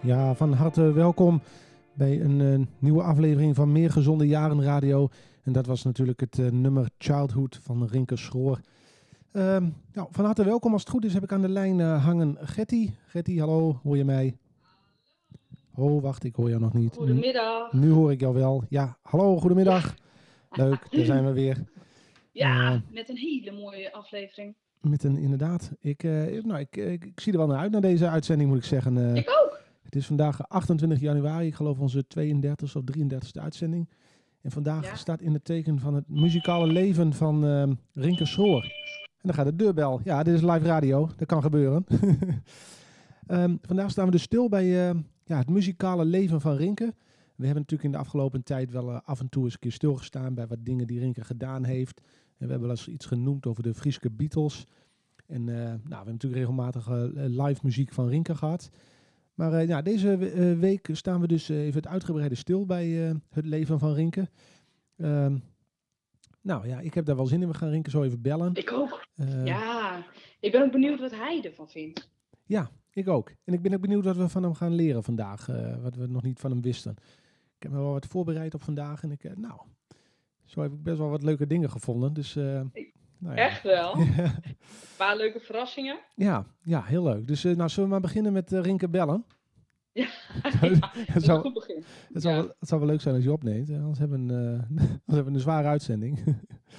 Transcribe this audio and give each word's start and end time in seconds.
Ja, 0.00 0.34
van 0.34 0.52
harte 0.52 0.92
welkom 0.92 1.42
bij 1.92 2.20
een 2.20 2.40
eh, 2.40 2.66
nieuwe 2.78 3.02
aflevering 3.02 3.54
van 3.54 3.72
Meer 3.72 3.90
Gezonde 3.90 4.26
Jaren 4.26 4.62
Radio. 4.62 5.08
En 5.42 5.52
dat 5.52 5.66
was 5.66 5.84
natuurlijk 5.84 6.20
het 6.20 6.38
eh, 6.38 6.50
nummer 6.50 6.90
Childhood 6.98 7.58
van 7.62 7.86
Rinke 7.86 8.16
Schroor. 8.16 8.60
Ehm, 9.32 9.68
nou, 9.92 10.08
van 10.10 10.24
harte 10.24 10.44
welkom. 10.44 10.72
Als 10.72 10.82
het 10.82 10.90
goed 10.90 11.04
is 11.04 11.14
heb 11.14 11.22
ik 11.22 11.32
aan 11.32 11.40
de 11.40 11.48
lijn 11.48 11.80
eh, 11.80 12.04
hangen 12.04 12.36
Getty. 12.40 12.90
Getty, 13.06 13.38
hallo, 13.38 13.80
hoor 13.82 13.96
je 13.96 14.04
mij? 14.04 14.36
Oh, 15.74 16.02
wacht, 16.02 16.24
ik 16.24 16.34
hoor 16.34 16.48
jou 16.48 16.60
nog 16.60 16.72
niet. 16.72 16.94
Goedemiddag. 16.94 17.72
Nu 17.72 17.90
hoor 17.90 18.12
ik 18.12 18.20
jou 18.20 18.34
wel. 18.34 18.64
Ja, 18.68 18.98
hallo, 19.02 19.36
goedemiddag. 19.36 19.94
Leuk, 20.50 20.86
daar 20.90 21.04
zijn 21.04 21.24
we 21.24 21.32
weer. 21.32 21.64
Ja, 22.32 22.82
met 22.90 23.08
een 23.08 23.16
hele 23.16 23.52
mooie 23.52 23.92
aflevering. 23.92 24.54
Met 24.80 25.04
een, 25.04 25.16
inderdaad, 25.16 25.72
ik, 25.80 26.02
nou, 26.42 26.58
ik, 26.58 26.76
ik, 26.76 27.04
ik 27.04 27.20
zie 27.20 27.32
er 27.32 27.38
wel 27.38 27.46
naar 27.46 27.58
uit 27.58 27.70
naar 27.72 27.80
deze 27.80 28.08
uitzending, 28.08 28.48
moet 28.48 28.58
ik 28.58 28.64
zeggen. 28.64 29.16
Ik 29.16 29.28
ook. 29.42 29.47
Het 29.88 29.96
is 29.96 30.06
vandaag 30.06 30.48
28 30.48 31.00
januari, 31.00 31.46
ik 31.46 31.54
geloof 31.54 31.78
onze 31.78 32.04
32e 32.18 32.76
of 32.76 32.82
33e 32.84 33.40
uitzending. 33.42 33.88
En 34.40 34.50
vandaag 34.50 34.84
Ja. 34.84 34.94
staat 34.94 35.20
in 35.20 35.32
het 35.32 35.44
teken 35.44 35.78
van 35.78 35.94
het 35.94 36.08
muzikale 36.08 36.66
leven 36.66 37.12
van 37.12 37.44
ehm 37.46 37.74
Rinke 37.92 38.24
Schroor. 38.24 38.62
En 38.62 38.70
dan 39.22 39.34
gaat 39.34 39.44
de 39.46 39.56
deurbel. 39.56 40.00
Ja, 40.04 40.22
dit 40.22 40.34
is 40.34 40.40
live 40.40 40.64
radio, 40.64 41.10
dat 41.16 41.28
kan 41.28 41.42
gebeuren. 41.42 41.84
Ehm, 43.26 43.56
vandaag 43.62 43.90
staan 43.90 44.04
we 44.04 44.10
dus 44.10 44.22
stil 44.22 44.48
bij 44.48 44.88
ehm, 44.88 44.98
ja, 45.24 45.38
het 45.38 45.48
muzikale 45.50 46.04
leven 46.04 46.40
van 46.40 46.56
Rinke. 46.56 46.94
We 47.36 47.44
hebben 47.44 47.62
natuurlijk 47.62 47.82
in 47.82 47.92
de 47.92 47.98
afgelopen 47.98 48.42
tijd 48.42 48.70
wel 48.70 48.90
eh, 48.90 49.00
af 49.04 49.20
en 49.20 49.28
toe 49.28 49.44
eens 49.44 49.52
een 49.52 49.58
keer 49.58 49.72
stilgestaan 49.72 50.34
bij 50.34 50.46
wat 50.46 50.58
dingen 50.64 50.86
die 50.86 50.98
Rinke 50.98 51.24
gedaan 51.24 51.64
heeft. 51.64 52.00
En 52.00 52.06
we 52.46 52.50
hebben 52.50 52.60
wel 52.60 52.70
eens 52.70 52.88
iets 52.88 53.06
genoemd 53.06 53.46
over 53.46 53.62
de 53.62 53.74
Frieske 53.74 54.10
Beatles. 54.10 54.66
En 55.26 55.48
eh, 55.48 55.54
nou, 55.54 55.78
we 55.88 55.94
hebben 55.94 56.12
natuurlijk 56.12 56.40
regelmatig 56.40 56.88
eh, 56.88 57.02
live 57.14 57.60
muziek 57.62 57.92
van 57.92 58.08
Rinke 58.08 58.34
gehad. 58.34 58.70
Maar 59.38 59.52
eh, 59.52 59.68
ja, 59.68 59.82
deze 59.82 60.12
eh, 60.12 60.58
week 60.58 60.88
staan 60.92 61.20
we 61.20 61.26
dus 61.26 61.48
eh, 61.48 61.58
even 61.58 61.74
het 61.74 61.86
uitgebreide 61.86 62.34
stil 62.34 62.66
bij 62.66 62.86
het 63.30 63.46
leven 63.46 63.78
van 63.78 63.92
Rinke. 63.92 64.28
Ehm, 64.96 65.36
nou 66.40 66.68
ja, 66.68 66.80
ik 66.80 66.94
heb 66.94 67.04
daar 67.04 67.16
wel 67.16 67.26
zin 67.26 67.42
in. 67.42 67.48
We 67.48 67.54
gaan 67.54 67.68
Rinke 67.68 67.90
zo 67.90 68.02
even 68.02 68.22
bellen. 68.22 68.54
Ik 68.54 68.72
ook. 68.72 69.06
Ja, 69.44 70.04
ik 70.40 70.52
ben 70.52 70.62
ook 70.62 70.72
benieuwd 70.72 71.00
wat 71.00 71.10
hij 71.10 71.44
ervan 71.44 71.68
vindt. 71.68 72.10
Ik 72.92 73.08
ook. 73.08 73.32
En 73.44 73.54
ik 73.54 73.62
ben 73.62 73.74
ook 73.74 73.80
benieuwd 73.80 74.04
wat 74.04 74.16
we 74.16 74.28
van 74.28 74.42
hem 74.42 74.54
gaan 74.54 74.74
leren 74.74 75.04
vandaag. 75.04 75.46
wat 75.82 75.94
we 75.94 76.06
nog 76.06 76.22
niet 76.22 76.40
van 76.40 76.50
hem 76.50 76.62
wisten. 76.62 76.92
Ik 77.56 77.62
heb 77.62 77.72
me 77.72 77.78
wel 77.78 77.92
wat 77.92 78.06
voorbereid 78.06 78.54
op 78.54 78.62
vandaag. 78.62 79.02
En 79.02 79.10
ik, 79.10 79.36
nou, 79.36 79.60
zo 80.44 80.60
heb 80.60 80.72
ik 80.72 80.82
best 80.82 80.98
wel 80.98 81.10
wat 81.10 81.22
leuke 81.22 81.46
dingen 81.46 81.70
gevonden. 81.70 82.12
Dus, 82.12 82.36
nou 83.18 83.36
ja. 83.36 83.42
Echt 83.42 83.62
wel. 83.62 83.94
Een 83.98 84.36
paar 84.96 85.16
leuke 85.16 85.40
verrassingen. 85.40 85.98
ja, 86.14 86.46
ja, 86.62 86.82
heel 86.82 87.02
leuk. 87.02 87.26
Dus 87.26 87.42
nou, 87.42 87.68
zullen 87.68 87.84
we 87.84 87.86
maar 87.94 88.00
beginnen 88.00 88.32
met 88.32 88.52
eh, 88.52 88.60
Rinke 88.60 88.88
bellen? 88.88 89.24
Ja, 89.92 90.06
Dat 90.42 90.80
dat 91.06 91.16
is 91.16 91.26
een 91.26 91.40
goed 91.40 91.54
begin. 91.54 91.84
het, 92.12 92.22
zou 92.22 92.34
Ja. 92.34 92.40
wel, 92.40 92.54
het 92.58 92.68
zou 92.68 92.80
wel 92.80 92.90
leuk 92.90 93.00
zijn 93.00 93.14
als 93.14 93.24
je 93.24 93.32
opneemt. 93.32 93.70
Anders 93.70 93.98
hebben 93.98 94.26
we 94.26 94.32
een, 94.32 94.58
eh, 94.58 94.60
anders 94.80 94.96
hebben 95.06 95.24
we 95.24 95.30
een 95.32 95.40
zware 95.40 95.68
uitzending. 95.68 96.24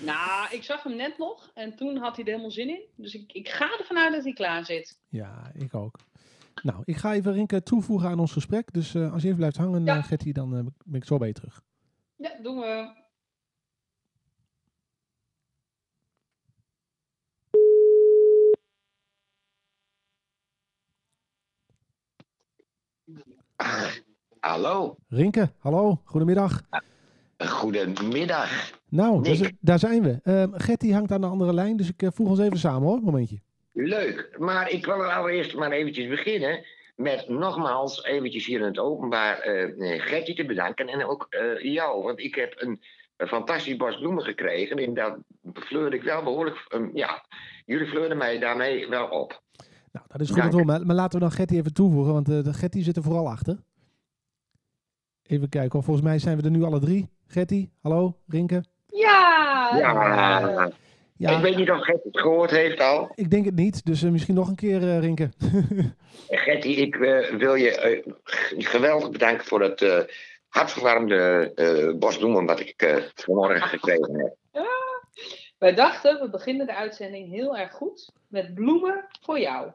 Nou, 0.05 0.47
ik 0.55 0.63
zag 0.63 0.83
hem 0.83 0.95
net 0.95 1.17
nog 1.17 1.51
en 1.53 1.75
toen 1.75 1.97
had 1.97 2.15
hij 2.15 2.25
er 2.25 2.31
helemaal 2.31 2.51
zin 2.51 2.69
in. 2.69 2.81
Dus 2.95 3.13
ik, 3.13 3.31
ik 3.33 3.49
ga 3.49 3.77
ervan 3.79 3.97
uit 3.97 4.13
dat 4.13 4.23
hij 4.23 4.33
klaar 4.33 4.65
zit. 4.65 4.99
Ja, 5.09 5.51
ik 5.53 5.73
ook. 5.75 5.99
Nou, 6.63 6.81
ik 6.85 6.95
ga 6.97 7.13
even 7.13 7.33
Rinke 7.33 7.63
toevoegen 7.63 8.09
aan 8.09 8.19
ons 8.19 8.31
gesprek. 8.31 8.73
Dus 8.73 8.95
eh, 8.95 9.11
als 9.11 9.21
je 9.21 9.25
even 9.27 9.39
blijft 9.39 9.57
hangen, 9.57 9.87
eh, 9.87 10.03
Gertie, 10.03 10.33
dan 10.33 10.55
eh, 10.57 10.63
ben 10.85 11.01
ik 11.01 11.05
zo 11.05 11.17
bij 11.17 11.27
je 11.27 11.33
terug. 11.33 11.61
Ja, 12.15 12.31
doen 12.41 12.59
we. 12.59 12.97
Hallo, 24.39 24.95
Rinke, 25.09 25.49
hallo, 25.59 26.01
goedemiddag. 26.03 26.61
goedemiddag. 27.37 28.71
Nou, 28.89 29.23
daar, 29.23 29.51
daar 29.59 29.79
zijn 29.79 30.03
we. 30.03 30.19
Ehm 30.23 30.53
Gertie 30.53 30.93
hangt 30.93 31.11
aan 31.11 31.21
de 31.21 31.27
andere 31.27 31.53
lijn, 31.53 31.77
dus 31.77 31.89
ik 31.89 32.01
eh, 32.01 32.09
voeg 32.13 32.29
ons 32.29 32.39
even 32.39 32.57
samen 32.57 32.87
hoor, 32.87 32.99
momentje. 33.01 33.39
Leuk, 33.73 34.35
maar 34.37 34.69
ik 34.69 34.85
wil 34.85 35.03
er 35.03 35.11
allereerst 35.11 35.55
maar 35.55 35.71
eventjes 35.71 36.07
beginnen 36.07 36.65
met 36.95 37.29
nogmaals 37.29 38.03
eventjes 38.03 38.45
hier 38.45 38.59
in 38.59 38.65
het 38.65 38.79
openbaar 38.79 39.39
eh 39.39 39.93
eh, 39.93 40.01
Gertje 40.01 40.33
te 40.33 40.45
bedanken 40.45 40.87
en 40.87 41.05
ook 41.05 41.27
jou. 41.61 42.03
Want 42.03 42.19
ik 42.19 42.35
heb 42.35 42.53
een, 42.55 42.81
een 43.17 43.27
fantastisch 43.27 43.75
bos 43.77 43.97
bloemen 43.97 44.23
gekregen 44.23 44.77
en 44.77 44.93
dat 44.93 45.17
fleurde 45.53 45.95
ik 45.95 46.03
wel 46.03 46.23
behoorlijk, 46.23 46.65
ehm, 46.67 46.89
ja, 46.93 47.25
jullie 47.65 47.87
fleurden 47.87 48.17
mij 48.17 48.39
daarmee 48.39 48.87
wel 48.87 49.07
op. 49.07 49.41
Nou, 49.91 50.05
dat 50.07 50.21
is 50.21 50.29
goed 50.29 50.53
om 50.53 50.65
maar, 50.65 50.85
maar 50.85 50.95
laten 50.95 51.19
we 51.19 51.25
dan 51.25 51.33
Gertie 51.33 51.57
even 51.57 51.73
toevoegen, 51.73 52.13
want 52.13 52.29
eh, 52.29 52.43
de 52.43 52.53
Gertie 52.53 52.83
zit 52.83 52.97
er 52.97 53.03
vooral 53.03 53.29
achter. 53.29 53.57
Even 55.23 55.49
kijken, 55.49 55.71
hoor. 55.71 55.83
volgens 55.83 56.05
mij 56.05 56.19
zijn 56.19 56.37
we 56.37 56.43
er 56.43 56.51
nu 56.51 56.63
alle 56.63 56.79
drie. 56.79 57.09
Gertie, 57.27 57.71
hallo, 57.81 58.17
Rinke. 58.27 58.63
Ja! 58.87 59.71
Ja, 59.77 60.71
Ja, 61.17 61.35
ik 61.35 61.41
weet 61.41 61.55
niet 61.55 61.71
of 61.71 61.83
Gertie 61.83 62.11
het 62.11 62.21
gehoord 62.21 62.51
heeft 62.51 62.81
al. 62.81 63.11
ik 63.15 63.29
denk 63.29 63.45
het 63.45 63.55
niet, 63.55 63.85
dus 63.85 64.03
eh, 64.03 64.11
misschien 64.11 64.35
nog 64.35 64.47
een 64.47 64.55
keer, 64.55 64.81
eh, 64.81 64.99
Rinke. 64.99 65.29
Gertie, 66.27 66.75
ik 66.75 66.95
wil 67.37 67.55
je 67.55 68.03
geweldig 68.57 69.09
bedanken 69.09 69.45
voor 69.45 69.61
het 69.61 69.81
eh 69.81 69.99
hartverwarmde 70.49 71.51
eh 71.55 71.97
bos 71.99 72.17
bloemen 72.17 72.45
wat 72.45 72.59
ik 72.59 72.81
eh, 72.81 73.03
vanmorgen 73.15 73.61
gekregen 73.61 74.19
heb. 74.19 74.35
Wij 75.59 75.73
dachten, 75.75 76.19
we 76.19 76.29
beginnen 76.29 76.65
de 76.65 76.75
uitzending 76.75 77.29
heel 77.29 77.57
erg 77.57 77.71
goed 77.71 78.11
met 78.27 78.53
bloemen 78.53 79.05
voor 79.21 79.39
jou. 79.39 79.71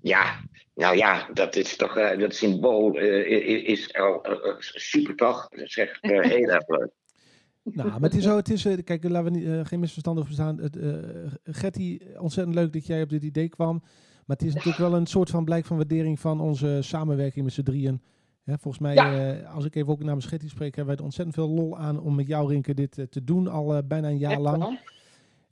Ja, 0.00 0.40
nou 0.74 0.96
ja, 0.96 1.28
dat 1.32 1.56
is 1.56 1.76
toch, 1.76 1.96
eh, 1.96 2.18
dat 2.18 2.34
symbool 2.34 2.94
eh, 2.94 3.68
is 3.68 3.94
al 3.94 4.24
eh, 4.24 4.54
super 4.58 5.16
toch? 5.16 5.48
Dat 5.48 5.60
is 5.60 5.76
echt 5.76 6.00
eh, 6.00 6.20
heel 6.20 6.48
erg 6.48 6.68
leuk. 6.68 6.90
Nou, 7.64 7.90
maar 7.90 8.00
het 8.00 8.14
is 8.14 8.24
zo, 8.24 8.36
het 8.36 8.50
is, 8.50 8.62
kijk, 8.84 9.08
laten 9.08 9.32
we 9.32 9.38
niet, 9.38 9.66
geen 9.66 9.80
misverstand 9.80 10.18
over 10.18 10.32
staan. 10.32 10.58
Het, 10.58 10.76
eh, 10.76 10.92
Gertie, 11.44 12.18
ontzettend 12.18 12.54
leuk 12.56 12.72
dat 12.72 12.86
jij 12.86 13.02
op 13.02 13.08
dit 13.08 13.22
idee 13.22 13.48
kwam. 13.48 13.78
Maar 14.26 14.36
het 14.36 14.42
is 14.42 14.54
natuurlijk 14.54 14.78
wel 14.90 14.94
een 14.94 15.06
soort 15.06 15.30
van 15.30 15.44
blijk 15.44 15.64
van 15.64 15.76
waardering 15.76 16.20
van 16.20 16.40
onze 16.40 16.78
samenwerking 16.80 17.44
met 17.44 17.54
z'n 17.54 17.62
drieën. 17.62 18.02
Hè, 18.44 18.54
volgens 18.58 18.82
mij, 18.82 18.94
Ja. 18.94 19.32
eh, 19.40 19.54
als 19.54 19.64
ik 19.64 19.74
even 19.74 19.88
ook 19.92 20.02
namens 20.02 20.26
Gertie 20.26 20.48
spreek, 20.48 20.74
hebben 20.76 20.86
wij 20.86 20.96
er 20.96 21.04
ontzettend 21.04 21.36
veel 21.36 21.48
lol 21.48 21.78
aan 21.78 22.00
om 22.00 22.14
met 22.14 22.26
jou, 22.26 22.48
Rinke, 22.48 22.74
dit 22.74 23.06
te 23.10 23.24
doen. 23.24 23.48
Al 23.48 23.82
bijna 23.86 24.08
een 24.08 24.18
jaar 24.18 24.32
Echt 24.32 24.40
lang. 24.40 24.80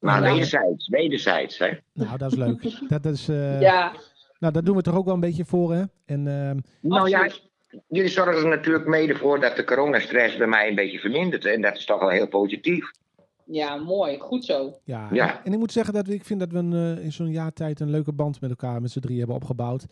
Maar 0.01 0.23
Ja. 0.23 0.33
wederzijds, 0.33 0.89
wederzijds, 0.89 1.59
hè? 1.59 1.71
Nou, 1.93 2.19
dat 2.19 2.33
is 2.33 2.39
leuk. 2.39 2.63
dat, 3.03 3.05
is, 3.07 3.29
eh, 3.29 3.61
Ja, 3.61 3.93
Nou, 4.39 4.53
daar 4.53 4.65
doen 4.65 4.77
we 4.77 4.83
toch 4.83 4.95
ook 4.97 5.05
wel 5.05 5.15
een 5.15 5.21
beetje 5.21 5.45
voor, 5.45 5.73
hè? 5.75 5.83
En 6.05 6.27
ehm, 6.27 6.59
Nou 6.81 7.09
ja, 7.09 7.29
jullie 7.89 8.11
zorgen 8.11 8.43
er 8.43 8.49
natuurlijk 8.49 8.87
mede 8.87 9.15
voor 9.17 9.41
dat 9.41 9.57
de 9.57 9.65
coronastress 9.65 10.37
bij 10.37 10.47
mij 10.47 10.69
een 10.69 10.75
beetje 10.75 10.99
vermindert. 10.99 11.45
En 11.45 11.61
dat 11.63 11.77
is 11.77 11.85
toch 11.85 12.01
wel 12.01 12.09
heel 12.09 12.29
positief. 12.29 12.91
ja, 13.45 13.77
mooi. 13.77 14.19
Goed 14.19 14.45
zo. 14.45 14.75
ja, 14.85 15.09
Ja. 15.13 15.45
en 15.45 15.53
ik 15.53 15.59
moet 15.59 15.73
zeggen 15.73 15.95
dat 15.95 16.07
we- 16.07 16.15
ik 16.15 16.25
vind 16.25 16.41
dat 16.41 16.53
we 16.53 16.59
een, 16.59 16.73
eh, 16.97 17.05
in 17.05 17.13
zo'n 17.13 17.31
jaar 17.31 17.53
tijd 17.53 17.81
een 17.81 17.91
leuke 17.91 18.13
band 18.13 18.41
met 18.41 18.51
elkaar, 18.51 18.81
met 18.81 18.91
z'n 18.91 19.01
drie 19.01 19.19
hebben 19.19 19.37
opgebouwd. 19.37 19.87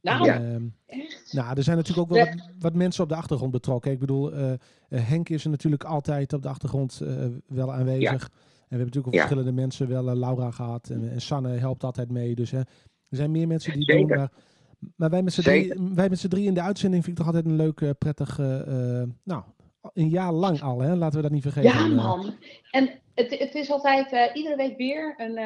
Nou, 0.00 0.24
Ja. 0.24 0.34
Ehm, 0.34 0.62
echt. 0.86 1.32
Nou, 1.32 1.56
er 1.56 1.62
zijn 1.62 1.76
natuurlijk 1.76 2.10
ook 2.10 2.16
wel 2.16 2.24
Ja. 2.26 2.30
wat, 2.34 2.48
wat 2.58 2.74
mensen 2.74 3.02
op 3.02 3.08
de 3.08 3.14
achtergrond 3.14 3.50
betrokken. 3.52 3.90
Ik 3.90 3.98
bedoel, 3.98 4.32
eh, 4.32 4.52
Henk 4.88 5.28
is 5.28 5.44
er 5.44 5.50
natuurlijk 5.50 5.84
altijd 5.84 6.32
op 6.32 6.42
de 6.42 6.48
achtergrond 6.48 7.00
eh, 7.04 7.08
wel 7.46 7.72
aanwezig. 7.72 8.22
En 8.22 8.30
we 8.68 8.76
hebben 8.76 8.86
natuurlijk 8.86 9.06
ook 9.06 9.12
Ja. 9.14 9.20
verschillende 9.20 9.52
mensen, 9.60 9.88
wel 9.88 10.08
eh, 10.10 10.16
Laura 10.16 10.50
gehad 10.50 10.88
en, 10.90 11.10
en 11.10 11.20
Sanne 11.20 11.48
helpt 11.48 11.84
altijd 11.84 12.10
mee. 12.10 12.34
Dus 12.34 12.50
hè, 12.50 12.58
er 12.58 12.66
zijn 13.16 13.30
meer 13.30 13.46
mensen 13.46 13.72
die 13.72 13.82
Zeker. 13.84 14.06
doen. 14.06 14.16
Maar, 14.16 14.30
maar 14.96 15.10
wij, 15.10 15.22
met 15.22 15.32
z'n 15.32 15.42
drie, 15.42 16.28
drie 16.28 16.46
in 16.46 16.54
de 16.54 16.60
uitzending 16.62 17.04
vind 17.04 17.18
ik 17.18 17.24
toch 17.24 17.34
altijd 17.34 17.52
een 17.52 17.56
leuk, 17.62 17.80
eh, 17.80 17.90
prettig, 17.98 18.38
eh, 18.38 19.02
nou, 19.24 19.42
een 19.92 20.08
jaar 20.08 20.32
lang 20.32 20.62
al, 20.62 20.80
hè? 20.80 20.96
laten 20.96 21.16
we 21.16 21.22
dat 21.22 21.30
niet 21.30 21.42
vergeten. 21.42 21.70
Ja, 21.70 21.86
man. 21.86 22.34
En 22.70 22.90
het, 23.14 23.38
het 23.38 23.54
is 23.54 23.70
altijd 23.70 24.30
iedere 24.34 24.56
week 24.56 24.76
weer 24.76 25.14
een, 25.16 25.38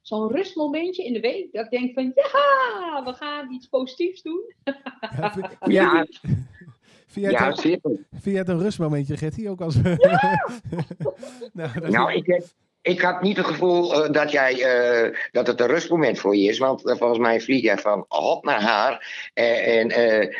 zo'n 0.00 0.30
rustmomentje 0.32 1.04
in 1.04 1.12
de 1.12 1.20
week. 1.20 1.52
Dat 1.52 1.64
ik 1.64 1.70
denk 1.70 1.94
van, 1.94 2.12
ja, 2.14 3.02
we 3.04 3.12
gaan 3.12 3.52
iets 3.52 3.66
positiefs 3.66 4.22
doen. 4.22 4.54
ja, 5.00 5.32
vind, 5.32 5.48
Ja, 5.72 6.06
vind, 7.12 7.24
jij 7.26 7.34
ja 7.34 7.46
het, 7.48 7.58
zeker. 7.58 7.90
vind 8.10 8.24
jij 8.24 8.38
het 8.38 8.48
een 8.48 8.58
rustmomentje, 8.60 9.16
Gertie? 9.16 9.48
Ook 9.50 9.60
als... 9.60 9.74
nou, 11.52 11.70
dat 11.74 11.82
is- 11.82 11.90
Nou, 11.90 12.12
ik, 12.12 12.26
heb, 12.26 12.42
ik 12.82 13.00
had 13.00 13.22
niet 13.22 13.36
het 13.36 13.46
gevoel 13.46 14.04
eh, 14.04 14.12
dat, 14.12 14.30
jij, 14.30 14.62
eh, 14.62 15.16
dat 15.32 15.46
het 15.46 15.60
een 15.60 15.66
rustmoment 15.66 16.18
voor 16.18 16.36
je 16.36 16.48
is. 16.48 16.58
Want 16.58 16.86
eh, 16.88 16.96
volgens 16.96 17.18
mij 17.18 17.40
vlieg 17.40 17.62
jij 17.62 17.78
van 17.78 18.04
hot 18.08 18.44
naar 18.44 18.62
haar. 18.62 19.30
Eh, 19.34 19.78
en, 19.80 19.88
eh, 19.90 20.34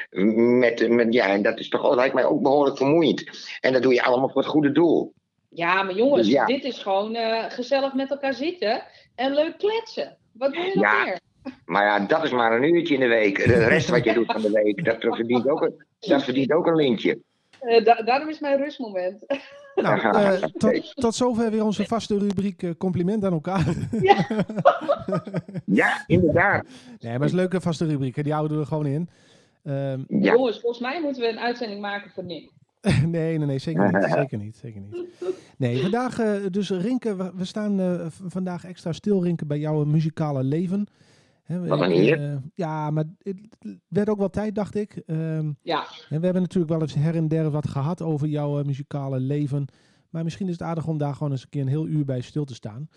met, 0.59 0.89
met, 0.89 1.13
ja, 1.15 1.27
en 1.27 1.43
dat 1.43 1.59
is 1.59 1.69
toch, 1.69 1.95
lijkt 1.95 2.15
mij 2.15 2.25
ook 2.25 2.43
behoorlijk 2.43 2.77
vermoeiend. 2.77 3.25
En 3.61 3.73
dat 3.73 3.83
doe 3.83 3.95
je 3.95 4.03
allemaal 4.03 4.29
voor 4.29 4.43
het 4.43 4.51
goede 4.51 4.73
doel. 4.73 5.13
Ja, 5.49 5.83
maar 5.83 5.95
jongens, 5.95 6.29
Ja. 6.29 6.47
dit 6.47 6.65
is 6.65 6.79
gewoon 6.79 7.15
eh, 7.15 7.45
gezellig 7.49 7.95
met 7.95 8.11
elkaar 8.11 8.35
zitten 8.35 8.83
en 9.15 9.35
leuk 9.35 9.59
kletsen. 9.59 10.17
Wat 10.33 10.51
wil 10.53 10.63
je 10.63 10.73
nog 10.75 10.85
Ja. 10.85 11.05
meer? 11.05 11.21
Maar 11.65 11.85
ja, 11.85 11.99
dat 12.07 12.25
is 12.25 12.31
maar 12.31 12.53
een 12.57 12.75
uurtje 12.75 12.95
in 12.95 13.01
de 13.01 13.07
week. 13.07 13.45
De 13.45 13.65
rest 13.65 13.89
wat 13.89 14.05
je 14.05 14.13
doet 14.13 14.33
van 14.33 14.43
de 14.43 14.51
week, 14.51 14.85
dat 14.85 14.97
verdient 15.01 15.49
ook 15.49 15.63
een, 15.63 15.85
dat 16.09 16.23
verdient 16.25 16.53
ook 16.53 16.67
een 16.67 16.77
lintje. 16.77 17.19
Eh, 17.61 17.85
da- 17.85 18.03
daarom 18.03 18.29
is 18.29 18.41
mijn 18.41 18.57
rustmoment. 18.59 19.27
Nou, 19.75 20.01
eh, 20.17 20.33
tot, 20.59 20.93
tot 20.95 21.15
zover 21.15 21.51
weer 21.51 21.65
onze 21.65 21.85
vaste 21.87 22.19
rubriek 22.19 22.63
eh, 22.63 22.71
compliment 22.79 23.25
aan 23.25 23.33
elkaar. 23.33 23.75
Ja, 25.65 26.05
inderdaad. 26.07 26.63
nee, 26.99 27.11
maar 27.13 27.13
het 27.13 27.23
is 27.23 27.31
een 27.31 27.37
leuke 27.37 27.61
vaste 27.61 27.87
rubriek, 27.87 28.17
hè, 28.17 28.23
die 28.23 28.33
houden 28.33 28.57
we 28.57 28.63
er 28.63 28.69
gewoon 28.69 28.87
in. 28.87 29.09
Ehm, 29.65 30.01
Ja. 30.09 30.33
Jongens, 30.33 30.61
volgens 30.61 30.81
mij 30.83 31.01
moeten 31.03 31.23
we 31.23 31.29
een 31.29 31.39
uitzending 31.39 31.81
maken 31.81 32.11
voor 32.11 32.25
Nick. 32.25 32.51
nee, 33.07 33.39
nee, 33.39 33.47
nee, 33.47 33.59
zeker 33.59 33.93
niet. 33.93 34.13
Zeker 34.13 34.39
niet, 34.39 34.57
zeker 34.57 34.81
niet. 34.81 35.07
Nee, 35.57 35.81
vandaag, 35.81 36.19
eh, 36.19 36.33
dus 36.51 36.71
Rinke, 36.71 37.17
we, 37.17 37.31
we 37.35 37.45
staan 37.45 37.81
eh, 37.81 38.07
vandaag 38.27 38.65
extra 38.65 38.93
stil, 38.93 39.23
Rinke, 39.23 39.47
bij 39.47 39.59
jouw 39.59 39.85
muzikale 39.85 40.43
leven. 40.45 40.87
Eh, 42.19 42.37
ja, 42.55 42.91
maar 42.91 43.05
het 43.19 43.37
werd 43.89 44.09
ook 44.09 44.19
wel 44.19 44.31
tijd, 44.31 44.55
dacht 44.55 44.75
ik. 44.75 45.03
Ehm, 45.07 45.53
Ja, 45.63 45.85
en 46.09 46.19
we 46.19 46.25
hebben 46.25 46.43
natuurlijk 46.43 46.73
wel 46.73 46.81
eens 46.81 46.95
her 46.95 47.15
en 47.17 47.29
der 47.29 47.51
wat 47.51 47.69
gehad 47.69 48.03
over 48.03 48.27
jouw 48.29 48.59
eh, 48.59 48.65
muzikale 48.65 49.21
leven. 49.21 49.65
Maar 50.11 50.25
misschien 50.25 50.47
is 50.47 50.53
het 50.53 50.63
aardig 50.63 50.87
om 50.87 50.99
daar 50.99 51.15
gewoon 51.15 51.33
eens 51.33 51.43
een 51.43 51.49
keer 51.49 51.63
een 51.63 51.69
heel 51.69 51.87
uur 51.87 52.05
bij 52.05 52.21
stil 52.21 52.45
te 52.45 52.55
staan. 52.55 52.89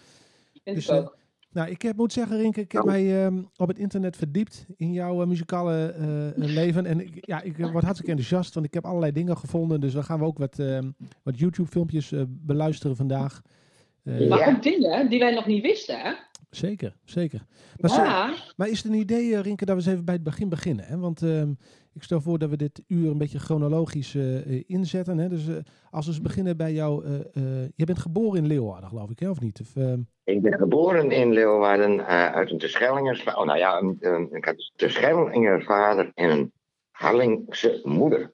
Dus, 0.63 0.91
ook. 0.91 1.17
Nou, 1.51 1.69
ik 1.69 1.81
heb, 1.81 1.95
moet 1.97 2.13
zeggen, 2.13 2.37
Rinke, 2.37 2.59
ik 2.61 2.71
heb 2.71 2.83
Nou. 2.83 2.93
mij 2.97 3.25
ehm, 3.25 3.43
op 3.57 3.67
het 3.67 3.79
internet 3.79 4.15
verdiept 4.17 4.65
in 4.75 4.93
jouw 4.93 5.25
muzikale 5.25 5.93
leven. 6.35 6.85
En 6.85 6.99
ik, 6.99 7.25
ja, 7.25 7.41
ik 7.41 7.57
word 7.57 7.83
hartstikke 7.83 8.11
enthousiast, 8.11 8.53
want 8.53 8.65
ik 8.65 8.73
heb 8.73 8.85
allerlei 8.85 9.11
dingen 9.11 9.37
gevonden. 9.37 9.79
Dus 9.81 9.93
dan 9.93 10.03
gaan 10.03 10.19
we 10.19 10.25
ook 10.25 10.37
wat, 10.37 10.59
ehm, 10.59 10.91
wat 11.23 11.39
YouTube-filmpjes 11.39 12.13
beluisteren 12.27 12.95
vandaag. 12.95 13.41
Eh, 14.03 14.29
Maar 14.29 14.39
Ja. 14.39 14.47
ook 14.55 14.63
dingen 14.63 15.09
die 15.09 15.19
wij 15.19 15.33
nog 15.33 15.45
niet 15.45 15.61
wisten, 15.61 15.99
hè? 15.99 16.13
Zeker, 16.55 16.95
zeker. 17.03 17.45
Maar, 17.79 17.89
zo- 17.91 18.43
maar 18.57 18.67
is 18.69 18.83
het 18.83 18.91
een 18.91 18.99
idee, 18.99 19.35
eh, 19.35 19.41
Rinke, 19.41 19.65
dat 19.65 19.75
we 19.75 19.81
eens 19.81 19.91
even 19.91 20.05
bij 20.05 20.13
het 20.15 20.23
begin 20.23 20.49
beginnen? 20.49 20.85
Hè? 20.85 20.97
Want 20.97 21.21
ehm, 21.21 21.49
ik 21.93 22.03
stel 22.03 22.21
voor 22.21 22.39
dat 22.39 22.49
we 22.49 22.57
dit 22.57 22.83
uur 22.87 23.09
een 23.11 23.17
beetje 23.17 23.39
chronologisch 23.39 24.15
eh, 24.15 24.37
eh, 24.57 24.63
inzetten. 24.67 25.17
Hè? 25.17 25.29
Dus 25.29 25.47
eh, 25.47 25.55
als 25.91 26.05
we 26.05 26.11
eens 26.11 26.21
beginnen 26.21 26.57
bij 26.57 26.73
jou... 26.73 27.05
eh, 27.05 27.13
eh, 27.15 27.69
je 27.75 27.85
bent 27.85 27.99
geboren 27.99 28.37
in 28.41 28.47
Leeuwarden, 28.47 28.89
geloof 28.89 29.09
ik, 29.09 29.19
hè? 29.19 29.29
of 29.29 29.39
niet? 29.39 29.59
Of, 29.61 29.75
ehm, 29.75 29.99
Ik 30.23 30.41
ben 30.41 30.53
geboren 30.53 31.11
in 31.11 31.31
Leeuwarden 31.33 31.99
eh, 32.07 32.31
uit 32.33 32.51
een 32.51 32.57
Terschellingers 32.57 33.23
va- 33.23 33.35
Oh, 33.39 33.45
nou 33.45 33.57
ja, 33.57 33.79
een, 33.79 33.97
een, 33.99 34.27
ik 34.31 34.45
had 34.45 34.53
een 34.55 34.71
Terschellinger 34.75 35.63
vader 35.63 36.11
en 36.13 36.29
een 36.29 36.51
Harlingse 36.91 37.81
moeder. 37.83 38.33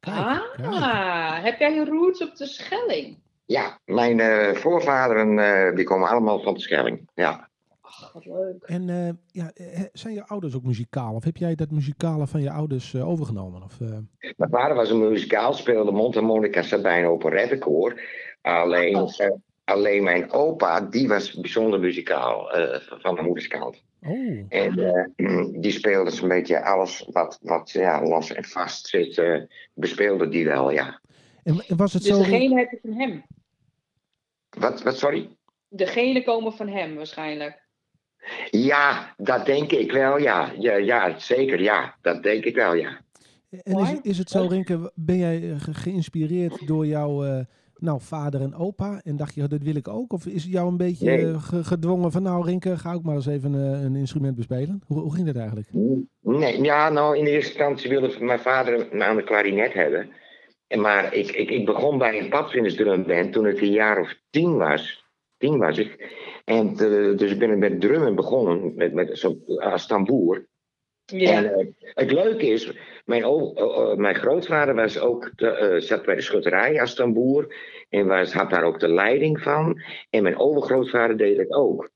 kijk, 0.00 0.16
kijk. 0.56 0.68
ah, 0.68 1.42
heb 1.42 1.58
jij 1.58 1.74
je 1.74 1.84
roots 1.84 2.22
op 2.22 2.36
de 2.36 2.46
Schelling? 2.46 3.18
Ja, 3.46 3.78
mijn 3.84 4.20
eh, 4.20 4.54
voorvaderen 4.54 5.38
eh, 5.38 5.76
die 5.76 5.84
komen 5.84 6.08
allemaal 6.08 6.40
van 6.42 6.54
Terschelling. 6.54 7.08
Ja. 7.14 7.50
Ach, 8.00 8.12
wat 8.12 8.24
leuk. 8.26 8.62
En 8.62 8.88
eh, 8.88 9.08
ja, 9.26 9.50
eh, 9.54 9.82
zijn 9.92 10.14
je 10.14 10.26
ouders 10.26 10.54
ook 10.54 10.62
muzikaal? 10.62 11.14
Of 11.14 11.24
heb 11.24 11.36
jij 11.36 11.54
dat 11.54 11.70
muzikale 11.70 12.26
van 12.26 12.42
je 12.42 12.50
ouders 12.50 12.94
eh, 12.94 13.08
overgenomen? 13.08 13.62
Of, 13.62 13.80
eh, 13.80 13.88
Mijn 14.36 14.50
vader 14.50 14.76
was 14.76 14.90
een 14.90 15.08
muzikaal, 15.08 15.52
speelde 15.52 15.90
mondharmonica, 15.92 16.62
zat 16.62 16.82
bij 16.82 16.98
een 17.02 17.08
operettekoor. 17.10 18.00
Alleen, 18.42 18.96
Oh. 18.96 19.10
alleen 19.64 20.02
mijn 20.04 20.30
opa, 20.32 20.80
die 20.80 21.08
was 21.08 21.34
bijzonder 21.34 21.80
muzikaal 21.80 22.52
eh, 22.52 22.80
van 23.00 23.14
de 23.14 23.22
moederskant. 23.22 23.82
Oh, 24.02 24.44
En 24.48 24.78
eh, 24.78 25.44
die 25.62 25.72
speelde 25.72 26.10
zo'n 26.10 26.28
beetje 26.28 26.64
alles 26.64 27.08
wat, 27.10 27.38
wat 27.42 27.70
ja, 27.70 28.02
los 28.02 28.32
en 28.32 28.44
vast 28.44 28.86
zit, 28.86 29.22
bespeelde 29.74 30.28
die 30.28 30.44
wel, 30.46 30.70
ja. 30.70 31.00
en, 31.42 31.64
en 31.66 31.76
was 31.76 31.92
het 31.92 32.02
Dus 32.02 32.12
zo... 32.16 32.18
degene 32.22 32.58
heb 32.58 32.70
je 32.70 32.78
van 32.82 32.92
hem. 32.92 33.22
Wat, 34.58 34.82
wat 34.82 34.98
sorry? 34.98 35.36
Degene 35.68 36.22
komen 36.24 36.52
van 36.52 36.68
hem 36.68 36.94
waarschijnlijk. 36.94 37.61
Ja, 38.50 39.14
dat 39.16 39.46
denk 39.46 39.72
ik 39.72 39.92
wel, 39.92 40.18
ja. 40.18 40.52
Ja, 40.58 40.76
ja 40.76 41.18
zeker, 41.18 41.60
ja. 41.60 41.94
Dat 42.02 42.22
denk 42.22 42.44
ik 42.44 42.54
wel, 42.54 42.74
ja. 42.74 43.00
En 43.62 43.78
is, 43.78 43.94
is 44.02 44.18
het 44.18 44.30
zo, 44.30 44.46
Rinke, 44.46 44.92
ben 44.94 45.18
jij 45.18 45.50
eh, 45.50 45.60
ge- 45.60 45.74
geïnspireerd 45.74 46.66
door 46.66 46.86
jouw 46.86 47.24
eh, 47.24 47.40
nou, 47.76 48.00
vader 48.00 48.40
en 48.40 48.54
opa? 48.54 49.00
En 49.04 49.16
dacht 49.16 49.34
je, 49.34 49.48
dat 49.48 49.62
wil 49.62 49.74
ik 49.76 49.88
ook? 49.88 50.12
Of 50.12 50.26
is 50.26 50.42
het 50.42 50.52
jou 50.52 50.68
een 50.68 50.76
beetje 50.76 51.04
Nee. 51.06 51.26
eh, 51.26 51.42
ge- 51.42 51.64
gedwongen 51.64 52.12
van, 52.12 52.22
nou 52.22 52.44
Rinke, 52.44 52.78
ga 52.78 52.92
ook 52.92 53.02
maar 53.02 53.14
eens 53.14 53.26
even 53.26 53.52
een 53.52 53.96
instrument 53.96 54.36
bespelen? 54.36 54.82
Hoe, 54.86 55.00
hoe 55.00 55.14
ging 55.14 55.26
dat 55.26 55.36
eigenlijk? 55.36 55.68
Nee, 56.20 56.62
ja, 56.62 56.88
nou, 56.88 57.18
in 57.18 57.24
de 57.24 57.30
eerste 57.30 57.50
instantie 57.52 57.90
wilde 57.90 58.16
mijn 58.20 58.40
vader 58.40 58.88
me 58.92 59.04
aan 59.04 59.16
de 59.16 59.24
klarinet 59.24 59.72
hebben. 59.72 60.10
En 60.66 60.80
Maar 60.80 61.14
ik, 61.14 61.30
ik, 61.30 61.50
ik 61.50 61.64
begon 61.66 61.98
bij 61.98 62.18
een 62.20 62.28
padvindersdrumband 62.28 63.32
toen 63.32 63.46
ik 63.46 63.60
een 63.60 63.70
jaar 63.72 64.00
of 64.00 64.14
tien 64.30 64.56
was. 64.56 65.01
Tien 65.42 65.58
was 65.58 65.78
ik. 65.78 66.14
En 66.44 66.68
eh, 66.68 67.16
dus 67.16 67.30
ik 67.30 67.38
ben 67.38 67.58
met 67.58 67.80
drummen 67.80 68.14
begonnen, 68.14 68.74
met, 68.74 68.92
met, 68.92 69.18
zo, 69.18 69.38
als 69.46 69.86
tamboer. 69.86 70.46
Ja. 71.04 71.32
En 71.32 71.54
eh, 71.54 71.66
het 71.80 72.12
leuke 72.12 72.46
is, 72.46 72.72
mijn, 73.04 73.24
mijn 73.96 74.14
grootvader 74.14 74.74
was 74.74 74.98
ook 74.98 75.30
de, 75.36 75.48
eh, 75.48 75.80
zat 75.80 76.04
bij 76.04 76.14
de 76.14 76.20
schutterij 76.20 76.80
als 76.80 76.94
tamboer. 76.94 77.54
En 77.88 78.06
was, 78.06 78.32
had 78.32 78.50
daar 78.50 78.64
ook 78.64 78.80
de 78.80 78.88
leiding 78.88 79.40
van. 79.40 79.82
En 80.10 80.22
mijn 80.22 80.38
overgrootvader 80.38 81.16
deed 81.16 81.36
het 81.36 81.52
ook. 81.52 81.90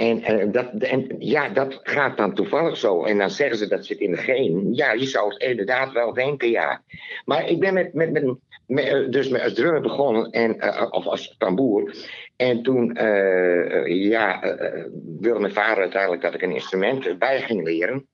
En, 0.00 0.22
eh, 0.22 0.52
dat, 0.52 0.72
en 0.72 1.14
ja, 1.18 1.48
dat 1.48 1.80
gaat 1.82 2.16
dan 2.16 2.34
toevallig 2.34 2.76
zo. 2.76 3.04
En 3.04 3.18
dan 3.18 3.30
zeggen 3.30 3.56
ze 3.56 3.68
dat 3.68 3.86
zit 3.86 3.98
in 3.98 4.10
de 4.10 4.16
geen. 4.16 4.74
Ja, 4.74 4.92
je 4.92 5.06
zou 5.06 5.32
het 5.32 5.42
inderdaad 5.42 5.92
wel 5.92 6.12
denken, 6.12 6.50
ja. 6.50 6.82
Maar 7.24 7.48
ik 7.48 7.60
ben 7.60 7.74
met, 7.74 7.94
met, 7.94 8.12
met, 8.12 8.34
met, 8.66 8.84
eh, 8.84 9.10
dus 9.10 9.28
met 9.28 9.42
als 9.42 9.54
drummer 9.54 9.80
begonnen, 9.80 10.30
en, 10.30 10.58
eh, 10.58 10.86
of 10.90 11.06
als 11.06 11.34
tamboer. 11.38 11.94
En 12.40 12.62
toen 12.62 12.96
eh, 12.96 13.76
eh, 13.76 14.08
ja, 14.08 14.42
eh, 14.42 14.84
wilde 15.20 15.40
mijn 15.40 15.52
vader 15.52 15.82
uiteindelijk 15.82 16.22
dat 16.22 16.34
ik 16.34 16.42
een 16.42 16.54
instrument 16.54 17.18
bij 17.18 17.40
ging 17.40 17.62
leren. 17.64 18.08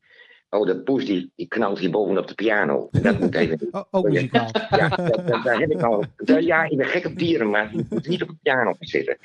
Oh, 0.50 0.66
de 0.66 0.82
poes 0.82 1.04
die, 1.04 1.32
die 1.36 1.48
knalt 1.48 1.78
hier 1.78 1.90
bovenop 1.90 2.28
de 2.28 2.34
piano. 2.34 2.88
Dat 2.90 3.18
moet 3.18 3.34
even. 3.34 3.58
Oh, 3.70 3.84
ook 3.90 4.08
muzikaal. 4.08 4.48
Ja, 4.70 4.88
dat, 4.88 5.26
dat- 5.28 5.44
daar 5.44 5.58
heb 5.58 5.70
ik 5.70 5.82
al. 5.82 6.04
dat- 6.16 6.44
ja, 6.44 6.64
ik 6.64 6.76
ben 6.76 6.86
gek 6.86 7.06
op 7.06 7.18
dieren, 7.18 7.50
maar 7.50 7.70
je 7.72 7.86
moet 7.90 8.08
niet 8.08 8.22
op 8.22 8.28
de 8.28 8.36
piano 8.42 8.72
gaan 8.72 8.76
zitten. 8.88 9.16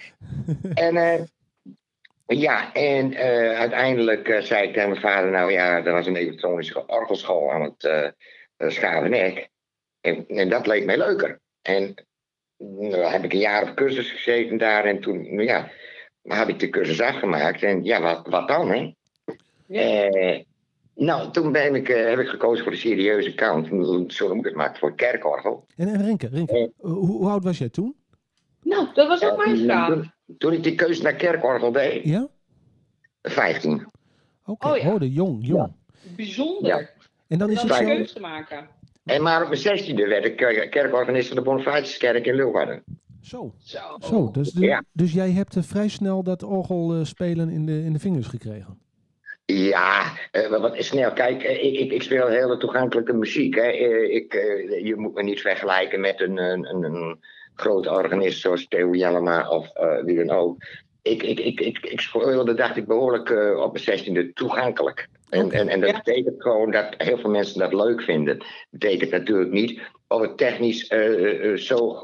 En 0.73 1.27
ja, 2.25 2.73
en 2.73 3.15
uiteindelijk 3.57 4.37
zei 4.41 4.67
ik 4.67 4.73
tegen 4.73 4.89
mijn 4.89 5.01
vader: 5.01 5.31
Nou 5.31 5.51
ja, 5.51 5.85
er 5.85 5.91
was 5.91 6.07
een 6.07 6.15
elektronische 6.15 6.85
orgelschool 6.87 7.51
aan 7.51 7.61
het 7.61 7.83
uh, 8.57 8.69
Schavenek. 8.69 9.49
En, 10.01 10.27
en 10.27 10.49
dat 10.49 10.67
leek 10.67 10.85
mij 10.85 10.97
leuker. 10.97 11.39
En 11.61 11.95
nou, 12.69 12.95
heb 12.95 13.23
ik 13.23 13.33
een 13.33 13.39
jaar 13.39 13.69
op 13.69 13.75
cursus 13.75 14.11
gezeten 14.11 14.57
daar. 14.57 14.85
En 14.85 14.99
toen, 14.99 15.21
nou 15.35 15.43
ja, 15.47 15.69
had 16.23 16.47
ik 16.47 16.59
de 16.59 16.69
cursus 16.69 17.01
afgemaakt. 17.01 17.63
En 17.63 17.83
ja, 17.83 18.01
wat, 18.01 18.27
wat 18.27 18.47
dan, 18.47 18.69
hè? 18.71 18.93
Ja. 19.65 19.81
Eh, 19.81 20.43
nou, 20.95 21.31
toen 21.31 21.51
ben 21.51 21.75
ik, 21.75 21.89
eh, 21.89 22.09
heb 22.09 22.19
ik 22.19 22.27
gekozen 22.27 22.63
voor 22.63 22.71
de 22.73 22.77
serieuze 22.77 23.33
kant. 23.35 23.67
Zo 24.13 24.27
moet 24.27 24.37
ik 24.37 24.45
het 24.45 24.55
maken, 24.55 24.79
voor 24.79 24.87
het 24.89 24.97
kerkorgel. 24.97 25.65
En, 25.75 25.87
en 25.87 26.05
Rinke, 26.05 26.27
Rinke 26.27 26.53
Eh. 26.57 26.67
hoe, 26.91 27.05
hoe 27.05 27.29
oud 27.29 27.43
was 27.43 27.57
jij 27.57 27.69
toen? 27.69 27.95
Nou, 28.63 28.87
dat 28.93 29.07
was 29.07 29.23
ook 29.23 29.45
mijn 29.45 29.57
vraag. 29.57 29.87
Toen, 29.87 30.11
toen 30.37 30.53
ik 30.53 30.63
die 30.63 30.75
keuze 30.75 31.03
naar 31.03 31.13
kerkorgel 31.15 31.71
deed, 31.71 32.03
Ja? 32.03 32.27
15. 33.21 33.87
Oké, 34.45 34.67
Oh 34.69 34.77
ja. 34.77 34.93
oh, 34.93 34.99
de 34.99 35.11
jong, 35.11 35.47
jong. 35.47 35.73
Bijzonder. 36.15 36.67
Ja. 36.81 36.89
En 37.27 37.37
dan 37.37 37.49
is 37.49 37.55
Dan 37.55 37.67
het 37.67 37.79
een 37.79 37.87
zo... 37.87 37.93
keuze 37.93 38.13
te 38.13 38.19
maken. 38.19 38.67
En 39.11 39.21
maar 39.21 39.43
op 39.43 39.49
mijn 39.49 39.79
16e 39.79 40.07
werd 40.07 40.25
ik 40.25 40.41
eh, 40.41 40.69
kerkorganist 40.69 41.27
van 41.27 41.37
de 41.37 41.43
Bonifatiuskerk 41.43 42.25
in 42.25 42.35
Leeuwarden. 42.35 42.83
Zo, 43.21 43.53
Zo. 43.63 43.79
zo 43.99 44.31
dus, 44.31 44.51
de- 44.51 44.65
Ja. 44.65 44.83
dus 44.93 45.13
jij 45.13 45.29
hebt 45.31 45.55
eh, 45.55 45.63
vrij 45.63 45.87
snel 45.87 46.23
dat 46.23 46.43
orgel 46.43 46.93
eh, 46.93 47.03
spelen 47.03 47.49
in 47.49 47.65
de, 47.65 47.83
in 47.83 47.93
de 47.93 47.99
vingers 47.99 48.27
gekregen? 48.27 48.79
Ja, 49.45 50.03
eh, 50.31 50.47
wat- 50.49 50.75
snel. 50.83 51.11
Kijk, 51.13 51.43
ik, 51.43 51.79
ik, 51.79 51.91
ik 51.91 52.01
speel 52.01 52.27
hele 52.27 52.57
toegankelijke 52.57 53.13
muziek. 53.13 53.55
Hè. 53.55 53.61
Eh, 53.61 54.15
Ik, 54.15 54.33
eh, 54.33 54.85
je 54.85 54.95
moet 54.95 55.13
me 55.13 55.23
niet 55.23 55.41
vergelijken 55.41 55.99
met 55.99 56.21
een, 56.21 56.37
een, 56.37 56.65
een, 56.65 56.83
een 56.83 57.19
grote 57.55 57.89
organist 57.91 58.41
zoals 58.41 58.67
Theo 58.67 58.93
Jellema 58.95 59.49
of 59.49 59.69
eh, 59.73 60.03
wie 60.03 60.25
dan 60.25 60.37
ook. 60.37 60.57
Ik, 61.01 61.23
ik, 61.23 61.39
ik, 61.39 61.59
ik, 61.59 61.77
ik 61.79 61.99
speelde, 62.01 62.53
dacht 62.53 62.77
ik, 62.77 62.85
behoorlijk 62.87 63.29
eh, 63.29 63.59
op 63.59 63.73
mijn 63.85 63.99
16e 64.29 64.33
toegankelijk. 64.33 65.07
En, 65.31 65.51
en, 65.51 65.67
en 65.67 65.79
dat 65.79 65.89
Ja. 65.89 66.01
betekent 66.03 66.41
gewoon 66.41 66.71
dat 66.71 66.93
heel 66.97 67.17
veel 67.17 67.29
mensen 67.29 67.59
dat 67.59 67.73
leuk 67.73 68.01
vinden. 68.01 68.37
Dat 68.37 68.47
betekent 68.69 69.11
natuurlijk 69.11 69.51
niet 69.51 69.81
of 70.07 70.21
het 70.21 70.37
technisch 70.37 70.87
eh, 70.87 71.51
eh, 71.51 71.57
zo, 71.57 71.97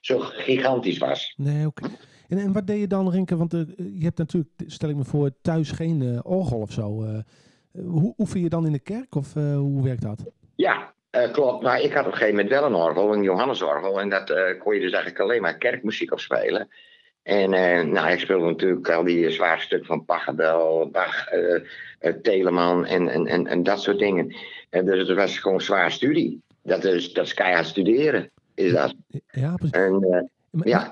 zo 0.00 0.18
gigantisch 0.18 0.98
was. 0.98 1.34
Nee, 1.36 1.66
oké. 1.66 1.82
En, 2.28 2.38
en 2.38 2.52
wat 2.52 2.66
deed 2.66 2.80
je 2.80 2.86
dan, 2.86 3.10
Rinke? 3.10 3.36
Want 3.36 3.54
eh, 3.54 3.60
je 3.76 4.04
hebt 4.04 4.18
natuurlijk, 4.18 4.52
stel 4.66 4.88
ik 4.88 4.96
me 4.96 5.04
voor, 5.04 5.30
thuis 5.42 5.70
geen 5.70 6.02
eh, 6.02 6.18
orgel 6.22 6.58
of 6.58 6.72
zo. 6.72 7.02
eh. 7.04 7.18
hoe 7.86 8.14
oefen 8.18 8.40
je 8.40 8.48
dan 8.48 8.66
in 8.66 8.72
de 8.72 8.78
kerk 8.78 9.14
of 9.14 9.36
eh, 9.36 9.56
hoe 9.56 9.82
werkt 9.84 10.02
dat? 10.02 10.24
Ja, 10.54 10.92
eh, 11.10 11.32
klopt. 11.32 11.62
Maar 11.62 11.80
ik 11.80 11.92
had 11.92 12.06
op 12.06 12.12
een 12.12 12.16
gegeven 12.18 12.34
moment 12.34 12.50
wel 12.52 12.64
een 12.64 12.74
orgel, 12.74 13.12
een 13.14 13.22
Johannesorgel. 13.22 14.00
En 14.00 14.08
dat 14.08 14.30
eh, 14.30 14.58
kon 14.60 14.74
je 14.74 14.80
dus 14.80 14.92
eigenlijk 14.92 15.22
alleen 15.22 15.42
maar 15.42 15.58
kerkmuziek 15.58 16.12
op 16.12 16.20
spelen. 16.20 16.68
En 17.30 17.52
eh, 17.52 17.84
nou, 17.84 18.10
ik 18.10 18.18
speelde 18.18 18.46
natuurlijk 18.46 18.88
al 18.90 19.04
die 19.04 19.30
zware 19.30 19.60
stukken 19.60 19.86
van 19.86 20.04
Pachelbel, 20.04 20.88
Bach, 20.92 21.26
eh, 21.28 21.54
eh, 21.98 22.14
Telemann 22.22 22.84
en, 22.86 23.08
en, 23.08 23.26
en, 23.26 23.46
en 23.46 23.62
dat 23.62 23.82
soort 23.82 23.98
dingen. 23.98 24.34
En 24.70 24.84
dus 24.84 25.08
het 25.08 25.16
was 25.16 25.38
gewoon 25.38 25.60
zwaar 25.60 25.92
studie. 25.92 26.40
Dat 26.62 26.84
is, 26.84 27.12
dat 27.12 27.24
is 27.26 27.34
keihard 27.34 27.66
studeren, 27.66 28.30
is 28.54 28.72
dat. 28.72 28.94
Ja, 29.30 29.54
precies. 29.54 29.76
En, 29.76 29.94
eh, 30.02 30.20
Maar, 30.50 30.68
ja, 30.68 30.90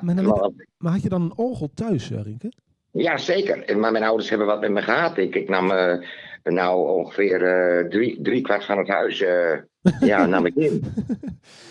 maar, 0.78 0.92
had 0.92 1.02
je 1.02 1.08
dan 1.08 1.22
een 1.22 1.36
orgel 1.36 1.70
thuis, 1.74 2.10
eh, 2.10 2.22
Rinke? 2.22 2.52
ja, 2.90 3.16
zeker. 3.16 3.78
Maar 3.78 3.92
mijn 3.92 4.04
ouders 4.04 4.28
hebben 4.28 4.46
wat 4.46 4.60
met 4.60 4.70
me 4.70 4.82
gehad. 4.82 5.16
Ik, 5.16 5.34
ik 5.34 5.48
nam 5.48 5.70
eh, 5.70 5.98
nou 6.42 6.88
ongeveer 6.98 7.42
eh, 7.42 7.88
drie, 7.88 8.22
drie 8.22 8.40
kwart 8.42 8.64
van 8.64 8.78
het 8.78 8.88
huis 8.88 9.20
eh, 9.22 9.58
ja, 10.00 10.26
nam 10.34 10.46
ik 10.46 10.54
in. 10.54 10.84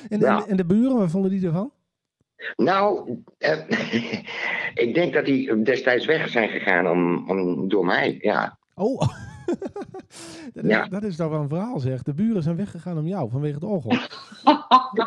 En, 0.09 0.19
Ja. 0.19 0.41
en, 0.43 0.50
en 0.50 0.57
de 0.57 0.65
buren, 0.65 0.97
wat 0.97 1.12
vonden 1.12 1.31
die 1.31 1.45
ervan? 1.45 1.71
Nou, 2.56 3.15
eh, 3.38 3.60
ik 4.86 4.94
denk 4.94 5.13
dat 5.13 5.25
die 5.25 5.62
destijds 5.62 6.06
weg 6.06 6.29
zijn 6.29 6.50
gegaan 6.50 6.88
om, 6.89 7.29
om, 7.29 7.70
door 7.70 7.86
mij. 7.86 8.17
Ja, 8.22 8.58
Oh, 8.75 9.00
dat, 10.53 10.63
is, 10.63 10.70
Ja. 10.70 10.88
dat 10.88 11.03
is 11.03 11.15
toch 11.15 11.29
wel 11.29 11.39
een 11.41 11.50
verhaal 11.50 11.79
zeg. 11.79 12.01
De 12.03 12.13
buren 12.13 12.44
zijn 12.44 12.56
weggegaan 12.56 12.98
om 12.98 13.08
jou 13.08 13.29
vanwege 13.29 13.53
het 13.53 13.63
orgel. 13.63 13.91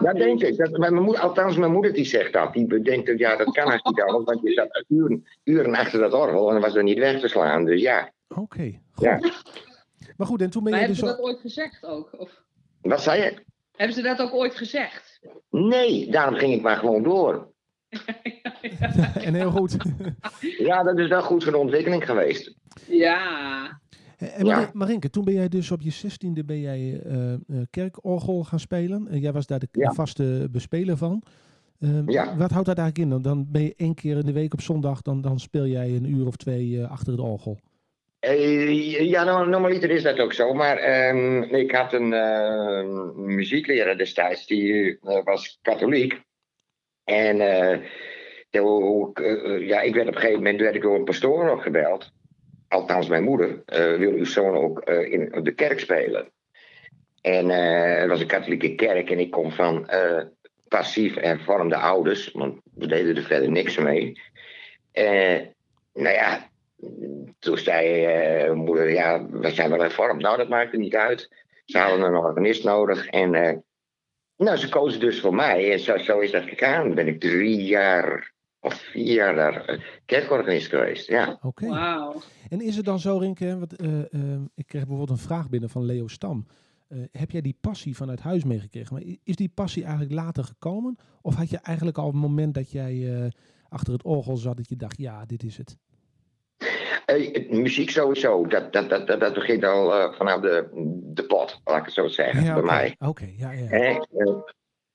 Dat 0.03 0.15
denk 0.17 0.43
ik. 0.43 0.57
Dat, 0.57 0.79
mijn 0.79 0.95
moeder, 0.95 1.23
althans, 1.23 1.57
mijn 1.57 1.73
moeder 1.73 1.93
die 1.93 2.05
zegt 2.05 2.33
dat. 2.33 2.53
Die 2.53 2.81
denkt 2.83 3.07
dat 3.07 3.19
ja, 3.19 3.37
dat 3.37 3.51
kan 3.55 3.69
haast 3.69 3.85
niet 3.85 4.01
anders. 4.03 4.25
Want 4.25 4.41
je 4.43 4.53
zat 4.53 4.85
uren, 4.89 5.27
uren 5.45 5.75
achter 5.75 6.01
dat 6.01 6.13
orgel 6.13 6.47
en 6.47 6.53
dan 6.53 6.63
was 6.63 6.75
er 6.75 6.83
niet 6.83 6.99
weg 6.99 7.21
te 7.21 7.29
slaan. 7.29 7.65
Dus 7.65 7.81
ja. 7.81 8.11
Oké, 8.29 8.79
goed. 8.93 9.05
Ja. 9.05 9.19
Maar 10.17 10.27
goed, 10.27 10.41
en 10.43 10.51
toen 10.51 10.63
ben 10.63 10.73
Maar 10.73 10.81
je 10.81 10.87
hebben 10.87 11.05
dus... 11.05 11.15
ze 11.15 11.17
dat 11.17 11.27
ooit 11.27 11.41
gezegd 11.41 11.85
ook? 11.85 12.11
Of 12.19 12.43
Wat 12.81 13.03
zei 13.03 13.23
je? 13.23 13.45
Hebben 13.81 13.97
ze 13.97 14.03
dat 14.03 14.21
ook 14.21 14.35
ooit 14.35 14.55
gezegd? 14.55 15.21
Nee, 15.51 16.11
daarom 16.11 16.35
ging 16.35 16.53
ik 16.55 16.63
maar 16.63 16.77
gewoon 16.77 17.03
door. 17.03 17.49
en 19.27 19.35
heel 19.35 19.51
goed. 19.51 19.77
Ja, 20.59 20.83
dat 20.83 20.99
is 20.99 21.09
wel 21.09 21.23
goed 21.23 21.43
voor 21.43 21.53
de 21.53 21.59
ontwikkeling 21.59 22.05
geweest. 22.07 22.55
Ja. 22.89 23.81
En 24.17 24.45
Ja. 24.47 24.71
Marinke, 24.73 25.11
toen 25.11 25.25
ben 25.25 25.35
jij 25.35 25.49
dus 25.49 25.71
op 25.71 25.81
je 25.81 25.91
zestiende 25.91 26.45
ben 26.45 26.61
jij 26.61 27.01
eh, 27.05 27.33
eh, 27.33 27.39
kerkorgel 27.71 28.45
gaan 28.45 28.61
spelen. 28.61 29.09
En 29.09 29.21
jij 29.21 29.33
was 29.33 29.47
daar 29.47 29.59
de, 29.59 29.69
Ja. 29.73 29.93
vaste 29.93 30.49
bespeler 30.51 30.97
van. 30.97 31.23
Ehm, 31.81 32.11
Ja. 32.11 32.37
Wat 32.37 32.51
houdt 32.51 32.67
dat 32.67 32.79
eigenlijk 32.79 32.99
in? 32.99 33.09
Dan, 33.09 33.23
dan 33.23 33.47
ben 33.51 33.63
je 33.63 33.75
één 33.77 33.95
keer 33.95 34.17
in 34.19 34.27
de 34.27 34.33
week 34.33 34.53
op 34.53 34.61
zondag, 34.61 35.03
dan, 35.03 35.21
dan 35.21 35.41
speel 35.41 35.67
jij 35.67 35.97
een 35.97 36.11
uur 36.11 36.27
of 36.27 36.37
twee 36.37 36.81
eh, 36.83 36.91
achter 36.91 37.13
het 37.13 37.21
orgel. 37.23 37.59
Eh, 38.21 39.09
ja, 39.09 39.25
no- 39.25 39.45
normaliter 39.45 39.91
is 39.91 40.03
dat 40.03 40.21
ook 40.21 40.33
zo. 40.33 40.55
Maar 40.55 40.77
ehm, 40.77 41.43
ik 41.43 41.71
had 41.71 41.93
een 41.93 42.13
eh, 42.13 42.83
muziekleraar 43.15 43.97
destijds, 43.97 44.47
die 44.47 44.99
eh, 45.03 45.25
was 45.25 45.59
katholiek. 45.63 46.21
En 47.05 47.41
eh, 47.41 47.79
ja, 49.67 49.81
ik 49.81 49.95
werd 49.95 50.09
op 50.09 50.15
een 50.15 50.21
gegeven 50.21 50.43
moment 50.43 50.61
werd 50.61 50.75
ik 50.75 50.83
door 50.83 50.95
een 50.95 51.05
pastoor 51.05 51.51
opgebeld. 51.51 52.11
Althans, 52.69 53.09
mijn 53.09 53.25
moeder. 53.25 53.63
wil 53.99 54.13
uw 54.13 54.25
zoon 54.25 54.57
ook 54.57 54.81
in 54.91 55.43
de 55.43 55.55
kerk 55.55 55.81
spelen? 55.81 56.31
En 57.21 57.49
het 57.49 58.09
was 58.09 58.21
een 58.21 58.27
katholieke 58.27 58.75
kerk 58.75 59.11
en 59.11 59.19
ik 59.19 59.31
kom 59.31 59.53
van 59.53 59.91
passief 60.69 61.15
hervormde 61.15 61.77
ouders. 61.77 62.31
Want 62.33 62.61
we 62.75 62.87
deden 62.87 63.17
er 63.17 63.23
verder 63.23 63.51
niks 63.51 63.79
mee. 63.79 64.21
Nou 65.93 66.15
ja, 66.15 66.50
toen 67.39 67.59
zei 67.59 68.05
eh, 68.05 68.53
moeder, 68.53 68.91
ja, 68.91 69.27
we 69.27 69.51
zijn 69.51 69.71
wel 69.71 69.81
hervormd. 69.81 70.23
Nou, 70.23 70.37
dat 70.37 70.49
maakt 70.49 70.73
er 70.73 70.79
niet 70.79 70.95
uit. 70.95 71.29
Ze 71.65 71.79
hadden 71.79 72.07
een 72.07 72.15
organist 72.15 72.65
nodig. 72.65 73.07
En 73.07 73.35
eh, 73.35 73.57
nou, 74.37 74.57
ze 74.57 74.69
kozen 74.69 75.01
dus 75.01 75.21
voor 75.21 75.35
mij. 75.35 75.73
En 75.73 75.81
zo, 75.81 75.99
zo 75.99 76.19
is 76.19 76.31
dat 76.31 76.45
gegaan. 76.45 76.87
Dan 76.87 76.95
ben 76.95 77.09
ik 77.09 77.21
drie 77.21 77.65
jaar 77.65 78.33
of 78.61 78.75
vier 78.75 79.15
jaar 79.15 79.35
daar 79.35 79.65
eh, 79.65 79.81
kerkorganist 80.05 80.69
geweest. 80.69 81.09
Ja. 81.09 81.39
Oké. 81.43 81.69
Wauw. 81.69 82.21
En 82.49 82.61
is 82.61 82.77
het 82.77 82.85
dan 82.85 82.99
zo, 82.99 83.19
Rinke, 83.19 83.59
want, 83.59 83.73
ik 84.55 84.67
kreeg 84.67 84.87
bijvoorbeeld 84.87 85.11
een 85.11 85.27
vraag 85.27 85.49
binnen 85.49 85.71
van 85.71 85.85
Leo 85.85 86.09
Stam. 86.09 86.47
Eh, 86.91 86.99
heb 87.13 87.31
jij 87.31 87.41
die 87.41 87.57
passie 87.61 87.97
vanuit 87.97 88.21
huis 88.21 88.45
meegekregen? 88.45 88.95
Maar 88.95 89.03
is 89.23 89.37
die 89.37 89.49
passie 89.49 89.83
eigenlijk 89.83 90.13
later 90.13 90.45
gekomen? 90.45 90.97
Of 91.23 91.35
had 91.35 91.51
je 91.51 91.59
eigenlijk 91.59 91.99
al 91.99 92.07
het 92.07 92.15
moment 92.15 92.55
dat 92.55 92.71
jij 92.71 93.23
eh, 93.23 93.31
achter 93.69 93.93
het 93.93 94.03
orgel 94.03 94.37
zat, 94.37 94.57
dat 94.57 94.69
je 94.69 94.77
dacht, 94.77 94.99
ja, 94.99 95.25
dit 95.25 95.43
is 95.43 95.57
het? 95.57 95.77
Eh, 97.17 97.33
het- 97.33 97.51
muziek 97.51 97.91
sowieso, 97.91 98.47
dat, 98.47 98.73
dat, 98.73 98.89
dat, 98.91 99.07
dat, 99.21 99.35
begint 99.35 99.65
al 99.65 99.95
eh, 99.95 100.13
vanaf 100.17 100.41
de, 100.41 100.69
de 101.15 101.23
pot, 101.27 101.61
laat 101.65 101.79
ik 101.79 101.85
het 101.85 101.95
zo 101.95 102.09
zeggen, 102.09 102.45
Ja, 102.45 102.53
bij 102.53 102.63
oké. 102.63 102.73
mij. 102.73 102.95
Oké, 102.99 103.29
ja, 103.37 103.51
ja. 103.53 103.65
Hè, 103.67 103.87
eh, 103.87 104.37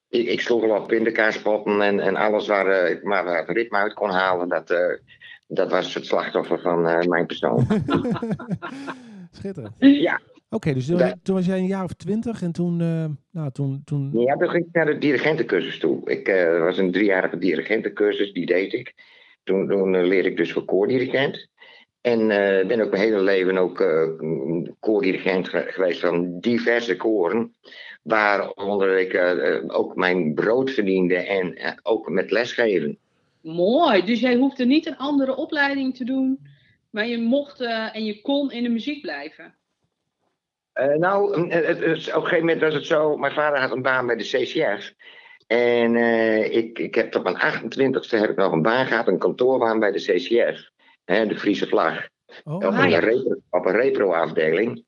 ik, 0.10 0.28
ik 0.28 0.42
sloeg 0.42 0.62
wel 0.62 0.78
op 0.82 0.88
pindakaaspotten 0.88 1.82
en, 1.82 2.00
en 2.00 2.16
alles 2.16 2.48
waar 2.48 2.90
ik 2.90 3.04
maar 3.04 3.24
waar 3.24 3.38
het 3.48 3.50
ritme 3.58 3.78
uit 3.78 3.94
kon 3.94 4.10
halen, 4.10 4.50
dat, 4.50 4.76
dat 5.48 5.72
was 5.72 5.94
het 5.94 6.06
slachtoffer 6.06 6.60
van 6.60 6.82
mijn 7.10 7.26
persoon. 7.26 7.68
Schitterend. 9.32 9.74
Ja. 9.80 10.20
Oké, 10.50 10.74
dus 10.74 10.86
toen, 10.86 10.98
Ja. 10.98 11.16
toen 11.24 11.36
was 11.36 11.46
jij 11.46 11.58
een 11.58 11.66
jaar 11.68 11.84
of 11.84 11.94
twintig 11.94 12.42
en 12.42 12.52
toen, 12.52 12.78
nou, 13.32 13.52
toen, 13.52 13.82
toen 13.86 14.12
Ja, 14.14 14.36
toen 14.36 14.50
ging 14.50 14.66
ik 14.66 14.74
naar 14.74 14.86
de 14.86 14.98
dirigentencursus 14.98 15.80
toe. 15.80 16.10
Ik 16.10 16.28
was 16.60 16.78
een 16.78 16.92
driejarige 16.92 17.38
dirigentencursus, 17.38 18.34
die 18.34 18.46
deed 18.46 18.74
ik. 18.74 18.94
Toen, 19.44 19.68
toen 19.68 20.06
leerde 20.08 20.30
ik 20.30 20.38
dus 20.38 20.52
voor 20.52 20.66
koordirigent. 20.66 21.48
En 22.06 22.32
eh, 22.32 22.68
ben 22.68 22.82
ook 22.82 22.92
mijn 22.92 23.04
hele 23.04 23.22
leven 23.22 23.58
ook 23.58 23.82
eh, 23.82 24.10
koordirigent 24.80 25.50
ge- 25.50 25.66
geweest 25.68 26.00
van 26.00 26.40
diverse 26.40 26.96
koren. 26.96 27.56
Waaronder 28.02 28.98
ik 29.00 29.14
eh, 29.14 29.64
ook 29.68 29.96
mijn 29.96 30.34
brood 30.34 30.72
verdiende 30.72 31.16
en 31.16 31.58
ook 31.84 32.10
met 32.10 32.32
lesgeven. 32.32 32.98
Mooi. 33.42 34.06
Dus 34.06 34.20
jij 34.20 34.36
hoefde 34.36 34.66
niet 34.66 34.86
een 34.86 34.98
andere 34.98 35.36
opleiding 35.36 35.96
te 35.96 36.04
doen. 36.04 36.40
Maar 36.90 37.08
je 37.08 37.18
mocht 37.18 37.62
en 37.94 38.06
je 38.06 38.22
kon 38.22 38.52
in 38.52 38.64
de 38.64 38.70
muziek 38.70 39.02
blijven. 39.02 39.56
Nou, 40.98 41.50
het, 41.50 41.66
het- 41.66 41.80
op 41.80 41.88
een 41.88 42.04
gegeven 42.22 42.40
moment 42.40 42.62
was 42.62 42.74
het 42.74 42.86
zo. 42.86 43.18
Mijn 43.18 43.34
vader 43.34 43.60
had 43.60 43.72
een 43.72 43.82
baan 43.82 44.06
bij 44.08 44.16
de 44.16 44.24
CCF. 44.24 44.94
En 45.48 45.96
ik, 46.52 46.80
ik 46.80 46.96
heb 46.96 47.16
op 47.16 47.24
mijn 47.24 47.36
28ste 47.38 48.18
heb 48.20 48.30
ik 48.30 48.36
nog 48.36 48.52
een 48.52 48.62
baan 48.62 48.86
gehad, 48.86 49.08
een 49.08 49.18
kantoorbaan 49.20 49.80
bij 49.80 49.92
de 49.92 50.00
CCF. 50.00 50.70
Hè, 51.06 51.26
de 51.28 51.38
Friese 51.40 51.68
vlag. 51.68 52.08
Oh, 52.44 52.54
op, 52.56 52.64
Ah, 52.64 52.84
een 52.90 53.00
repro, 53.00 53.36
op 53.50 53.66
een 53.66 53.76
repro-afdeling. 53.76 54.84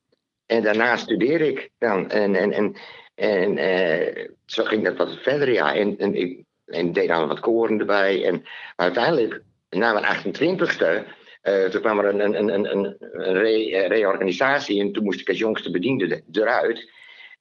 En 0.46 0.62
daarna 0.62 0.96
studeer 0.96 1.40
ik 1.40 1.70
dan. 1.78 2.10
En, 2.10 2.34
en, 2.34 2.52
en, 2.52 2.76
en 3.14 3.58
eh, 3.58 4.28
zo 4.46 4.64
ging 4.64 4.84
dat 4.84 4.96
wat 4.96 5.16
verder, 5.22 5.52
ja. 5.52 5.74
En, 5.74 5.98
en 5.98 6.14
ik 6.14 6.42
en 6.66 6.92
deed 6.92 7.08
dan 7.08 7.28
wat 7.28 7.40
koren 7.40 7.78
erbij. 7.78 8.24
En 8.24 8.42
uiteindelijk, 8.76 9.42
na 9.70 9.92
mijn 9.92 10.04
28ste, 10.04 11.06
eh, 11.42 11.64
toen 11.64 11.80
kwam 11.80 11.98
er 11.98 12.04
een, 12.04 12.20
een, 12.20 12.34
een, 12.54 12.70
een, 12.76 12.96
een 13.00 13.32
re- 13.34 13.70
eh, 13.70 13.86
reorganisatie. 13.88 14.80
En 14.80 14.92
toen 14.92 15.04
moest 15.04 15.20
ik 15.20 15.28
als 15.28 15.38
jongste 15.38 15.70
bediende 15.70 16.06
de- 16.06 16.40
eruit. 16.40 16.90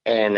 En 0.01 0.34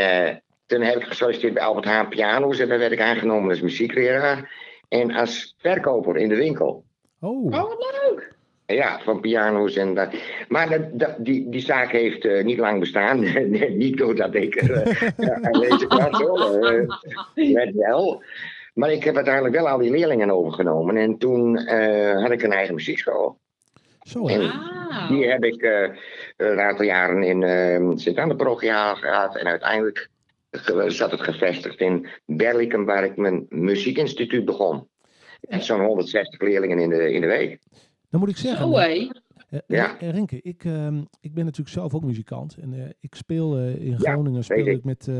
toen 0.66 0.82
heb 0.82 0.96
ik 0.96 1.04
gesolliciteerd 1.04 1.54
bij 1.54 1.64
Albert 1.64 1.86
Haan 1.86 2.08
Piano's. 2.10 2.60
En 2.60 2.68
daar 2.70 2.80
werd 2.80 2.92
ik 2.92 3.02
aangenomen 3.02 3.50
als 3.50 3.62
muziekleraar. 3.62 4.52
En 4.88 5.12
als 5.12 5.56
verkoper 5.58 6.18
in 6.18 6.30
de 6.30 6.36
winkel. 6.36 6.84
Oh. 7.20 7.46
Oh, 7.46 7.52
wat 7.52 8.02
leuk. 8.08 8.38
Ja, 8.66 9.00
van 9.00 9.20
piano's 9.20 9.76
en 9.76 9.94
dat. 9.94 10.14
Maar 10.48 10.70
dat, 10.70 11.00
dat, 11.00 11.16
die, 11.18 11.50
die 11.50 11.62
zaak 11.62 11.92
heeft 11.92 12.26
eh, 12.26 12.44
niet 12.44 12.58
lang 12.58 12.80
bestaan. 12.80 13.20
niet 13.78 13.98
doordat 13.98 14.36
ik 14.36 14.56
eh, 14.56 15.32
aanwezig 15.42 15.88
was, 15.88 16.22
hoor. 16.22 16.62
Eh, 17.36 17.54
net 17.54 17.76
wel. 17.76 18.24
Maar 18.74 18.92
ik 18.92 19.04
heb 19.04 19.16
uiteindelijk 19.16 19.56
wel 19.56 19.70
al 19.70 19.78
die 19.78 19.92
leerlingen 19.92 20.32
overgenomen. 20.32 20.98
En 20.98 21.18
toen 21.18 21.58
eh, 21.58 22.22
had 22.22 22.32
ik 22.32 22.44
een 22.44 22.52
eigen 22.52 22.76
muziekschool. 22.76 23.38
Zo? 24.02 24.28
En 24.28 24.52
die 25.08 25.28
heb 25.28 25.44
ik 25.44 25.62
eh, 25.62 25.90
een 26.38 26.60
aantal 26.60 26.86
jaren 26.86 27.24
in 27.24 27.44
eh 27.44 27.92
Sint-Anne-parochiaal 27.96 28.96
gehad. 28.96 29.36
En 29.36 29.48
uiteindelijk 29.48 30.10
zat 30.88 31.12
het 31.12 31.22
gevestigd 31.22 31.80
in 31.80 32.08
Berlikum, 32.26 32.86
waar 32.86 33.04
ik 33.04 33.18
mijn 33.18 33.46
muziekinstituut 33.50 34.46
begon. 34.46 34.88
Met 35.42 35.64
zo'n 35.64 35.86
160 35.86 36.42
leerlingen 36.42 36.80
in 36.80 36.90
de, 36.90 37.12
in 37.14 37.22
de 37.22 37.28
week. 37.28 37.60
Dan 38.10 38.20
moet 38.20 38.30
ik 38.30 38.38
zeggen, 38.38 38.66
Zo 38.68 38.78
eh, 38.78 38.86
hé. 38.86 39.10
eh, 39.50 39.60
Ja. 39.68 40.00
eh, 40.00 40.10
Rinke, 40.10 40.42
ik, 40.42 40.64
ehm, 40.66 41.02
ik 41.22 41.34
ben 41.34 41.44
natuurlijk 41.46 41.76
zelf 41.76 41.94
ook 41.94 42.04
muzikant. 42.04 42.58
En 42.62 42.74
eh, 42.74 42.90
ik 43.00 43.16
speel 43.16 43.58
eh, 43.58 43.76
in 43.86 43.90
Ja, 43.92 43.98
Groningen 43.98 44.44
speel 44.44 44.66
ik 44.66 44.78
ik. 44.78 44.84
met 44.84 45.08
eh, 45.08 45.16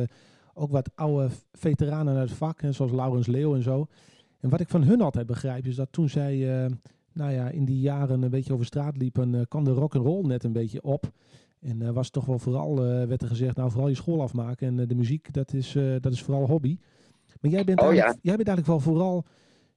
ook 0.54 0.72
wat 0.72 0.90
oude 0.96 1.30
veteranen 1.52 2.18
uit 2.18 2.30
het 2.30 2.38
vak, 2.38 2.62
hè, 2.62 2.72
zoals 2.72 2.92
Laurens 2.92 3.28
Leeuw 3.28 3.56
en 3.56 3.62
zo. 3.64 3.88
En 4.40 4.50
wat 4.50 4.60
ik 4.60 4.70
van 4.70 4.84
hun 4.84 5.02
altijd 5.02 5.26
begrijp, 5.26 5.66
is 5.66 5.76
dat 5.76 5.88
toen 5.92 6.10
zij 6.10 6.64
eh, 6.64 6.72
nou 7.14 7.32
ja, 7.32 7.50
in 7.50 7.66
die 7.66 7.80
jaren 7.80 8.22
een 8.22 8.30
beetje 8.30 8.54
over 8.54 8.66
straat 8.66 8.98
liepen, 8.98 9.36
eh, 9.36 9.42
kwam 9.48 9.64
de 9.64 9.72
rock 9.72 9.96
and 9.96 10.06
roll 10.06 10.26
net 10.26 10.44
een 10.44 10.54
beetje 10.54 10.82
op. 10.82 11.12
En 11.62 11.82
eh, 11.82 11.90
was 11.90 12.10
toch 12.10 12.26
wel 12.26 12.40
vooral, 12.40 12.86
eh, 12.86 13.06
werd 13.08 13.22
er 13.22 13.28
gezegd, 13.28 13.56
nou 13.56 13.70
vooral 13.72 13.90
je 13.90 13.96
school 13.96 14.22
afmaken. 14.22 14.68
En 14.80 14.88
de 14.88 14.96
muziek, 14.96 15.34
dat 15.34 15.54
is, 15.54 15.76
eh, 15.76 15.96
dat 16.00 16.12
is 16.12 16.22
vooral 16.24 16.48
hobby. 16.48 16.78
Maar 17.42 17.52
jij 17.52 17.64
bent, 17.64 17.82
Oh, 17.82 17.94
ja. 17.94 18.16
jij 18.22 18.36
bent 18.36 18.48
eigenlijk 18.48 18.68
wel 18.68 18.80
vooral 18.80 19.26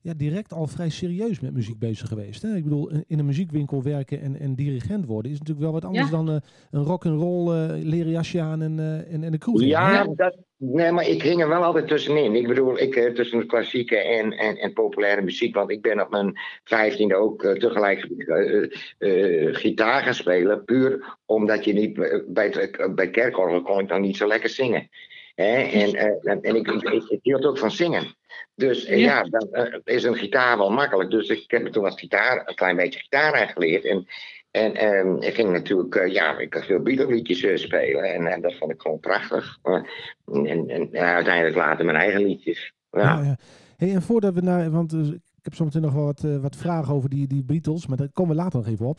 ja, 0.02 0.12
direct 0.16 0.52
al 0.52 0.66
vrij 0.66 0.88
serieus 0.90 1.40
met 1.40 1.54
muziek 1.54 1.78
bezig 1.78 2.08
geweest. 2.08 2.42
Hè? 2.42 2.54
Ik 2.56 2.64
bedoel, 2.64 2.90
in- 3.06 3.18
een 3.18 3.26
muziekwinkel 3.26 3.82
werken 3.82 4.20
en, 4.20 4.38
en 4.40 4.54
dirigent 4.54 5.06
worden 5.06 5.30
is 5.32 5.38
natuurlijk 5.38 5.64
wel 5.64 5.72
wat 5.80 5.84
anders 5.84 6.04
Ja. 6.10 6.16
dan 6.16 6.28
eh, 6.30 6.36
een 6.70 6.82
rock 6.82 7.06
and 7.06 7.20
roll 7.20 7.52
eh 7.54 7.82
leren 7.84 8.10
jasje 8.12 8.40
aan 8.40 8.62
en, 8.62 8.78
eh, 8.78 9.12
en, 9.14 9.22
en 9.24 9.30
de 9.30 9.38
kroeg. 9.38 9.62
Ja, 9.62 10.04
dat, 10.04 10.36
nee, 10.56 10.92
maar 10.92 11.08
ik 11.08 11.22
hing 11.22 11.40
er 11.40 11.48
wel 11.48 11.62
altijd 11.62 11.88
tussenin. 11.88 12.34
Ik 12.34 12.46
bedoel, 12.48 12.78
ik 12.78 12.96
eh, 12.96 13.12
tussen 13.12 13.38
de 13.38 13.46
klassieke 13.46 13.96
en, 13.96 14.32
en, 14.32 14.56
en 14.56 14.72
populaire 14.72 15.22
muziek. 15.22 15.54
Want 15.54 15.70
ik 15.70 15.82
ben 15.82 16.00
op 16.00 16.10
mijn 16.10 16.32
vijftiende 16.64 17.14
ook 17.14 17.42
tegelijk 17.42 18.04
eh, 18.04 18.62
eh, 18.98 19.54
gitaar 19.54 20.02
gaan 20.02 20.14
spelen. 20.14 20.64
Puur 20.64 21.16
omdat 21.24 21.64
je 21.64 21.72
niet 21.72 21.94
bij, 22.28 22.70
bij 22.94 23.10
kerkorgel 23.10 23.62
kon 23.62 23.78
ik 23.80 23.88
dan 23.88 24.00
niet 24.00 24.16
zo 24.16 24.26
lekker 24.26 24.48
zingen. 24.48 24.88
Hè? 25.34 25.62
En, 25.62 25.94
eh, 25.94 26.32
en, 26.32 26.42
en 26.42 26.56
ik, 26.56 26.68
ik, 26.68 27.04
ik, 27.08 27.18
hield 27.22 27.44
ook 27.44 27.58
van 27.58 27.70
zingen. 27.70 28.14
Dus 28.54 28.84
eh, 28.84 28.98
Ja. 28.98 29.04
ja, 29.04 29.22
dan 29.22 29.52
eh, 29.52 29.78
is 29.84 30.04
een 30.04 30.16
gitaar 30.16 30.58
wel 30.58 30.70
makkelijk. 30.70 31.10
Dus 31.10 31.28
ik 31.28 31.50
heb 31.50 31.66
toen 31.66 31.82
wat 31.82 31.98
gitaar, 31.98 32.42
een 32.46 32.54
klein 32.54 32.76
beetje 32.76 33.00
gitaar 33.00 33.34
aangeleerd. 33.34 33.84
En, 33.84 34.06
en 34.50 34.74
ehm, 34.74 35.16
ik 35.16 35.34
ging 35.34 35.50
natuurlijk, 35.50 36.10
ja, 36.10 36.38
ik 36.38 36.54
had 36.54 36.64
veel 36.64 36.82
Beatle-liedjes 36.82 37.62
spelen. 37.62 38.04
En, 38.04 38.26
en 38.26 38.40
dat 38.40 38.54
vond 38.54 38.72
ik 38.72 38.80
gewoon 38.80 39.00
prachtig. 39.00 39.58
En, 39.62 40.68
en 40.68 40.88
ja, 40.90 41.14
uiteindelijk 41.14 41.56
later 41.56 41.84
mijn 41.84 41.96
eigen 41.96 42.22
liedjes. 42.22 42.72
Ja. 42.90 43.00
Ja, 43.00 43.22
ja. 43.22 43.36
Hey, 43.76 43.94
en 43.94 44.02
voordat 44.02 44.34
we 44.34 44.40
naar, 44.40 44.70
want 44.70 44.92
ik 44.92 45.42
heb 45.42 45.54
zometeen 45.54 45.82
nog 45.82 45.92
wel 45.92 46.04
wat, 46.04 46.20
wat 46.40 46.56
vragen 46.56 46.94
over 46.94 47.08
die, 47.08 47.26
die 47.26 47.44
Beatles, 47.44 47.86
maar 47.86 47.96
daar 47.96 48.12
komen 48.12 48.36
we 48.36 48.42
later 48.42 48.58
nog 48.58 48.68
even 48.68 48.86
op. 48.86 48.98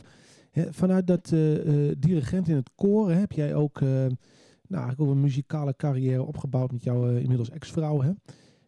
Vanuit 0.70 1.06
dat 1.06 1.28
dirigent 1.98 2.48
in 2.48 2.54
het 2.54 2.70
koor 2.74 3.10
heb 3.10 3.32
jij 3.32 3.54
ook, 3.54 3.80
nou, 4.74 4.86
eigenlijk 4.86 5.00
ook 5.00 5.16
een 5.16 5.22
muzikale 5.22 5.74
carrière 5.76 6.22
opgebouwd 6.22 6.70
met 6.72 6.82
jouw 6.84 7.08
eh, 7.08 7.20
inmiddels 7.20 7.50
ex-vrouw. 7.50 8.00
Hè? 8.02 8.10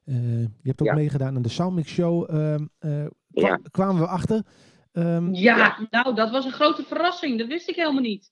Eh, 0.05 0.41
je 0.41 0.49
hebt 0.63 0.81
ook 0.81 0.87
Ja. 0.87 0.95
meegedaan 0.95 1.37
aan 1.37 1.43
de 1.43 1.49
Soundmix 1.49 1.91
Show. 1.93 2.31
ehm, 2.31 2.65
eh, 2.79 2.91
kwa- 3.35 3.47
Ja. 3.49 3.59
Kwamen 3.71 4.01
we 4.03 4.07
achter. 4.09 4.43
Ehm, 4.93 5.33
Ja, 5.35 5.87
nou, 5.91 6.15
dat 6.15 6.31
was 6.31 6.45
een 6.45 6.53
grote 6.53 6.83
verrassing. 6.83 7.39
Dat 7.39 7.47
wist 7.49 7.69
ik 7.69 7.77
helemaal 7.77 8.03
niet. 8.03 8.31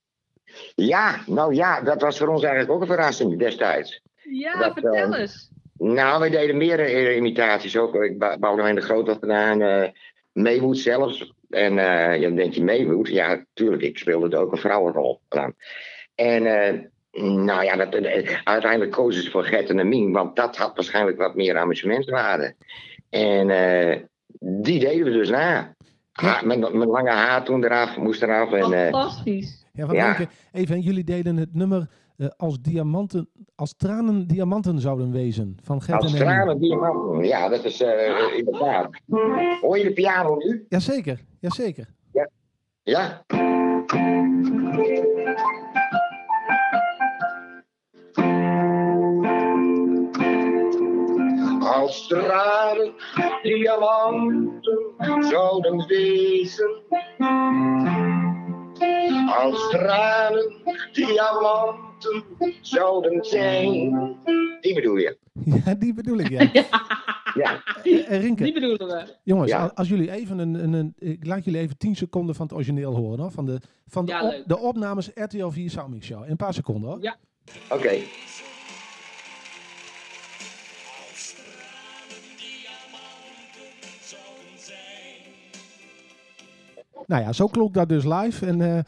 Ja, 0.75 1.21
nou 1.27 1.55
ja, 1.55 1.81
dat 1.81 2.01
was 2.03 2.19
voor 2.19 2.29
ons 2.29 2.43
eigenlijk 2.43 2.73
ook 2.75 2.81
een 2.81 2.87
verrassing 2.95 3.39
destijds. 3.39 4.03
Ja, 4.31 4.59
Dat, 4.59 4.73
vertel 4.73 4.93
eh, 5.15 5.21
eens. 5.21 5.51
Nou, 5.79 6.23
we 6.23 6.31
deden 6.31 6.57
meer 6.57 6.81
eh, 6.81 7.17
imitaties 7.17 7.77
ook. 7.77 7.95
Ik 7.95 8.19
bouwde 8.19 8.47
alleen 8.63 8.75
de 8.75 8.81
groot 8.81 9.09
gedaan. 9.21 9.61
eh 9.63 9.89
Maywood 10.33 10.79
zelfs. 10.79 11.33
En 11.51 11.79
eh, 11.79 12.21
ja, 12.21 12.27
dan 12.27 12.35
denk 12.37 12.53
je 12.55 12.65
Maywood. 12.65 13.09
Ja, 13.09 13.45
tuurlijk, 13.53 13.83
ik 13.83 13.99
speelde 13.99 14.37
er 14.37 14.43
ook 14.43 14.53
een 14.53 14.59
vrouwenrol 14.59 15.21
aan. 15.29 15.55
En 16.15 16.47
eh, 16.47 16.81
nou 17.22 17.64
ja, 17.64 17.77
dat, 17.77 17.94
eh, 17.94 18.38
uiteindelijk 18.44 18.92
kozen 18.92 19.22
ze 19.22 19.31
voor 19.31 19.44
Gert 19.44 19.70
en 19.70 19.88
Mien. 19.88 20.12
Want 20.12 20.37
dat 20.37 20.57
had 20.57 20.74
waarschijnlijk 20.74 21.16
wat 21.18 21.35
meer 21.35 21.59
amusementswaarde. 21.59 22.55
En 23.11 23.50
eh, 23.50 24.00
die 24.38 24.81
deden 24.81 25.05
we 25.05 25.11
dus 25.11 25.31
na. 25.31 25.74
Ha, 26.12 26.40
met, 26.44 26.72
met 26.72 26.88
lange 26.88 27.11
haar 27.11 27.44
toen 27.44 27.64
eraf, 27.64 27.96
moest 27.96 28.22
eraf. 28.22 28.53
En, 28.53 28.72
eh, 28.72 28.83
Fantastisch. 28.92 29.66
ja, 29.72 29.87
wat 29.87 29.96
Ja. 29.96 30.16
even, 30.53 30.81
jullie 30.81 31.05
deden 31.05 31.37
het 31.37 31.55
nummer 31.55 31.88
eh, 32.16 32.27
als, 32.37 32.61
diamanten, 32.61 33.29
als 33.55 33.74
tranen 33.77 34.27
diamanten 34.27 34.81
zouden 34.81 35.12
wezen. 35.12 35.57
Van 35.62 35.83
Gert 35.83 36.03
als 36.03 36.12
en 36.12 36.18
tranen 36.18 36.59
diamanten. 36.61 37.24
Ja, 37.24 37.48
dat 37.48 37.64
is 37.64 37.81
eh, 37.81 38.37
inderdaad. 38.37 38.88
Hoor 39.61 39.79
je 39.79 39.85
de 39.85 39.92
piano 39.92 40.37
nu? 40.37 40.66
Jazeker, 40.68 41.20
jazeker. 41.40 41.87
Ja. 42.83 43.24
Als 51.85 52.07
tranen 52.07 52.92
diamanten 53.42 54.79
zouden 55.20 55.87
wezen. 55.87 56.83
Als 59.38 59.68
tranen 59.70 60.53
diamanten 60.92 62.25
zouden 62.61 63.25
zijn. 63.25 64.16
Die 64.61 64.75
bedoel 64.75 64.97
je? 64.97 65.18
Ja, 65.64 65.75
die 65.75 65.94
bedoel 65.94 66.18
ik, 66.18 66.29
ja. 66.29 66.49
Ja. 67.35 67.62
Eh, 67.83 68.11
eh, 68.12 68.20
Rinke, 68.23 68.42
Die 68.44 68.53
bedoelen 68.53 68.87
we. 68.88 69.16
jongens, 69.23 69.51
Ja. 69.51 69.70
als 69.75 69.88
jullie 69.88 70.11
even 70.11 70.38
een, 70.38 70.55
een, 70.55 70.73
een- 70.73 70.94
Ik 70.99 71.27
laat 71.27 71.44
jullie 71.44 71.61
even 71.61 71.79
10 71.79 71.97
seconden 71.97 72.35
van 72.35 72.47
het 72.47 72.55
origineel 72.55 72.94
horen, 72.97 73.18
hoor. 73.20 73.31
Van 73.31 73.47
de, 73.47 73.61
van 73.87 74.05
de, 74.05 74.12
Ja, 74.12 74.23
op- 74.25 74.31
leuk. 74.31 74.42
de 74.49 74.59
opnames 74.59 75.11
RTL 75.14 75.49
4 75.49 75.70
Soundmix 75.70 76.07
Show. 76.07 76.25
In 76.25 76.31
een 76.31 76.37
paar 76.37 76.55
seconden, 76.55 76.90
hoor. 76.90 77.03
Ja. 77.03 77.16
Oké. 77.70 77.90
Nou 87.07 87.23
ja, 87.23 87.33
zo 87.33 87.47
klonk 87.47 87.75
dat 87.75 87.88
dus 87.88 88.05
live. 88.05 88.47
En 88.47 88.61
eh, 88.61 88.79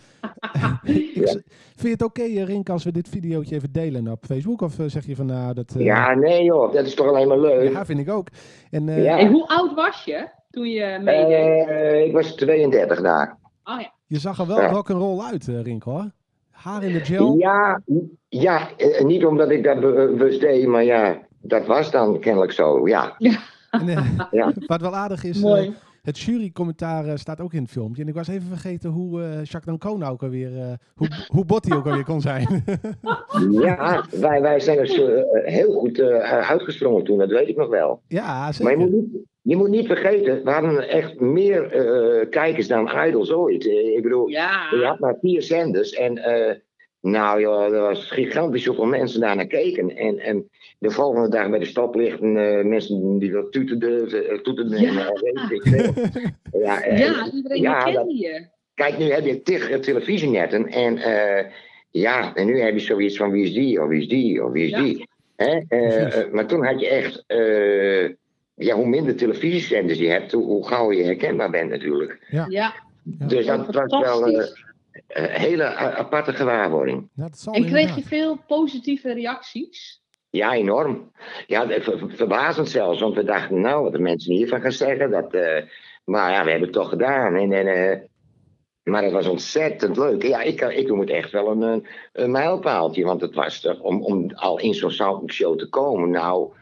ik, 0.96 1.28
vind 1.74 1.82
je 1.82 1.88
het 1.88 2.02
oké, 2.02 2.22
eh, 2.22 2.44
Rink, 2.44 2.68
als 2.70 2.84
we 2.84 2.92
dit 2.92 3.08
videootje 3.08 3.54
even 3.54 3.72
delen 3.72 4.08
op 4.08 4.24
Facebook? 4.26 4.60
Of 4.60 4.78
eh, 4.78 4.86
zeg 4.88 5.06
je 5.06 5.16
van, 5.16 5.26
nou, 5.26 5.54
dat... 5.54 5.74
eh, 5.76 5.84
Ja, 5.84 6.14
nee 6.14 6.44
joh, 6.44 6.72
dat 6.72 6.86
is 6.86 6.94
toch 6.94 7.06
alleen 7.06 7.28
maar 7.28 7.38
leuk. 7.40 7.72
ja, 7.72 7.84
vind 7.84 7.98
ik 8.00 8.10
ook. 8.10 8.28
En 8.70 8.88
eh, 8.88 9.04
Ja. 9.04 9.18
En 9.18 9.30
hoe 9.32 9.48
oud 9.48 9.74
was 9.74 10.04
je 10.04 10.28
toen 10.50 10.66
je 10.68 10.98
meedeed? 11.02 11.68
Eh, 11.68 12.04
ik 12.04 12.12
was 12.12 12.34
32 12.34 13.00
daar. 13.00 13.38
oh 13.64 13.80
ja. 13.80 13.90
je 14.06 14.18
zag 14.18 14.38
er 14.38 14.46
wel 14.46 14.60
Ja. 14.60 14.68
rock'n'roll 14.70 15.20
uit, 15.20 15.46
Rink, 15.46 15.82
hoor. 15.82 16.10
Haar 16.50 16.82
in 16.82 16.92
de 16.92 17.00
gel. 17.04 17.36
Ja, 17.38 17.80
ja 18.28 18.68
niet 19.02 19.24
omdat 19.24 19.50
ik 19.50 19.64
dat 19.64 19.80
be- 19.80 19.92
bewust 20.16 20.40
deed, 20.40 20.66
maar 20.66 20.84
ja, 20.84 21.18
dat 21.40 21.66
was 21.66 21.90
dan 21.90 22.18
kennelijk 22.20 22.52
zo, 22.52 22.88
ja. 22.88 23.14
En, 23.70 24.16
Ja. 24.30 24.52
Wat 24.66 24.80
wel 24.80 24.94
aardig 24.96 25.24
is, 25.24 25.40
Mooi. 25.40 25.74
Het 26.06 26.18
jurycommentaar 26.18 27.06
eh, 27.06 27.16
staat 27.16 27.40
ook 27.40 27.52
in 27.52 27.62
het 27.62 27.70
filmpje. 27.70 28.02
En 28.02 28.08
ik 28.08 28.14
was 28.14 28.28
even 28.28 28.48
vergeten 28.48 28.90
hoe 28.90 29.22
eh 29.22 29.28
Jacques 29.44 29.64
Dancona 29.64 30.08
ook 30.08 30.22
alweer, 30.22 30.56
eh, 30.58 30.72
hoe, 30.94 31.08
hoe 31.26 31.44
bot 31.44 31.64
hij 31.68 31.76
ook 31.76 31.86
alweer 31.86 32.04
kon 32.04 32.20
zijn. 32.20 32.46
Ja, 33.50 34.04
wij, 34.20 34.40
wij 34.42 34.60
zijn 34.60 34.78
dus 34.78 35.00
heel 35.44 35.72
goed 35.72 35.98
eh, 35.98 36.48
uitgesprongen 36.50 37.04
toen, 37.04 37.18
dat 37.18 37.30
weet 37.30 37.48
ik 37.48 37.56
nog 37.56 37.68
wel. 37.68 38.02
ja, 38.08 38.24
Maar 38.38 38.46
je 38.46 38.52
zeker. 38.54 38.78
moet 38.78 38.90
niet, 38.90 39.24
je 39.42 39.56
moet 39.56 39.68
niet 39.68 39.86
vergeten, 39.86 40.44
we 40.44 40.50
hadden 40.50 40.88
echt 40.88 41.20
meer 41.20 41.72
eh, 41.72 42.28
kijkers 42.30 42.68
dan 42.68 42.90
Idols 43.06 43.32
ooit. 43.32 43.64
Ik 43.66 44.02
bedoel, 44.02 44.28
Ja. 44.28 44.66
je 44.70 44.84
had 44.84 44.98
maar 44.98 45.16
vier 45.20 45.42
zenders 45.42 45.92
en 45.92 46.18
eh, 46.18 46.54
nou 47.00 47.40
joh, 47.40 47.74
er 47.74 47.80
was 47.80 48.10
gigantisch 48.10 48.66
hoeveel 48.66 48.84
mensen 48.86 49.20
daar 49.20 49.36
naar 49.36 49.46
keken. 49.46 49.96
En, 49.96 50.18
en 50.18 50.48
de 50.78 50.90
volgende 50.90 51.28
dag 51.28 51.50
bij 51.50 51.58
de 51.58 51.64
stoplichten, 51.64 52.36
eh, 52.58 52.64
mensen 52.64 53.18
die 53.18 53.30
dat 53.30 53.52
toeterden, 53.52 54.28
eh, 54.28 54.38
toeterden 54.38 54.80
Ja. 54.80 54.88
en 54.88 54.96
eh, 54.98 55.20
weet 55.20 55.50
ik 55.50 55.62
veel. 55.62 55.92
Ja, 56.62 56.84
Ja, 56.86 57.30
iedereen 57.32 57.60
ja, 57.60 57.86
je. 58.08 58.46
Kijk, 58.74 58.98
nu 58.98 59.04
heb 59.04 59.24
je 59.24 59.42
tig 59.42 59.80
televisienetten 59.80 60.66
en 60.68 60.98
eh, 60.98 61.44
ja, 61.90 62.34
en 62.34 62.46
nu 62.46 62.60
heb 62.60 62.72
je 62.74 62.80
zoiets 62.80 63.16
van 63.16 63.30
wie 63.30 63.44
is 63.44 63.52
die, 63.52 63.82
of 63.82 63.88
wie 63.88 64.00
is 64.00 64.08
die, 64.08 64.44
of 64.44 64.52
wie 64.52 64.64
is 64.64 64.70
Ja. 64.70 64.82
die. 64.82 65.08
Hè? 65.36 65.60
Maar 66.32 66.46
toen 66.46 66.64
had 66.66 66.80
je 66.80 66.88
echt, 66.88 67.24
eh, 67.26 68.08
ja, 68.54 68.74
hoe 68.74 68.86
minder 68.86 69.16
televisiezenders 69.16 69.98
je 69.98 70.08
hebt, 70.08 70.32
hoe, 70.32 70.44
hoe 70.44 70.66
gauw 70.68 70.92
je 70.92 71.04
herkenbaar 71.04 71.50
bent 71.50 71.70
natuurlijk. 71.70 72.26
Ja. 72.30 72.46
Ja. 72.48 72.74
Dus 73.02 73.46
dat 73.46 73.74
was 73.74 74.00
wel. 74.00 74.44
Hele 75.06 75.64
a- 75.64 75.94
aparte 75.96 76.32
gewaarwording. 76.32 77.08
Ja, 77.14 77.22
dat 77.24 77.38
zal 77.38 77.52
En 77.52 77.64
kreeg 77.66 77.94
je 77.96 78.02
veel 78.02 78.38
positieve 78.46 79.12
reacties? 79.12 80.02
Ja, 80.30 80.52
enorm. 80.54 81.12
Ja, 81.46 81.66
ver- 81.66 81.82
ver- 81.98 82.10
verbazend 82.10 82.68
zelfs, 82.68 83.00
want 83.00 83.14
we 83.14 83.24
dachten, 83.24 83.60
nou, 83.60 83.82
wat 83.82 83.92
de 83.92 83.98
mensen 83.98 84.34
hiervan 84.34 84.60
gaan 84.60 84.72
zeggen, 84.72 85.10
dat, 85.10 85.34
eh, 85.34 85.62
maar 86.04 86.32
ja, 86.32 86.44
we 86.44 86.50
hebben 86.50 86.68
het 86.68 86.76
toch 86.78 86.88
gedaan. 86.88 87.34
En, 87.34 87.52
en, 87.52 87.66
eh, 87.66 87.98
maar 88.82 89.02
het 89.02 89.12
was 89.12 89.26
ontzettend 89.26 89.96
leuk. 89.96 90.22
Ja, 90.22 90.40
ik, 90.42 90.60
ik 90.60 90.88
noem 90.88 91.00
het 91.00 91.10
echt 91.10 91.30
wel 91.30 91.50
een, 91.50 91.60
een, 91.62 91.86
een 92.12 92.30
mijlpaaltje, 92.30 93.04
want 93.04 93.20
het 93.20 93.34
was 93.34 93.60
toch, 93.60 93.80
om, 93.80 94.02
om 94.02 94.30
al 94.34 94.58
in 94.58 94.74
zo'n 94.74 94.90
show 95.30 95.58
te 95.58 95.68
komen, 95.68 96.10
nou, 96.10 96.52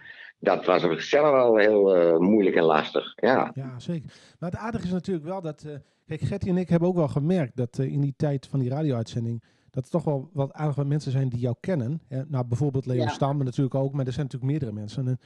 dat 0.45 0.65
was 0.65 0.85
op 0.85 0.91
zichzelf 0.93 1.31
wel 1.31 1.57
heel 1.57 1.97
eh, 1.97 2.19
moeilijk 2.19 2.57
en 2.57 2.63
lastig. 2.65 3.13
Ja. 3.17 3.51
Ja, 3.55 3.79
zeker. 3.79 4.11
Maar 4.39 4.51
het 4.51 4.59
aardige 4.59 4.85
is 4.85 4.93
natuurlijk 4.93 5.27
wel 5.27 5.41
dat... 5.41 5.63
eh, 5.63 5.75
kijk, 6.07 6.21
Gertie 6.21 6.51
en 6.51 6.57
ik 6.57 6.69
hebben 6.69 6.89
ook 6.89 6.97
wel 6.97 7.09
gemerkt 7.09 7.57
dat 7.57 7.79
eh, 7.79 7.93
in 7.93 8.01
die 8.01 8.15
tijd 8.17 8.47
van 8.47 8.59
die 8.59 8.69
radio-uitzending... 8.71 9.43
dat 9.71 9.85
er 9.85 9.91
toch 9.91 10.05
wel 10.05 10.31
wat 10.33 10.53
aardige 10.53 10.85
mensen 10.85 11.13
zijn 11.13 11.29
die 11.29 11.41
jou 11.41 11.55
kennen. 11.61 12.01
Hè? 12.09 12.23
Nou, 12.29 12.45
bijvoorbeeld 12.47 12.87
Leo 12.87 13.03
Ja. 13.03 13.09
Stam 13.09 13.39
natuurlijk 13.45 13.75
ook, 13.75 13.93
maar 13.93 14.07
er 14.07 14.13
zijn 14.13 14.25
natuurlijk 14.25 14.51
meerdere 14.53 14.73
mensen. 14.73 15.09
En, 15.09 15.19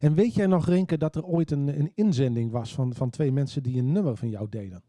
en 0.00 0.14
weet 0.14 0.34
jij 0.34 0.46
nog, 0.46 0.66
Renke, 0.66 0.96
dat 0.98 1.16
er 1.16 1.24
ooit 1.24 1.50
een, 1.50 1.68
een 1.68 1.92
inzending 1.94 2.50
was 2.50 2.74
van, 2.74 2.94
van 2.94 3.10
twee 3.10 3.32
mensen 3.32 3.62
die 3.62 3.78
een 3.78 3.92
nummer 3.92 4.16
van 4.16 4.28
jou 4.28 4.46
deden? 4.50 4.82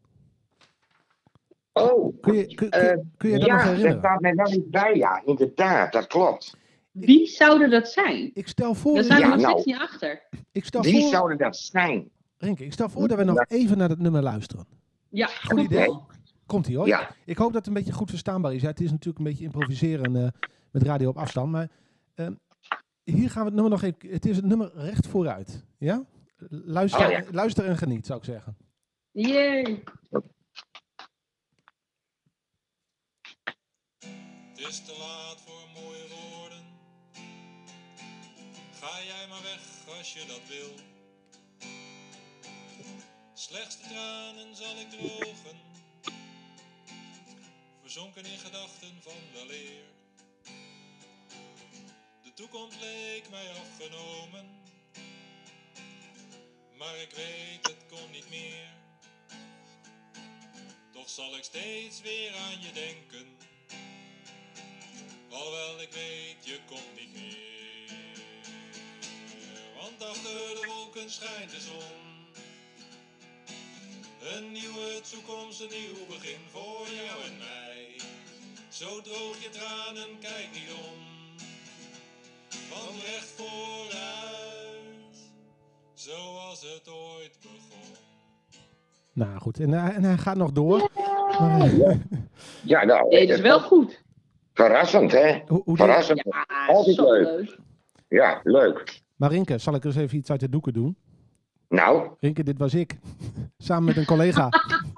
Oh, 1.72 2.20
Kun 2.20 2.34
je, 2.34 2.54
kun, 2.54 2.70
kun, 2.70 3.12
kun 3.16 3.30
je 3.30 3.38
dat 3.38 3.48
nog 3.48 3.58
ja, 3.58 3.64
dat 3.64 3.66
herinneren? 3.66 3.98
staat 3.98 4.20
mij 4.20 4.34
wel 4.34 4.50
niet 4.50 4.70
bij, 4.70 4.94
ja, 4.94 5.22
inderdaad, 5.24 5.92
dat 5.92 6.06
klopt. 6.06 6.56
Wie 6.94 7.26
zouden 7.26 7.70
dat 7.70 7.88
zijn? 7.88 8.30
Ik 8.34 8.48
stel 8.48 8.74
voor, 8.74 8.94
Daar 8.94 9.04
zijn 9.04 9.18
we 9.20 9.24
Ja, 9.24 9.30
nog 9.34 9.40
nou. 9.40 9.50
steeds 9.52 9.66
niet 9.66 9.76
achter. 9.88 10.22
ik 10.52 10.64
stel 10.64 10.82
Wie 10.82 11.00
voor, 11.00 11.10
zouden 11.10 11.38
dat 11.38 11.56
zijn? 11.56 12.10
Renke, 12.36 12.64
ik 12.64 12.72
stel 12.72 12.88
voor 12.88 13.08
dat 13.08 13.18
we 13.18 13.24
nog 13.24 13.44
even 13.48 13.78
naar 13.78 13.88
het 13.88 13.98
nummer 13.98 14.22
luisteren. 14.22 14.66
Ja, 15.08 15.26
Goed 15.26 15.60
idee. 15.60 15.98
Komt 16.46 16.66
ie 16.68 16.76
hoor. 16.76 16.86
Ja, 16.86 17.14
Ik 17.24 17.36
hoop 17.36 17.46
dat 17.46 17.56
het 17.56 17.66
een 17.66 17.72
beetje 17.74 17.92
goed 17.92 18.10
verstaanbaar 18.10 18.54
is. 18.54 18.62
Ja, 18.62 18.68
het 18.68 18.80
is 18.80 18.90
natuurlijk 18.90 19.18
een 19.18 19.24
beetje 19.24 19.44
improviseren 19.44 20.16
eh, 20.16 20.28
met 20.70 20.82
radio 20.82 21.08
op 21.08 21.16
afstand. 21.18 21.50
Maar 21.52 21.70
ehm, 22.14 22.34
hier 23.04 23.30
gaan 23.30 23.40
we 23.42 23.46
het 23.46 23.54
nummer 23.60 23.70
nog 23.72 23.82
even... 23.82 24.10
Het 24.12 24.26
is 24.26 24.36
het 24.36 24.44
nummer 24.44 24.70
recht 24.74 25.06
vooruit. 25.06 25.64
Ja? 25.78 26.04
Luister, 26.48 27.04
Oh, 27.06 27.10
ja. 27.10 27.22
luister 27.30 27.64
en 27.64 27.76
geniet, 27.76 28.06
zou 28.06 28.18
ik 28.18 28.24
zeggen. 28.24 28.56
Jee. 29.10 29.82
Het 34.54 34.58
is 34.68 34.84
te 34.84 34.96
laat 34.98 35.40
voor 35.40 35.63
Ga 38.84 39.02
jij 39.02 39.26
maar 39.26 39.42
weg 39.42 39.96
als 39.98 40.12
je 40.12 40.26
dat 40.26 40.40
wil. 40.48 40.74
Slechts 43.34 43.78
de 43.78 43.88
tranen 43.88 44.56
zal 44.56 44.76
ik 44.76 44.90
drogen. 44.90 45.60
Verzonken 47.80 48.24
in 48.24 48.38
gedachten 48.38 49.02
van 49.02 49.12
weleer. 49.32 49.84
De 52.22 52.32
toekomst 52.34 52.80
leek 52.80 53.30
mij 53.30 53.50
afgenomen. 53.50 54.62
Maar 56.78 56.96
ik 56.96 57.10
weet 57.10 57.66
het 57.66 57.86
kon 57.88 58.10
niet 58.10 58.30
meer. 58.30 58.68
Toch 60.92 61.08
zal 61.08 61.36
ik 61.36 61.44
steeds 61.44 62.00
weer 62.00 62.34
aan 62.36 62.62
je 62.62 62.72
denken. 62.72 63.36
Alhoewel 65.30 65.80
ik 65.80 65.92
weet, 65.92 66.44
je 66.44 66.60
komt 66.66 66.94
niet 66.96 67.12
meer. 67.12 67.53
Want 69.98 70.10
achter 70.10 70.30
de 70.60 70.66
wolken 70.74 71.10
schijnt 71.10 71.50
de 71.50 71.60
zon. 71.60 71.94
Een 74.34 74.52
nieuwe 74.52 75.00
toekomst, 75.10 75.60
een 75.60 75.68
nieuw 75.68 76.06
begin 76.08 76.38
voor 76.52 76.86
jou 76.94 77.18
en 77.30 77.36
mij. 77.38 77.96
Zo 78.68 79.00
droog 79.00 79.36
je 79.42 79.48
tranen, 79.50 80.18
kijk 80.20 80.48
niet 80.52 80.72
om. 80.86 80.96
Van 82.48 82.94
recht 83.04 83.32
vooruit, 83.36 85.16
zoals 85.94 86.60
het 86.60 86.88
ooit 86.88 87.38
begon. 87.40 87.94
Nou 89.12 89.38
goed, 89.40 89.60
en, 89.60 89.70
hij- 89.70 89.94
en 89.94 90.02
hij 90.04 90.16
gaat 90.18 90.36
nog 90.36 90.52
door. 90.52 90.90
Eh, 90.94 91.64
Ja, 92.62 92.84
nou, 92.84 93.08
Nee, 93.08 93.26
dat 93.26 93.36
is 93.36 93.42
wel 93.42 93.60
goed. 93.60 94.02
verrassend, 94.54 95.12
hè? 95.12 95.40
hoe, 95.46 95.62
hoe 95.64 95.76
Verrassend. 95.76 96.22
Ja, 96.24 96.46
Altijd 96.66 96.96
zo 96.96 97.12
leuk. 97.12 97.24
leuk. 97.26 97.58
Ja, 98.08 98.40
leuk. 98.44 99.02
Marinke, 99.24 99.58
zal 99.58 99.74
ik 99.74 99.84
eens 99.84 99.96
even 99.96 100.18
iets 100.18 100.30
uit 100.30 100.40
de 100.40 100.48
doeken 100.48 100.72
doen? 100.72 100.96
Nou, 101.68 102.08
Rinke, 102.20 102.42
dit 102.42 102.58
was 102.58 102.74
ik. 102.74 102.98
Samen 103.58 103.84
met 103.84 103.96
een 103.96 104.04
collega. 104.04 104.48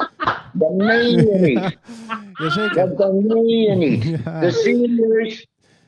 dat 0.52 0.74
meen 0.74 1.10
je 1.10 1.38
niet. 1.38 1.78
Jazeker. 2.42 2.74
Dat, 2.74 2.98
dat 2.98 3.12
meen 3.12 3.46
je 3.46 3.74
niet. 3.74 4.04
Ja. 4.24 4.40
Dus 4.40 4.62
serieus, 4.62 5.46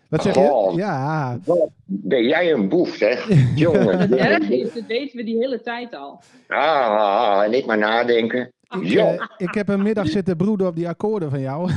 Wat 0.08 0.22
zeg 0.22 0.34
je? 0.34 0.40
Goh. 0.40 0.76
Ja, 0.76 1.38
wat 1.44 1.70
ben 1.84 2.24
jij 2.24 2.52
een 2.52 2.68
boef, 2.68 2.88
zeg. 2.88 3.28
Jongen. 3.54 4.18
Is, 4.50 4.72
dat 4.72 4.86
weten 4.86 5.16
we 5.16 5.24
die 5.24 5.36
hele 5.36 5.60
tijd 5.60 5.94
al. 5.94 6.22
Ah, 6.48 6.58
ah, 6.58 7.36
ah, 7.36 7.44
en 7.44 7.52
ik 7.54 7.66
maar 7.66 7.78
nadenken. 7.78 8.52
ik, 8.80 8.92
eh, 8.92 9.22
ik 9.36 9.54
heb 9.54 9.68
een 9.68 9.82
middag 9.82 10.08
zitten 10.08 10.36
broeden 10.36 10.66
op 10.66 10.76
die 10.76 10.88
akkoorden 10.88 11.30
van 11.30 11.40
jou. 11.40 11.70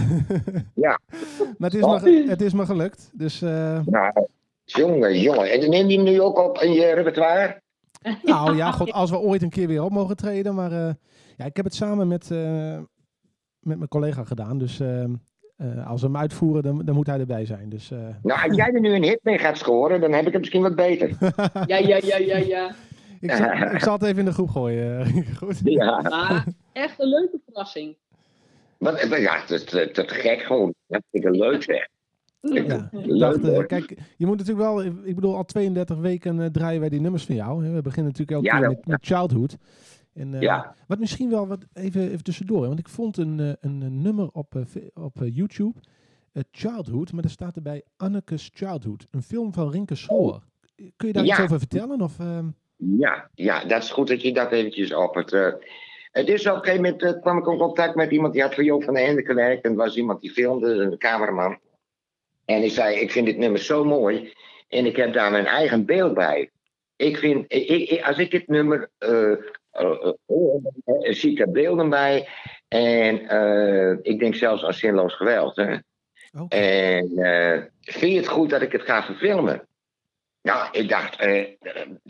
Ja. 0.74 1.00
maar 1.58 1.70
het 1.70 1.74
is, 1.74 1.86
me, 1.86 2.26
het 2.28 2.42
is 2.42 2.54
me 2.54 2.66
gelukt. 2.66 3.10
Dus 3.14 3.42
eh, 3.42 3.80
Nou, 3.86 4.28
jongen, 4.72 5.20
jongen. 5.20 5.52
En 5.52 5.70
neem 5.70 5.90
je 5.90 5.96
hem 5.96 6.06
nu 6.06 6.22
ook 6.22 6.40
op 6.40 6.58
in 6.62 6.72
je 6.72 6.94
repertoire? 6.94 7.62
nou 8.24 8.56
ja, 8.56 8.72
god, 8.72 8.92
als 8.92 9.10
we 9.10 9.20
ooit 9.20 9.42
een 9.42 9.50
keer 9.50 9.68
weer 9.68 9.84
op 9.84 9.92
mogen 9.92 10.16
treden. 10.16 10.56
Maar 10.56 10.72
eh, 10.72 10.94
ja, 11.38 11.46
ik 11.46 11.56
heb 11.56 11.66
het 11.66 11.76
samen 11.76 12.08
met, 12.08 12.32
eh, 12.32 12.78
met 13.60 13.78
mijn 13.78 13.88
collega 13.88 14.24
gedaan. 14.24 14.58
Dus 14.58 14.80
eh, 14.80 15.04
eh, 15.04 15.88
als 15.90 16.02
we 16.02 16.08
hem 16.08 16.18
uitvoeren, 16.18 16.64
dan, 16.64 16.86
dan 16.86 16.96
moet 16.96 17.08
hij 17.08 17.20
erbij 17.20 17.46
zijn. 17.46 17.70
Dus 17.70 17.92
eh, 17.92 18.00
Nou, 18.24 18.48
als 18.48 18.56
jij 18.56 18.72
er 18.72 18.80
nu 18.80 18.94
een 18.94 19.04
hit 19.04 19.20
mee 19.24 19.38
gaat 19.38 19.58
scoren, 19.58 20.02
dan 20.02 20.12
heb 20.12 20.26
ik 20.26 20.32
het 20.32 20.40
misschien 20.40 20.62
wat 20.62 20.76
beter. 20.76 21.10
Ja, 21.66 21.78
ja, 21.78 22.00
ja, 22.04 22.18
ja, 22.18 22.38
ja. 22.38 22.76
ik, 23.20 23.32
zal, 23.32 23.52
ik 23.74 23.80
zal 23.80 23.94
het 23.94 24.04
even 24.04 24.20
in 24.20 24.26
de 24.26 24.32
groep 24.34 24.50
gooien. 24.50 25.06
Goed. 25.38 25.60
Ja, 25.64 26.02
Maar 26.02 26.46
echt 26.74 27.00
een 27.00 27.08
leuke 27.08 27.40
verrassing. 27.46 27.98
wat, 28.78 29.08
ja 29.10 29.40
het 29.40 29.52
is 29.52 29.64
gek 30.06 30.42
gewoon. 30.42 30.74
Dat 30.88 31.02
vind 31.12 31.26
ik 31.26 31.36
leuk 31.36 31.64
zeg. 31.64 31.88
Ja, 32.42 32.90
ik 32.92 33.20
dacht, 33.20 33.44
eh, 33.44 33.66
kijk, 33.66 33.98
je 34.18 34.26
moet 34.26 34.38
natuurlijk 34.38 34.68
wel, 34.68 34.84
ik 34.84 35.16
bedoel, 35.16 35.36
al 35.36 35.44
32 35.46 35.98
weken 35.98 36.40
eh, 36.40 36.46
draaien 36.46 36.80
wij 36.80 36.90
die 36.90 37.00
nummers 37.02 37.26
van 37.26 37.36
jou. 37.36 37.66
Hè. 37.66 37.72
We 37.72 37.82
beginnen 37.82 38.12
natuurlijk 38.12 38.32
elke 38.32 38.46
Ja, 38.56 38.60
keer 38.60 38.70
met, 38.70 38.86
met 38.88 39.06
Childhood. 39.06 39.58
En, 40.14 40.34
eh, 40.34 40.42
Ja. 40.42 40.76
Wat 40.88 41.00
misschien 41.00 41.30
wel, 41.30 41.48
wat, 41.48 41.66
even, 41.74 42.02
even 42.02 42.24
tussendoor, 42.24 42.62
hè, 42.62 42.68
want 42.68 42.80
ik 42.80 42.90
vond 42.90 43.18
een, 43.18 43.40
een, 43.40 43.82
een 43.82 44.02
nummer 44.02 44.30
op, 44.32 44.54
op 44.94 45.18
YouTube, 45.24 45.80
Childhood, 46.52 47.12
maar 47.12 47.22
daar 47.22 47.32
staat 47.32 47.56
erbij 47.56 47.84
Anneke's 47.98 48.50
Childhood, 48.54 49.08
een 49.12 49.24
film 49.24 49.54
van 49.54 49.72
Rinke 49.72 49.96
Sloor. 49.96 50.42
Kun 50.96 51.08
je 51.08 51.14
daar 51.14 51.26
iets 51.26 51.40
over 51.42 51.60
vertellen? 51.60 52.02
Of, 52.02 52.20
ehm, 52.20 52.46
Ja, 52.76 53.30
ja, 53.34 53.66
dat 53.66 53.84
is 53.84 53.92
goed 53.92 54.08
dat 54.08 54.22
je 54.22 54.34
dat 54.34 54.52
eventjes 54.52 54.94
op 54.94 55.16
het. 55.16 55.32
het 56.12 56.28
is 56.28 56.48
op 56.48 56.56
een 56.56 56.60
gegeven 56.64 56.82
moment 56.82 57.20
kwam 57.22 57.38
ik 57.38 57.48
in 57.48 57.58
contact 57.58 57.96
met 57.96 58.12
iemand 58.12 58.34
die 58.34 58.42
had 58.42 58.54
voor 58.54 58.64
Joop 58.64 58.84
van 58.84 58.94
den 58.94 59.06
Ende 59.06 59.24
gewerkt. 59.26 59.66
En 59.66 59.76
was 59.76 59.96
iemand 59.96 60.22
die 60.22 60.32
filmde, 60.32 60.68
een 60.74 60.98
cameraman. 60.98 61.58
En 62.46 62.64
ik 62.64 62.72
zei, 62.72 63.00
ik 63.00 63.12
vind 63.12 63.26
dit 63.26 63.38
nummer 63.38 63.60
zo 63.60 63.84
mooi. 63.84 64.34
En 64.68 64.86
ik 64.86 64.96
heb 64.96 65.14
daar 65.14 65.32
mijn 65.32 65.46
eigen 65.46 65.86
beeld 65.86 66.14
bij. 66.14 66.50
Ik 66.96 67.18
vind, 67.18 67.46
ik, 67.54 67.68
ik- 67.68 68.02
als 68.04 68.18
ik 68.18 68.32
dit 68.32 68.48
nummer 68.48 68.90
eh, 68.98 69.32
eh, 69.32 69.38
eh, 69.72 70.12
hoor, 70.26 70.60
zie 71.02 71.32
ik 71.32 71.40
er 71.40 71.52
beelden 71.52 71.90
bij. 71.90 72.28
En 72.68 73.16
ik 74.02 74.20
denk 74.20 74.36
zelfs 74.36 74.64
aan 74.64 74.74
zinloos 74.74 75.16
geweld. 75.16 75.56
Hè. 75.56 75.76
En 76.50 77.10
vind 77.82 78.12
je 78.12 78.18
het 78.18 78.28
goed 78.28 78.50
dat 78.50 78.62
ik 78.62 78.72
het 78.72 78.82
ga 78.82 79.04
verfilmen? 79.04 79.68
Nou, 80.42 80.68
ik 80.72 80.90
dacht, 80.90 81.20
eh, 81.20 81.40
eh, 81.40 81.48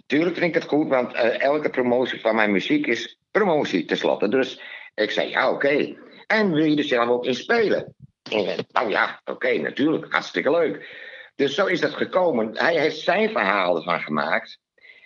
tuurlijk 0.06 0.36
vind 0.38 0.56
ik 0.56 0.62
het 0.62 0.70
goed, 0.70 0.88
want 0.88 1.14
elke 1.38 1.70
promotie 1.70 2.20
van 2.22 2.36
mijn 2.36 2.52
muziek 2.52 2.88
is 2.88 3.18
promotie 3.32 3.86
tenslotte. 3.86 4.28
Dus 4.30 4.62
ik 4.96 5.12
zei, 5.12 5.30
ja, 5.30 5.52
oké. 5.52 5.96
En 6.28 6.52
wil 6.54 6.64
je 6.66 6.78
er 6.78 6.84
zelf 6.84 7.10
ook 7.10 7.26
in 7.26 7.36
spelen? 7.36 7.96
En, 8.24 8.66
nou 8.72 8.90
ja, 8.90 9.22
oké, 9.26 9.58
natuurlijk, 9.58 10.12
hartstikke 10.12 10.52
leuk. 10.52 11.00
Dus 11.36 11.56
zo 11.56 11.66
is 11.66 11.80
dat 11.80 11.94
gekomen. 11.94 12.58
Hij 12.58 12.80
heeft 12.80 13.00
zijn 13.00 13.30
verhaal 13.30 13.78
ervan 13.78 14.00
gemaakt. 14.00 14.60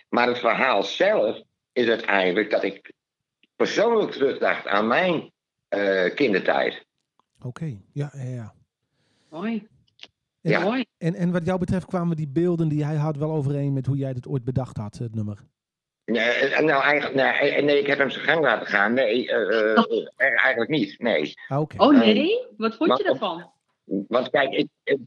Maar 0.09 0.27
het 0.27 0.39
verhaal 0.39 0.83
zelf 0.83 1.41
is 1.71 1.87
uiteindelijk 1.87 2.49
dat 2.49 2.63
ik 2.63 2.93
persoonlijk 3.55 4.11
terugdacht 4.11 4.67
aan 4.67 4.87
mijn 4.87 5.31
eh, 5.67 6.15
kindertijd. 6.15 6.85
Oké, 7.41 7.77
ja, 7.91 8.11
ja, 8.13 8.23
ja. 8.23 8.53
Mooi. 9.29 9.67
En, 10.41 10.51
Ja. 10.51 10.59
Mooi. 10.59 10.85
en, 10.97 11.15
en 11.15 11.31
wat 11.31 11.45
jou 11.45 11.59
betreft 11.59 11.85
kwamen 11.85 12.15
die 12.15 12.27
beelden 12.27 12.67
die 12.67 12.85
hij 12.85 12.95
had 12.95 13.17
wel 13.17 13.31
overeen 13.31 13.73
met 13.73 13.85
hoe 13.85 13.97
jij 13.97 14.09
het 14.09 14.27
ooit 14.27 14.43
bedacht 14.43 14.77
had, 14.77 14.97
het 14.97 15.15
nummer. 15.15 15.45
Nee, 16.05 16.29
eh, 16.29 16.59
nou, 16.59 16.83
eigenlijk, 16.83 17.15
nee, 17.15 17.51
eh, 17.51 17.63
nee, 17.63 17.79
ik 17.79 17.87
heb 17.87 17.97
hem 17.97 18.09
zijn 18.09 18.25
gang 18.25 18.41
laten 18.41 18.67
gaan. 18.67 18.93
Nee, 18.93 19.31
eh, 19.31 19.71
eh, 19.71 20.07
eh, 20.15 20.43
eigenlijk 20.43 20.69
niet. 20.69 20.99
Nee. 20.99 21.33
Ah, 21.47 21.59
Oké. 21.59 21.75
Oh 21.77 21.97
nee? 21.99 22.47
Wat 22.57 22.75
vond 22.75 22.97
je 22.97 23.03
daarvan? 23.03 23.51
Want 24.07 24.29
kijk, 24.29 24.53
ik, 24.53 24.67
ik, 24.83 24.99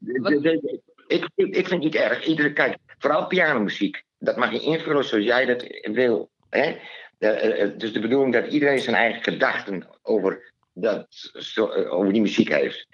ik, 1.37 1.53
vind 1.53 1.71
het 1.71 1.79
niet 1.79 1.95
erg. 1.95 2.27
Iedere, 2.27 2.53
kijk, 2.53 2.77
vooral 2.99 3.27
pianomuziek. 3.27 4.03
Dat 4.19 4.37
mag 4.37 4.53
je 4.53 4.61
invullen 4.61 5.05
zoals 5.05 5.25
jij 5.25 5.45
dat 5.45 5.65
wil. 5.83 6.31
Hè? 6.51 6.77
Eh, 7.19 7.51
eh, 7.51 7.59
Het 7.59 7.83
is 7.83 7.93
de 7.93 8.01
bedoeling 8.01 8.33
dat 8.33 8.47
iedereen 8.47 8.79
zijn 8.81 8.97
eigen 8.97 9.23
gedachten 9.23 9.87
over, 10.03 10.53
dat, 10.73 11.31
eh, 11.55 11.93
over 11.93 12.13
die 12.13 12.23
muziek 12.23 12.49
heeft. 12.49 12.87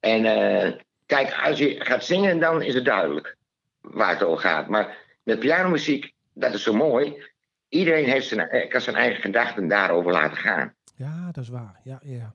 En 0.00 0.24
eh, 0.24 0.72
kijk, 1.06 1.40
als 1.42 1.58
je 1.58 1.76
gaat 1.78 2.04
zingen, 2.04 2.40
dan 2.40 2.62
is 2.62 2.74
het 2.74 2.84
duidelijk 2.84 3.36
waar 3.80 4.10
het 4.10 4.22
over 4.22 4.40
gaat. 4.40 4.68
Maar 4.68 4.96
met 5.22 5.38
pianomuziek, 5.38 6.12
dat 6.32 6.54
is 6.54 6.62
zo 6.62 6.72
mooi. 6.72 7.22
Iedereen 7.74 8.04
heeft 8.04 8.26
zijn, 8.26 8.48
eh, 8.48 8.68
kan 8.70 8.80
zijn 8.80 8.96
eigen 8.96 9.20
gedachten 9.20 9.68
daarover 9.68 10.12
laten 10.12 10.36
gaan. 10.36 10.74
Ja, 10.96 11.26
dat 11.32 11.42
is 11.44 11.48
waar. 11.48 11.80
Ja, 11.84 12.00
ja. 12.04 12.34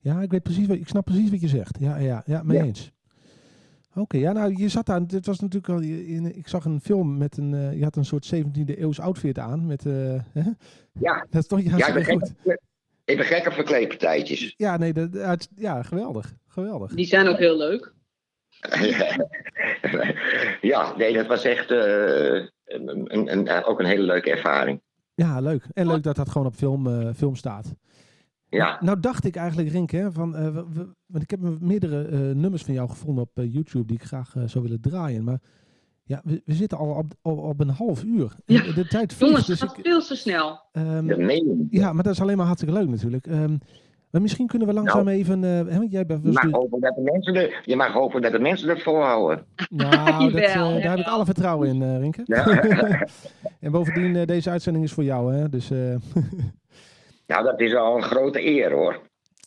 ja 0.00 0.20
ik 0.20 0.30
weet 0.30 0.42
precies 0.42 0.66
wat, 0.66 0.76
ik 0.76 0.88
snap 0.88 1.04
precies 1.04 1.30
wat 1.30 1.40
je 1.40 1.48
zegt. 1.48 1.76
Ja, 1.80 1.96
ja, 1.96 2.22
ja, 2.26 2.42
mee 2.42 2.58
Ja. 2.58 2.64
eens. 2.64 2.92
Oké, 3.94 4.16
ja, 4.16 4.32
nou, 4.32 4.54
je 4.56 4.68
zat 4.68 4.86
daar, 4.86 5.06
dit 5.06 5.26
was 5.26 5.40
natuurlijk 5.40 5.72
al, 5.72 5.80
in, 5.80 6.36
ik 6.36 6.48
zag 6.48 6.64
een 6.64 6.80
film 6.80 7.18
met 7.18 7.36
een, 7.36 7.54
eh, 7.54 7.72
je 7.78 7.82
had 7.84 7.96
een 7.96 8.04
soort 8.04 8.24
17e 8.34 8.80
eeuws 8.80 9.00
outfit 9.00 9.38
aan, 9.38 9.66
met, 9.66 9.86
eh, 9.86 9.92
hè? 10.32 10.42
Ja, 11.00 11.24
dat 11.30 11.42
is 11.42 11.46
toch 11.48 11.60
ja 11.60 11.86
ik, 11.88 11.94
ben 11.94 12.04
goed. 12.04 12.32
gek, 12.42 12.52
op- 12.52 12.62
ik 13.04 13.16
ben 13.16 13.26
gek 13.26 13.46
op 13.46 13.52
verkleedpartijtjes. 13.52 14.54
Ja, 14.56 14.76
nee, 14.76 14.92
dat, 14.92 15.16
uit, 15.16 15.48
ja, 15.56 15.82
geweldig, 15.82 16.34
geweldig. 16.46 16.94
Die 16.94 17.06
zijn 17.06 17.26
ook 17.26 17.38
heel 17.38 17.56
leuk. 17.56 17.92
ja, 20.60 20.96
nee, 20.96 21.12
dat 21.12 21.26
was 21.26 21.44
echt 21.44 21.70
eh, 21.70 22.46
een, 22.68 23.14
een, 23.18 23.32
een- 23.32 23.64
ook 23.64 23.78
een 23.78 23.86
hele 23.86 24.02
leuke 24.02 24.30
ervaring. 24.30 24.80
Ja, 25.14 25.40
leuk. 25.40 25.66
En 25.72 25.86
leuk 25.86 26.02
dat 26.02 26.16
dat 26.16 26.28
gewoon 26.28 26.46
op 26.46 26.54
film, 26.54 26.86
eh, 26.86 27.14
film 27.14 27.34
staat. 27.36 27.74
Ja, 28.48 28.78
Nou 28.80 29.00
dacht 29.00 29.24
ik 29.24 29.36
eigenlijk, 29.36 29.68
Rink, 29.68 29.90
hè, 29.90 30.12
van, 30.12 30.36
eh, 30.36 30.54
we- 30.54 30.64
we- 30.72 30.94
want 31.06 31.22
ik 31.22 31.30
heb 31.30 31.40
meerdere 31.60 32.02
eh, 32.04 32.18
nummers 32.18 32.62
van 32.64 32.74
jou 32.74 32.88
gevonden 32.88 33.24
op 33.24 33.30
eh, 33.34 33.52
YouTube 33.52 33.84
die 33.86 33.96
ik 33.96 34.02
graag 34.04 34.34
zou 34.46 34.64
willen 34.64 34.80
draaien. 34.80 35.24
Maar 35.24 35.40
ja, 36.04 36.20
we, 36.24 36.42
we 36.44 36.54
zitten 36.54 36.78
al 36.78 36.88
op, 36.94 37.12
op, 37.22 37.38
op 37.38 37.60
een 37.60 37.68
half 37.68 38.04
uur. 38.04 38.32
Ja. 38.44 38.72
De 38.72 38.86
tijd 38.86 39.12
vliegt, 39.12 39.18
Jongens, 39.30 39.46
dus 39.46 39.60
het 39.60 39.68
gaat 39.68 39.78
ik, 39.78 39.84
veel 39.84 40.00
te 40.00 40.16
snel. 40.16 40.60
ehm, 40.72 41.06
dat 41.06 41.18
meen 41.18 41.46
je 41.48 41.54
niet. 41.54 41.66
ja, 41.72 41.92
maar 41.92 42.02
dat 42.02 42.12
is 42.12 42.20
alleen 42.20 42.36
maar 42.36 42.46
hartstikke 42.46 42.74
leuk 42.78 42.88
natuurlijk. 42.88 43.26
Ehm, 43.26 43.56
maar 44.18 44.26
misschien 44.26 44.46
kunnen 44.46 44.68
we 44.68 44.74
langzaam 44.74 45.08
even, 45.08 45.44
eh, 45.44 45.50
hè, 45.50 45.78
want 45.78 45.92
jij 45.92 46.06
bent 46.06 46.20
Je 46.22 46.26
dus 46.30 46.34
mag, 46.34 46.44
de- 46.50 46.56
hopen 46.56 46.80
dat 46.80 46.94
de 46.94 47.00
mensen 47.02 47.34
er, 47.34 47.60
je 47.64 47.76
mag 47.76 47.92
hopen 47.92 48.22
dat 48.22 48.32
de 48.32 48.38
mensen 48.38 48.68
dat 48.68 48.82
volhouden. 48.82 49.44
nou, 49.70 50.30
dat, 50.32 50.40
eh, 50.40 50.54
daar 50.54 50.90
heb 50.90 50.98
ik 50.98 51.06
alle 51.06 51.24
vertrouwen 51.24 51.68
in, 51.68 51.82
eh 51.82 51.98
Rinke. 51.98 52.22
Ja. 52.24 52.46
en 53.60 53.70
bovendien, 53.72 54.16
eh, 54.16 54.26
deze 54.26 54.50
uitzending 54.50 54.84
is 54.84 54.92
voor 54.92 55.04
jou, 55.04 55.34
hè? 55.34 55.48
Dus 55.48 55.70
eh, 55.70 55.78
nou, 57.26 57.44
dat 57.44 57.60
is 57.60 57.74
al 57.74 57.96
een 57.96 58.02
grote 58.02 58.46
eer 58.46 58.72
hoor. 58.72 59.00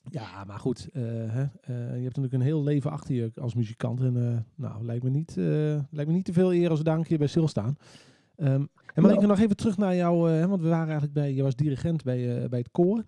Ja, 0.10 0.44
maar 0.48 0.60
goed. 0.60 0.88
eh, 0.94 1.02
hè, 1.28 1.42
eh, 1.42 1.76
je 1.76 2.04
hebt 2.04 2.04
natuurlijk 2.16 2.34
een 2.34 2.42
heel 2.42 2.64
leven 2.64 2.92
achter 2.92 3.16
je 3.16 3.32
als 3.42 3.54
muzikant. 3.56 4.00
En 4.02 4.16
eh, 4.18 4.64
nou, 4.66 4.86
lijkt 4.86 5.04
me, 5.04 5.10
niet, 5.10 5.30
eh, 5.38 5.46
lijkt 5.92 6.10
me 6.10 6.16
niet 6.16 6.26
te 6.26 6.34
veel 6.34 6.54
eer 6.54 6.70
als 6.70 6.82
dank 6.82 7.08
hier 7.08 7.18
bij 7.18 7.28
stilstaan. 7.28 7.78
Ehm 8.38 8.64
en 8.94 9.02
Marike, 9.04 9.26
nog 9.28 9.40
even 9.40 9.56
terug 9.56 9.78
naar 9.78 9.96
jou. 9.96 10.30
hè, 10.32 10.48
want 10.48 10.62
we 10.62 10.68
waren 10.68 10.84
eigenlijk 10.90 11.14
bij, 11.14 11.34
je 11.34 11.44
was 11.44 11.56
dirigent 11.56 12.04
bij, 12.04 12.42
eh, 12.44 12.50
bij 12.50 12.60
het 12.60 12.72
koor. 12.72 13.04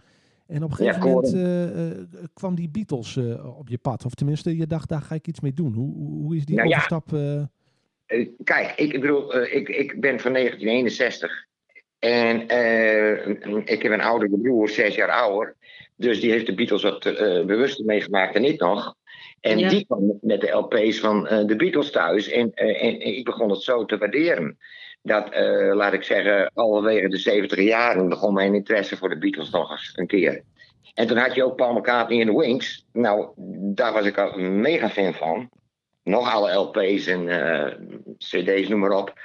En 0.48 0.64
op 0.64 0.70
een 0.70 0.76
gegeven 0.76 1.00
Ja, 1.02 1.08
moment 1.08 1.34
eh, 1.34 1.92
eh, 1.92 1.98
kwam 2.34 2.56
die 2.56 2.70
Beatles 2.70 3.18
eh, 3.18 3.58
op 3.60 3.70
je 3.70 3.78
pad. 3.78 4.06
Of 4.06 4.14
tenminste, 4.14 4.58
je 4.58 4.68
dacht, 4.68 4.90
daar 4.90 5.02
ga 5.02 5.16
ik 5.16 5.28
iets 5.28 5.40
mee 5.40 5.54
doen. 5.54 5.74
Hoe, 5.74 5.96
hoe 5.96 6.36
is 6.36 6.46
die 6.46 6.56
Nou 6.56 6.68
ja. 6.68 6.76
overstap? 6.76 7.10
Kijk, 8.44 8.74
ik 8.76 9.02
bedoel, 9.02 9.34
eh, 9.34 9.56
ik, 9.56 9.70
ik 9.70 10.00
ben 10.02 10.20
van 10.20 10.34
1961. 10.34 11.46
En 12.00 12.48
eh, 12.48 13.28
ik 13.66 13.82
heb 13.82 13.92
een 13.92 14.02
oudere 14.02 14.40
broer, 14.40 14.70
zes 14.70 14.96
jaar 14.96 15.10
ouder. 15.10 15.56
Dus 15.96 16.20
die 16.22 16.32
heeft 16.32 16.46
de 16.46 16.54
Beatles 16.54 16.84
wat 16.84 17.06
eh, 17.06 17.46
bewuster 17.46 17.86
meegemaakt 17.86 18.34
dan 18.34 18.44
ik 18.44 18.60
nog. 18.60 18.96
En 19.40 19.58
Ja. 19.60 19.70
die 19.70 19.86
kwam 19.86 20.18
met 20.22 20.42
de 20.42 20.52
LP's 20.52 21.00
van 21.00 21.28
eh, 21.28 21.46
de 21.46 21.56
Beatles 21.56 21.92
thuis. 21.92 22.30
En, 22.30 22.54
en, 22.54 22.76
en 22.76 23.02
ik 23.02 23.26
begon 23.26 23.50
het 23.50 23.62
zo 23.62 23.86
te 23.86 23.98
waarderen. 23.98 24.58
Dat, 25.04 25.30
eh, 25.30 25.76
laat 25.76 25.94
ik 25.94 26.04
zeggen, 26.04 26.52
halverwege 26.54 27.08
de 27.08 27.18
70 27.18 27.60
jaren 27.60 28.10
begon 28.10 28.34
mijn 28.34 28.56
interesse 28.56 28.98
voor 28.98 29.10
de 29.10 29.18
Beatles 29.18 29.50
nog 29.50 29.72
eens 29.72 29.92
een 29.96 30.08
keer. 30.08 30.44
En 30.94 31.08
toen 31.08 31.18
had 31.18 31.36
je 31.36 31.44
ook 31.44 31.56
Paul 31.56 31.74
McCartney 31.74 32.20
in 32.20 32.26
de 32.26 32.38
Wings. 32.38 32.86
Nou, 32.92 33.28
daar 33.76 33.94
was 33.94 34.06
ik 34.06 34.18
al 34.18 34.38
een 34.38 34.60
mega 34.60 34.90
fan 34.90 35.14
van. 35.14 35.50
Nog 36.04 36.34
alle 36.34 36.54
LP's 36.54 37.08
en 37.08 37.28
eh, 37.30 37.78
CD's, 38.18 38.68
noem 38.68 38.80
maar 38.80 38.98
op. 38.98 39.20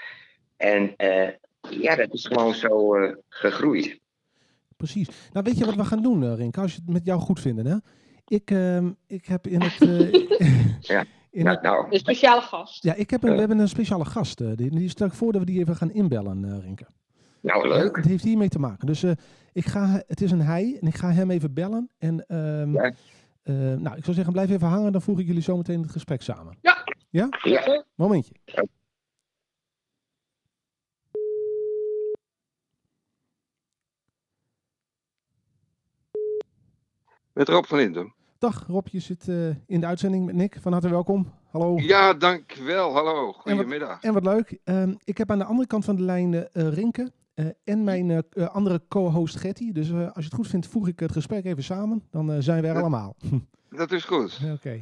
En 0.57 0.97
eh, 0.97 1.29
ja, 1.71 1.97
dat 1.97 2.12
is 2.12 2.27
gewoon 2.27 2.55
zo 2.55 2.97
gegroeid. 3.29 4.01
Precies. 4.77 5.09
Nou, 5.33 5.45
weet 5.45 5.59
je 5.59 5.64
wat 5.64 5.75
we 5.75 5.85
gaan 5.85 6.03
doen, 6.03 6.35
Rink? 6.35 6.59
Als 6.59 6.75
je 6.75 6.81
het 6.85 6.93
met 6.93 7.05
jou 7.05 7.21
goed 7.21 7.41
vindt, 7.41 7.69
hè? 7.69 7.77
Ik, 8.27 8.51
ehm, 8.51 8.91
ik 9.07 9.27
heb 9.27 9.47
in 9.47 9.62
het... 9.62 9.79
Ja. 10.81 11.05
In 11.38 11.44
Nou, 11.44 11.59
nou, 11.62 11.87
Een 11.90 11.98
speciale 11.98 12.40
gast. 12.40 12.83
ja, 12.83 12.94
ik 12.94 13.11
heb 13.11 13.22
een, 13.22 13.29
Ja. 13.29 13.35
we 13.35 13.40
hebben 13.40 13.59
een 13.59 13.68
speciale 13.68 14.05
gast. 14.05 14.40
eh, 14.40 14.48
die, 14.55 14.70
die 14.70 14.88
stel 14.88 15.07
ik 15.07 15.12
voor 15.12 15.33
dat 15.33 15.40
we 15.40 15.46
die 15.46 15.59
even 15.61 15.77
gaan 15.77 15.90
inbellen, 15.90 16.44
eh 16.44 16.59
Rinke. 16.62 16.87
nou 17.40 17.68
leuk. 17.68 17.96
Het 17.96 18.05
heeft 18.05 18.24
hiermee 18.24 18.48
te 18.48 18.59
maken. 18.59 18.87
Dus 18.87 19.03
eh, 19.03 19.11
ik 19.53 19.64
ga, 19.66 20.03
het 20.07 20.20
is 20.20 20.31
een 20.31 20.40
hij 20.40 20.79
en 20.81 20.87
ik 20.88 20.94
ga 20.94 21.11
hem 21.11 21.31
even 21.31 21.55
bellen. 21.55 21.90
En 21.98 22.27
ehm, 22.27 22.72
Ja. 22.72 22.92
eh, 23.42 23.55
nou, 23.55 23.96
ik 23.96 24.05
zou 24.05 24.14
zeggen, 24.16 24.33
blijf 24.33 24.51
even 24.51 24.68
hangen. 24.68 24.92
Dan 24.92 25.03
voeg 25.03 25.18
ik 25.18 25.27
jullie 25.27 25.42
zometeen 25.42 25.83
het 25.83 25.90
gesprek 25.90 26.22
samen. 26.22 26.57
Ja. 26.61 26.85
Ja? 27.11 27.29
Ja. 27.42 27.85
Momentje. 27.94 28.33
Met 37.33 37.48
Rob 37.48 37.64
van 37.64 37.79
Linden. 37.79 38.14
Dag 38.38 38.64
Rob, 38.66 38.87
je 38.88 39.01
zit 39.01 39.29
eh, 39.29 39.48
in 39.66 39.81
de 39.81 39.87
uitzending 39.87 40.27
met 40.27 40.35
Nick. 40.35 40.57
Van 40.61 40.72
harte 40.72 40.88
welkom. 40.88 41.33
Hallo. 41.51 41.77
Ja, 41.79 42.14
dankjewel. 42.14 42.92
Hallo. 42.92 43.33
Goedemiddag. 43.33 44.03
En 44.03 44.12
wat 44.12 44.24
leuk. 44.24 44.59
ehm, 44.64 44.94
ik 45.05 45.18
heb 45.18 45.31
aan 45.31 45.38
de 45.38 45.44
andere 45.44 45.66
kant 45.68 45.85
van 45.85 45.96
de 45.96 46.03
lijn 46.03 46.35
eh, 46.35 46.68
Rinke 46.68 47.12
eh, 47.35 47.46
en 47.64 47.85
mijn 47.85 48.24
andere 48.53 48.83
co-host 48.88 49.37
Getty. 49.37 49.72
Dus 49.72 49.90
eh, 49.90 49.96
als 50.07 50.14
je 50.14 50.22
het 50.22 50.35
goed 50.35 50.46
vindt, 50.48 50.66
voeg 50.66 50.88
ik 50.88 51.01
het 51.01 51.12
gesprek 51.12 51.44
even 51.44 51.62
samen. 51.64 52.03
Dan 52.11 52.33
eh, 52.33 52.37
zijn 52.40 52.62
we 52.62 52.68
er 52.68 52.81
allemaal. 52.81 53.16
Dat 53.70 53.92
is 53.92 54.05
goed. 54.05 54.40
Oké. 54.55 54.81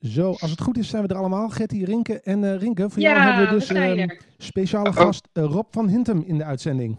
Zo, 0.00 0.28
als 0.30 0.50
het 0.50 0.60
goed 0.60 0.78
is, 0.78 0.88
zijn 0.88 1.02
we 1.02 1.08
er 1.08 1.16
allemaal. 1.16 1.48
Getty, 1.48 1.84
Rinke 1.84 2.20
en 2.20 2.44
eh, 2.44 2.56
Rinke. 2.56 2.90
Voor 2.90 3.02
jou 3.02 3.18
hebben 3.18 3.44
we 3.44 3.48
we 3.48 3.54
dus 3.54 3.66
zijn 3.66 3.98
ehm, 3.98 4.16
speciale 4.38 4.88
Oh. 4.88 4.94
gast 4.96 5.28
Rob 5.32 5.66
van 5.70 5.88
Hintem 5.88 6.22
in 6.26 6.38
de 6.38 6.44
uitzending. 6.44 6.98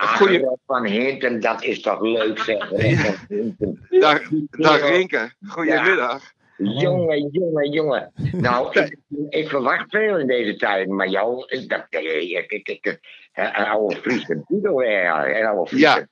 Goeie- 0.00 0.56
van 0.66 0.84
Hinten, 0.84 1.40
dat 1.40 1.62
is 1.62 1.80
toch 1.80 2.00
leuk 2.00 2.38
zeg. 2.38 2.68
Dag, 4.00 4.28
dag 4.50 4.88
Rinke. 4.88 5.32
Goedemiddag. 5.48 6.32
Jongen, 6.56 7.28
jongen, 7.30 7.70
jongen. 7.70 8.12
Nou, 8.32 8.80
ik, 8.80 8.96
ik 9.28 9.48
verwacht 9.48 9.84
veel 9.88 10.18
in 10.18 10.26
deze 10.26 10.56
tijd, 10.56 10.88
maar 10.88 11.08
jou, 11.08 11.66
dat, 11.66 11.86
eh, 11.90 12.30
ik, 12.30 12.50
ik, 12.52 12.68
ik, 12.68 13.00
eh, 13.32 13.44
een 13.44 13.66
oude 13.66 13.96
Friese 13.96 14.44
Doodle, 14.48 14.86
ja, 14.86 15.38
een 15.38 15.46
oude 15.46 15.66
Friese 15.70 16.08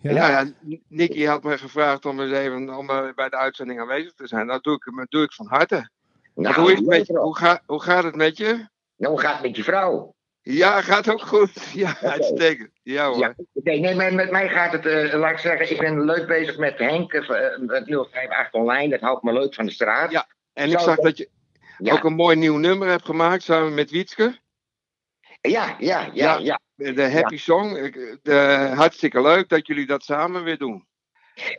Ja. 0.00 0.46
Nicky 0.88 1.24
had 1.24 1.42
me 1.42 1.58
gevraagd 1.58 2.06
om 2.06 2.20
eens 2.20 2.32
even 2.32 2.76
om, 2.76 2.90
eh, 2.90 3.14
bij 3.14 3.28
de 3.28 3.36
uitzending 3.36 3.80
aanwezig 3.80 4.12
te 4.12 4.26
zijn. 4.26 4.46
Dat 4.46 4.62
doe 4.62 4.74
ik, 4.74 4.92
dat 4.96 5.10
doe 5.10 5.22
ik 5.22 5.32
van 5.32 5.46
harte. 5.46 5.90
Nou, 6.34 6.54
hoe, 6.54 6.72
is 6.72 6.78
het 6.78 6.86
met, 6.86 6.96
leuk, 6.96 7.06
je? 7.06 7.12
Rob. 7.12 7.24
hoe, 7.24 7.36
ga, 7.36 7.60
hoe 7.66 7.82
gaat 7.82 8.04
het 8.04 8.16
met 8.16 8.36
je? 8.36 8.66
Nou, 8.96 9.12
hoe 9.12 9.20
gaat 9.20 9.32
het 9.32 9.42
met 9.42 9.56
je 9.56 9.64
vrouw? 9.64 10.14
Ja, 10.48 10.80
gaat 10.80 11.10
ook 11.10 11.20
goed. 11.20 11.50
Ja, 11.74 11.96
uitstekend. 12.00 12.70
Ja 12.82 13.06
hoor. 13.08 13.18
Ja, 13.18 13.34
nee, 13.62 13.94
maar 13.94 14.14
met 14.14 14.30
mij 14.30 14.48
gaat 14.48 14.72
het, 14.72 14.86
eh, 14.86 15.18
laat 15.18 15.30
ik 15.30 15.38
zeggen, 15.38 15.70
ik 15.70 15.78
ben 15.78 16.04
leuk 16.04 16.26
bezig 16.26 16.58
met 16.58 16.78
Henk, 16.78 17.12
eh, 17.12 17.28
het 17.66 17.86
058 17.88 18.52
online, 18.52 18.88
dat 18.88 19.00
houdt 19.00 19.22
me 19.22 19.32
leuk 19.32 19.54
van 19.54 19.66
de 19.66 19.72
straat. 19.72 20.10
Ja. 20.10 20.26
En 20.52 20.70
ik 20.70 20.78
zag 20.78 20.96
dat- 20.96 21.16
je 21.16 21.28
ja, 21.78 21.92
ook 21.92 22.04
een 22.04 22.14
mooi 22.14 22.36
nieuw 22.36 22.56
nummer 22.56 22.88
hebt 22.88 23.04
gemaakt 23.04 23.42
samen 23.42 23.74
met 23.74 23.90
Wietske. 23.90 24.38
ja, 25.40 25.76
ja, 25.78 26.00
ja, 26.00 26.10
Ja. 26.12 26.38
ja. 26.38 26.60
De 26.94 27.10
Happy 27.10 27.36
Song. 27.36 27.74
De, 28.22 28.70
hartstikke 28.74 29.22
leuk 29.22 29.48
dat 29.48 29.66
jullie 29.66 29.86
dat 29.86 30.02
samen 30.04 30.44
weer 30.44 30.58
doen. 30.58 30.86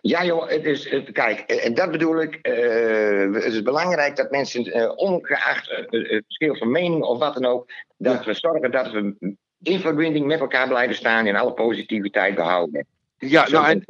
Ja, 0.02 0.26
joh, 0.26 0.50
het 0.50 0.66
is, 0.66 0.90
het- 0.90 1.12
kijk, 1.12 1.40
en 1.40 1.74
dat 1.74 1.92
bedoel 1.92 2.22
ik. 2.22 2.36
eh, 2.36 3.34
het 3.34 3.44
is 3.54 3.62
belangrijk 3.62 4.16
dat 4.16 4.32
mensen, 4.32 4.66
eh, 4.66 4.92
ongeacht 4.96 5.70
eh, 5.70 5.78
het 5.90 6.24
verschil 6.26 6.56
van 6.56 6.72
mening 6.72 7.04
of 7.04 7.20
wat 7.20 7.34
dan 7.34 7.46
ook, 7.46 7.72
dat 7.98 8.14
Ja. 8.20 8.24
we 8.26 8.34
zorgen 8.34 8.72
dat 8.72 8.92
we 8.92 9.16
in 9.62 9.80
verbinding 9.80 10.26
met 10.26 10.40
elkaar 10.40 10.68
blijven 10.68 10.96
staan 10.96 11.26
en 11.26 11.36
alle 11.36 11.54
positiviteit 11.54 12.36
behouden. 12.36 12.86
Ja, 13.18 13.48
nou, 13.50 13.68
en 13.68 13.86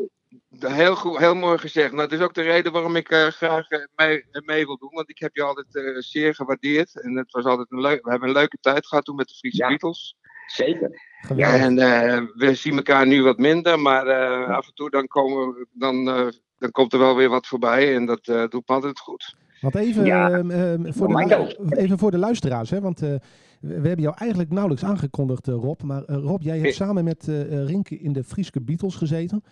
Heel, 0.59 0.95
goed, 0.95 1.17
heel 1.17 1.35
mooi 1.35 1.57
gezegd. 1.57 1.91
Nou, 1.91 2.07
dat 2.09 2.19
is 2.19 2.25
ook 2.25 2.33
de 2.33 2.41
reden 2.41 2.71
waarom 2.71 2.95
ik 2.95 3.07
graag 3.11 3.67
mee, 3.95 4.25
mee 4.31 4.65
wil 4.65 4.77
doen. 4.77 4.89
Want 4.93 5.09
ik 5.09 5.19
heb 5.19 5.35
je 5.35 5.41
altijd 5.43 5.95
zeer 5.97 6.35
gewaardeerd. 6.35 7.01
En 7.01 7.15
het 7.17 7.31
was 7.31 7.45
altijd 7.45 7.71
een 7.71 7.81
leuk. 7.81 8.03
We 8.03 8.09
hebben 8.09 8.27
een 8.29 8.35
leuke 8.35 8.57
tijd 8.61 8.87
gehad 8.87 9.05
toen 9.05 9.15
met 9.15 9.27
de 9.27 9.33
Friese 9.33 9.57
Ja. 9.57 9.67
Beatles. 9.67 10.15
Zeker. 10.47 11.01
Geweldig. 11.21 11.61
En 11.61 11.79
eh, 11.79 12.21
we 12.35 12.53
zien 12.55 12.75
elkaar 12.75 13.07
nu 13.07 13.23
wat 13.23 13.37
minder. 13.37 13.79
Maar 13.79 14.07
eh, 14.07 14.49
af 14.55 14.67
en 14.67 14.73
toe 14.73 14.89
dan, 14.89 15.07
komen, 15.07 15.47
we- 15.47 15.67
dan, 15.73 16.07
eh, 16.09 16.25
dan 16.59 16.71
komt 16.71 16.93
er 16.93 16.99
wel 16.99 17.15
weer 17.15 17.29
wat 17.29 17.47
voorbij. 17.47 17.95
En 17.95 18.05
dat 18.05 18.27
eh, 18.27 18.35
doet 18.47 18.67
me 18.67 18.73
altijd 18.75 18.99
goed. 18.99 19.35
Want 19.61 19.75
even, 19.75 20.05
Ja. 20.05 20.31
ehm, 20.31 20.51
ehm, 20.51 20.91
voor, 20.93 21.07
de, 21.07 21.55
even 21.77 21.97
voor 21.97 22.11
de 22.11 22.17
luisteraars, 22.17 22.69
hè, 22.69 22.81
want 22.81 23.01
eh, 23.01 23.09
we 23.59 23.73
hebben 23.73 24.01
jou 24.01 24.15
eigenlijk 24.17 24.51
nauwelijks 24.51 24.83
aangekondigd, 24.85 25.47
Rob. 25.47 25.81
Maar 25.81 26.03
Rob, 26.05 26.41
jij 26.41 26.59
hebt 26.59 26.73
samen 26.75 27.03
met 27.03 27.23
Rinke 27.49 27.99
in 27.99 28.13
de 28.13 28.23
Frieske 28.23 28.61
Beatles 28.61 28.95
gezeten. 28.95 29.43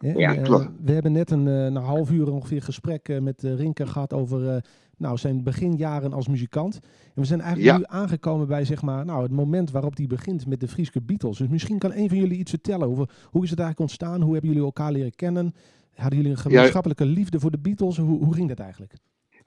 Hè, 0.00 0.12
Ja, 0.12 0.34
eh, 0.34 0.42
klopt. 0.42 0.68
we 0.84 0.92
hebben 0.92 1.12
net 1.12 1.30
een, 1.30 1.48
eh, 1.48 1.64
een 1.64 1.76
half 1.76 2.10
uur 2.10 2.32
ongeveer 2.32 2.62
gesprek 2.62 3.08
eh, 3.08 3.18
met 3.18 3.42
Rinke 3.42 3.86
gehad 3.86 4.12
over 4.12 4.48
eh, 4.48 4.56
nou, 4.96 5.16
zijn 5.18 5.42
beginjaren 5.42 6.12
als 6.12 6.28
muzikant. 6.28 6.74
En 7.14 7.20
we 7.20 7.24
zijn 7.24 7.40
eigenlijk 7.40 7.70
Ja. 7.70 7.76
nu 7.78 8.00
aangekomen 8.00 8.46
bij 8.46 8.64
zeg 8.64 8.82
maar, 8.82 9.04
nou, 9.04 9.22
het 9.22 9.32
moment 9.32 9.70
waarop 9.70 9.96
hij 9.96 10.06
begint 10.06 10.46
met 10.46 10.60
de 10.60 10.68
Frieske 10.68 11.02
Beatles. 11.02 11.38
Dus 11.38 11.48
misschien 11.48 11.78
kan 11.78 11.92
een 11.92 12.08
van 12.08 12.18
jullie 12.18 12.38
iets 12.38 12.50
vertellen 12.50 12.88
over 12.88 13.08
hoe 13.30 13.44
is 13.44 13.50
het 13.50 13.58
eigenlijk 13.58 13.90
ontstaan? 13.90 14.20
Hoe 14.22 14.32
hebben 14.32 14.50
jullie 14.50 14.64
elkaar 14.64 14.92
leren 14.92 15.14
kennen? 15.16 15.54
Hadden 15.94 16.16
jullie 16.18 16.32
een 16.34 16.38
gemeenschappelijke 16.42 17.04
liefde 17.04 17.40
voor 17.40 17.50
de 17.50 17.58
Beatles? 17.58 17.96
Hoe, 17.96 18.24
hoe 18.24 18.34
ging 18.34 18.48
dat 18.48 18.58
eigenlijk? 18.58 18.92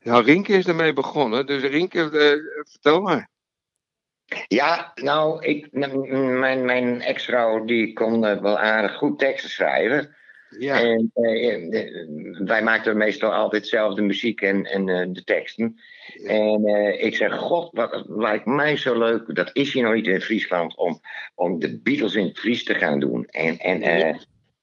Nou, 0.04 0.24
Rinke 0.24 0.54
is 0.54 0.68
ermee 0.68 0.94
begonnen. 0.94 1.46
Dus 1.46 1.64
Rinke, 1.64 2.00
eh, 2.00 2.64
vertel 2.72 3.02
maar. 3.02 3.30
Ja, 4.48 4.92
nou, 4.96 5.46
ik, 5.46 5.68
mijn, 5.72 6.66
mijn 6.66 7.02
ex-vrouw 7.02 7.66
die 7.66 7.94
kon 7.94 8.20
wel 8.22 8.60
aardig 8.60 8.96
goed 8.96 9.20
teksten 9.20 9.50
schrijven. 9.50 10.16
Ja. 10.60 10.82
En 10.82 11.12
eh, 11.14 11.54
eh, 11.82 12.08
wij 12.46 12.64
maakten 12.64 12.98
meestal 12.98 13.34
altijd 13.34 13.68
zelf 13.68 13.94
de 13.96 14.02
muziek 14.02 14.42
en, 14.42 14.66
en 14.66 14.90
eh, 14.90 15.06
de 15.10 15.24
teksten. 15.24 15.80
En 16.26 16.66
ik 17.06 17.16
zeg, 17.16 17.38
god, 17.38 17.70
wat 17.72 18.04
lijkt 18.08 18.46
mij 18.46 18.78
zo 18.78 18.98
leuk. 18.98 19.36
Dat 19.36 19.50
is 19.54 19.74
hier 19.74 19.84
nog 19.84 19.94
niet 19.94 20.08
in 20.08 20.22
Friesland 20.22 20.78
om, 20.78 21.00
om 21.36 21.60
de 21.60 21.80
Beatles 21.80 22.16
in 22.16 22.26
het 22.26 22.40
Fries 22.40 22.64
te 22.64 22.74
gaan 22.76 23.00
doen. 23.00 23.26
En, 23.26 23.58
en 23.58 23.82
eh, 23.82 24.16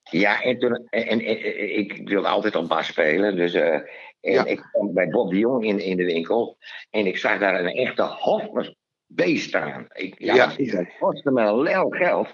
ja, 0.03 0.41
en 0.41 0.59
toen, 0.59 0.87
en, 0.89 1.07
en, 1.07 1.19
en- 1.25 1.77
ik 1.77 2.01
wilde 2.09 2.27
altijd 2.27 2.55
op 2.55 2.67
bas 2.67 2.87
spelen. 2.87 3.35
Dus 3.35 3.53
en 3.53 3.83
Ja. 4.21 4.45
ik 4.45 4.67
kwam 4.71 4.93
bij 4.93 5.07
Bob 5.07 5.29
de 5.29 5.37
Jong 5.37 5.65
in, 5.65 5.79
in 5.79 5.97
de 5.97 6.05
winkel. 6.05 6.57
En 6.89 7.05
ik 7.05 7.17
zag 7.17 7.39
daar 7.39 7.59
een 7.59 7.73
echte 7.73 8.03
Hofmers 8.03 8.75
beest 9.07 9.47
staan. 9.47 9.85
Ik, 9.93 10.15
ja, 10.17 10.35
Ja. 10.35 10.71
dat 10.71 10.85
kostte 10.99 11.31
me 11.31 11.41
een 11.41 11.61
lel 11.61 11.89
geld. 11.89 12.33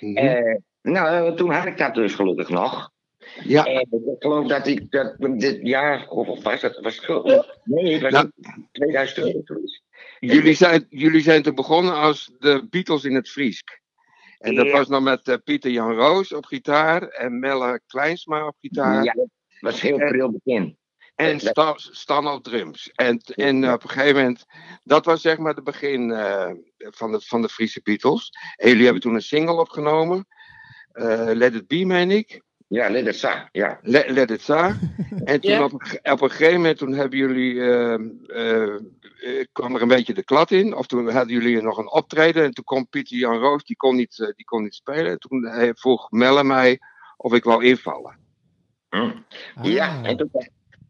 Mhm. 0.00 0.56
Nou, 0.82 1.36
toen 1.36 1.50
had 1.50 1.66
ik 1.66 1.78
dat 1.78 1.94
dus 1.94 2.14
gelukkig 2.14 2.48
nog. 2.48 2.90
Ja. 3.42 3.64
En 3.64 3.80
ik 3.90 4.16
geloof 4.18 4.46
dat 4.46 4.66
ik 4.66 4.90
dat 4.90 5.16
dit 5.18 5.58
jaar, 5.62 6.06
hoeveel 6.08 6.42
was 6.42 6.60
dat? 6.60 6.78
Was 6.80 7.06
het 7.06 7.46
nee, 7.64 7.92
het 7.92 8.02
was 8.02 8.12
Nou. 8.12 8.30
2002. 8.72 9.40
zoiets. 9.44 9.82
Jullie 10.20 10.54
zijn, 10.54 10.86
jullie 10.88 11.20
zijn 11.22 11.42
te 11.42 11.52
begonnen 11.54 11.94
als 11.94 12.30
de 12.38 12.66
Beatles 12.70 13.04
in 13.04 13.14
het 13.14 13.28
Friesk. 13.30 13.80
En 14.38 14.54
dat 14.54 14.66
Ja. 14.66 14.72
was 14.72 14.88
nog 14.88 15.02
met 15.02 15.28
eh, 15.28 15.36
Pieter 15.44 15.70
Jan 15.70 15.92
Roos 15.94 16.32
op 16.32 16.44
gitaar 16.44 17.02
en 17.02 17.38
Melle 17.38 17.80
Kleinsma 17.86 18.46
op 18.46 18.56
gitaar. 18.60 19.04
Ja, 19.04 19.12
dat 19.12 19.28
was 19.60 19.80
heel 19.80 19.96
pril 19.96 20.32
begin. 20.44 20.76
En 21.14 21.40
Stan, 21.40 21.74
Stan 21.78 22.28
op 22.28 22.42
drums. 22.44 22.90
En, 22.94 23.20
en 23.34 23.72
op 23.72 23.82
een 23.82 23.88
gegeven 23.88 24.16
moment, 24.16 24.44
dat 24.82 25.04
was 25.04 25.20
zeg 25.20 25.38
maar 25.38 25.54
het 25.54 25.64
begin 25.64 26.10
eh, 26.12 26.50
van, 26.76 27.12
de, 27.12 27.20
van 27.20 27.42
de 27.42 27.48
Friese 27.48 27.80
Beatles. 27.82 28.30
En 28.56 28.68
jullie 28.68 28.84
hebben 28.84 29.02
toen 29.02 29.14
een 29.14 29.22
single 29.22 29.60
opgenomen. 29.60 30.26
eh, 30.92 31.30
Let 31.32 31.54
It 31.54 31.66
Be, 31.66 31.84
meen 31.84 32.10
ik. 32.10 32.42
Ja, 32.66 32.90
let 32.90 33.06
it 33.06 33.16
sa, 33.16 33.48
ja. 33.52 33.78
Let, 33.82 34.10
Let 34.10 34.30
It 34.30 34.40
Sa. 34.42 34.76
En 35.24 35.40
toen 35.40 35.50
Ja. 35.50 35.64
op, 35.64 35.72
op 36.02 36.20
een 36.20 36.30
gegeven 36.30 36.54
moment, 36.54 36.78
toen 36.78 36.92
hebben 36.92 37.18
jullie, 37.18 37.60
eh, 37.60 37.94
eh, 38.26 38.74
eh, 39.20 39.44
kwam 39.52 39.74
er 39.74 39.82
een 39.82 39.88
beetje 39.88 40.14
de 40.14 40.24
klad 40.24 40.50
in. 40.50 40.74
Of 40.74 40.86
toen 40.86 41.10
hadden 41.10 41.32
jullie 41.32 41.62
nog 41.62 41.78
een 41.78 41.90
optreden. 41.90 42.44
En 42.44 42.50
toen 42.52 42.64
kwam 42.64 42.88
Pieter 42.88 43.16
Jan 43.16 43.38
Roos, 43.38 43.64
die 43.64 43.76
kon 43.76 43.96
niet, 43.96 44.20
eh, 44.20 44.28
die 44.36 44.44
kon 44.44 44.62
niet 44.62 44.74
spelen. 44.74 45.06
En 45.10 45.18
toen 45.18 45.44
eh, 45.46 45.70
vroeg 45.74 46.10
Melle 46.10 46.44
mij 46.44 46.78
of 47.16 47.32
ik 47.34 47.44
wou 47.44 47.64
invallen. 47.64 48.18
Hm. 48.88 49.10
Ja, 49.62 49.86
Ah. 49.88 50.08
en 50.08 50.16
toen, 50.16 50.30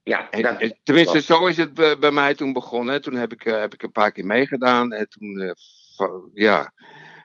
ja, 0.02 0.30
En, 0.30 0.42
dat, 0.42 0.60
en 0.60 0.78
tenminste, 0.82 1.20
zo 1.22 1.46
is 1.46 1.56
het 1.56 1.74
bij, 1.74 1.98
bij 1.98 2.10
mij 2.10 2.34
toen 2.34 2.52
begonnen. 2.52 3.02
Toen 3.02 3.14
heb 3.14 3.32
ik, 3.32 3.42
heb 3.42 3.74
ik 3.74 3.82
een 3.82 3.92
paar 3.92 4.12
keer 4.12 4.26
meegedaan. 4.26 4.92
En 4.92 5.08
toen, 5.08 5.54
van, 5.96 6.30
ja, 6.34 6.72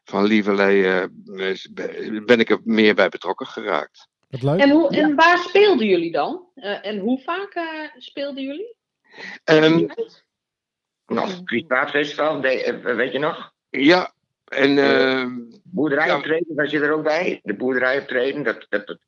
van 0.03 0.23
lieverlee 0.23 0.85
eh, 0.87 1.49
is- 1.49 1.69
ben 2.25 2.39
ik 2.39 2.49
er 2.49 2.59
meer 2.63 2.95
bij 2.95 3.09
betrokken 3.09 3.47
geraakt. 3.47 4.07
Wat 4.29 4.41
leuk. 4.43 4.59
En, 4.59 4.69
hoe, 4.69 4.89
en 4.89 5.15
waar 5.15 5.37
speelden 5.37 5.87
jullie 5.87 6.11
dan? 6.11 6.47
Eh, 6.55 6.85
en 6.85 6.99
hoe 6.99 7.19
vaak 7.21 7.53
eh, 7.53 7.63
speelden 7.97 8.43
jullie? 8.43 8.75
Ehm, 9.43 9.85
nog, 11.07 11.41
Friespraatfestival, 11.45 12.41
de- 12.41 12.63
eh, 12.63 12.95
weet 12.95 13.11
je 13.11 13.19
nog? 13.19 13.53
Ja, 13.69 14.13
en 14.45 14.77
eh, 14.77 15.25
Boerderij 15.63 16.07
Ja. 16.07 16.15
optreden, 16.17 16.55
was 16.55 16.71
je 16.71 16.79
er 16.79 16.91
ook 16.91 17.03
bij? 17.03 17.39
De 17.43 17.53
boerderij 17.55 17.99
optreden, 17.99 18.43
dat, 18.43 18.65
dat, 18.69 18.87
dat- 18.87 18.99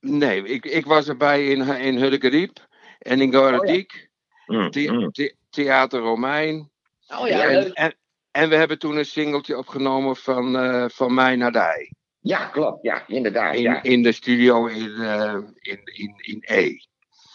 nee, 0.00 0.42
ik, 0.44 0.64
ik 0.64 0.86
was 0.86 1.08
erbij 1.08 1.46
in, 1.46 1.60
in 1.68 1.96
Huddekeriep 1.96 2.66
en 2.98 3.20
in 3.20 3.34
Goradiek. 3.34 4.08
mm, 4.46 4.70
The- 4.70 4.92
mm. 4.92 5.10
the- 5.12 5.34
Theater 5.50 6.00
Romein. 6.00 6.70
Oh 7.08 7.28
ja, 7.28 7.42
en, 7.48 7.62
leuk. 7.62 7.72
en, 7.72 7.94
en 8.30 8.48
we 8.48 8.54
hebben 8.56 8.78
toen 8.78 8.96
een 8.96 9.04
singeltje 9.04 9.58
opgenomen 9.58 10.16
van, 10.16 10.56
eh, 10.56 10.84
van 10.88 11.14
mij 11.14 11.36
naar 11.36 11.52
Dij. 11.52 11.92
Ja, 12.24 12.46
klopt, 12.46 12.82
ja, 12.82 13.04
inderdaad. 13.06 13.54
In, 13.54 13.62
Ja, 13.62 13.82
in 13.82 14.02
de 14.02 14.12
studio 14.12 14.66
in, 14.66 14.92
eh, 15.00 15.38
in, 15.60 15.80
in, 15.84 16.14
in 16.16 16.38
E. 16.40 16.76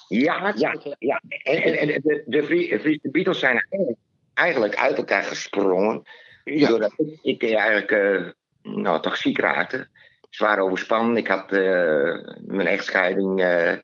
ja, 0.08 0.54
ja. 0.56 0.76
ja. 1.00 1.22
En, 1.44 1.64
en, 1.64 1.78
en 1.90 2.02
de, 2.04 2.24
de, 2.26 2.44
Friese 2.44 3.10
Beatles 3.12 3.40
zijn 3.40 3.68
eigenlijk- 4.34 4.76
uit 4.76 4.98
elkaar 4.98 5.24
gesprongen. 5.24 6.02
Ja, 6.44 6.68
Doordat 6.68 6.94
ik, 6.98 7.20
ik 7.22 7.44
eigenlijk 7.44 7.92
eh, 7.92 8.30
nou, 8.74 9.02
toch 9.02 9.18
ziek 9.18 9.40
raakte. 9.40 9.88
Zwaar 10.30 10.60
overspannen. 10.60 11.18
Ik 11.18 11.28
had 11.28 11.52
eh, 11.52 12.18
mijn 12.46 12.68
echtscheiding. 12.68 13.36
nou, 13.36 13.82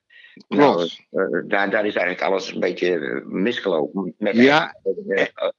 klopt. 0.48 1.06
eh, 1.12 1.22
daar, 1.48 1.70
daar 1.70 1.86
is 1.86 1.96
eigenlijk 1.96 2.22
alles 2.22 2.54
een 2.54 2.60
beetje 2.60 3.22
misgelopen. 3.26 4.14
Met 4.18 4.36
Ja. 4.36 4.76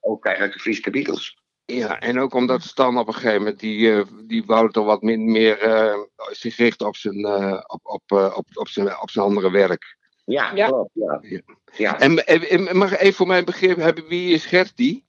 ook 0.01 0.25
eigenlijk 0.25 0.57
de 0.57 0.63
Friese 0.63 0.91
Beatles. 0.91 1.39
Ja, 1.67 2.01
en 2.01 2.21
ook 2.21 2.35
omdat 2.35 2.63
Stan 2.63 2.99
op 2.99 3.07
een 3.09 3.15
gegeven 3.15 3.39
moment, 3.39 3.61
die, 3.61 3.93
eh, 3.93 4.03
die 4.25 4.45
wou 4.45 4.71
toch 4.71 4.85
wat 4.87 5.03
min, 5.03 5.31
meer 5.33 5.59
eh, 5.59 5.99
zich 6.31 6.57
richten 6.57 6.87
op 6.87 6.97
zijn, 6.97 7.25
eh, 7.25 7.63
op, 7.67 7.81
op, 7.83 8.03
eh, 8.07 8.35
op, 8.37 8.47
op, 8.55 8.69
zijn, 8.69 9.01
op 9.01 9.11
zijn 9.11 9.25
andere 9.25 9.51
werk. 9.51 9.97
Ja, 10.25 10.53
Ja. 10.55 10.67
klopt. 10.67 10.91
Ja. 10.93 11.19
Ja. 11.23 11.41
Ja. 11.77 12.01
En, 12.01 12.77
mag 12.77 12.97
even 12.97 13.15
voor 13.15 13.27
mijn 13.27 13.45
begrip 13.45 13.77
hebben, 13.77 14.07
wie 14.09 14.35
is 14.35 14.47
Gertie? 14.47 15.05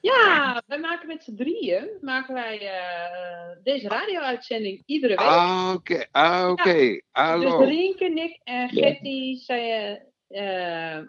Ja, 0.00 0.62
wij 0.66 0.78
maken 0.78 1.06
met 1.06 1.22
z'n 1.22 1.34
drieën 1.36 1.88
maken 2.00 2.34
wij 2.34 2.58
eh, 2.60 3.56
deze 3.62 3.88
radio-uitzending 3.88 4.82
iedere 4.86 5.16
week. 5.16 5.26
Ah, 5.26 5.72
oké. 5.74 6.06
Ah, 6.10 6.48
oké. 6.50 7.00
Hallo. 7.10 7.58
Dus 7.58 7.68
Rienke, 7.68 8.08
Nick 8.08 8.40
en 8.44 8.68
Getty 8.68 9.36
zij, 9.36 10.02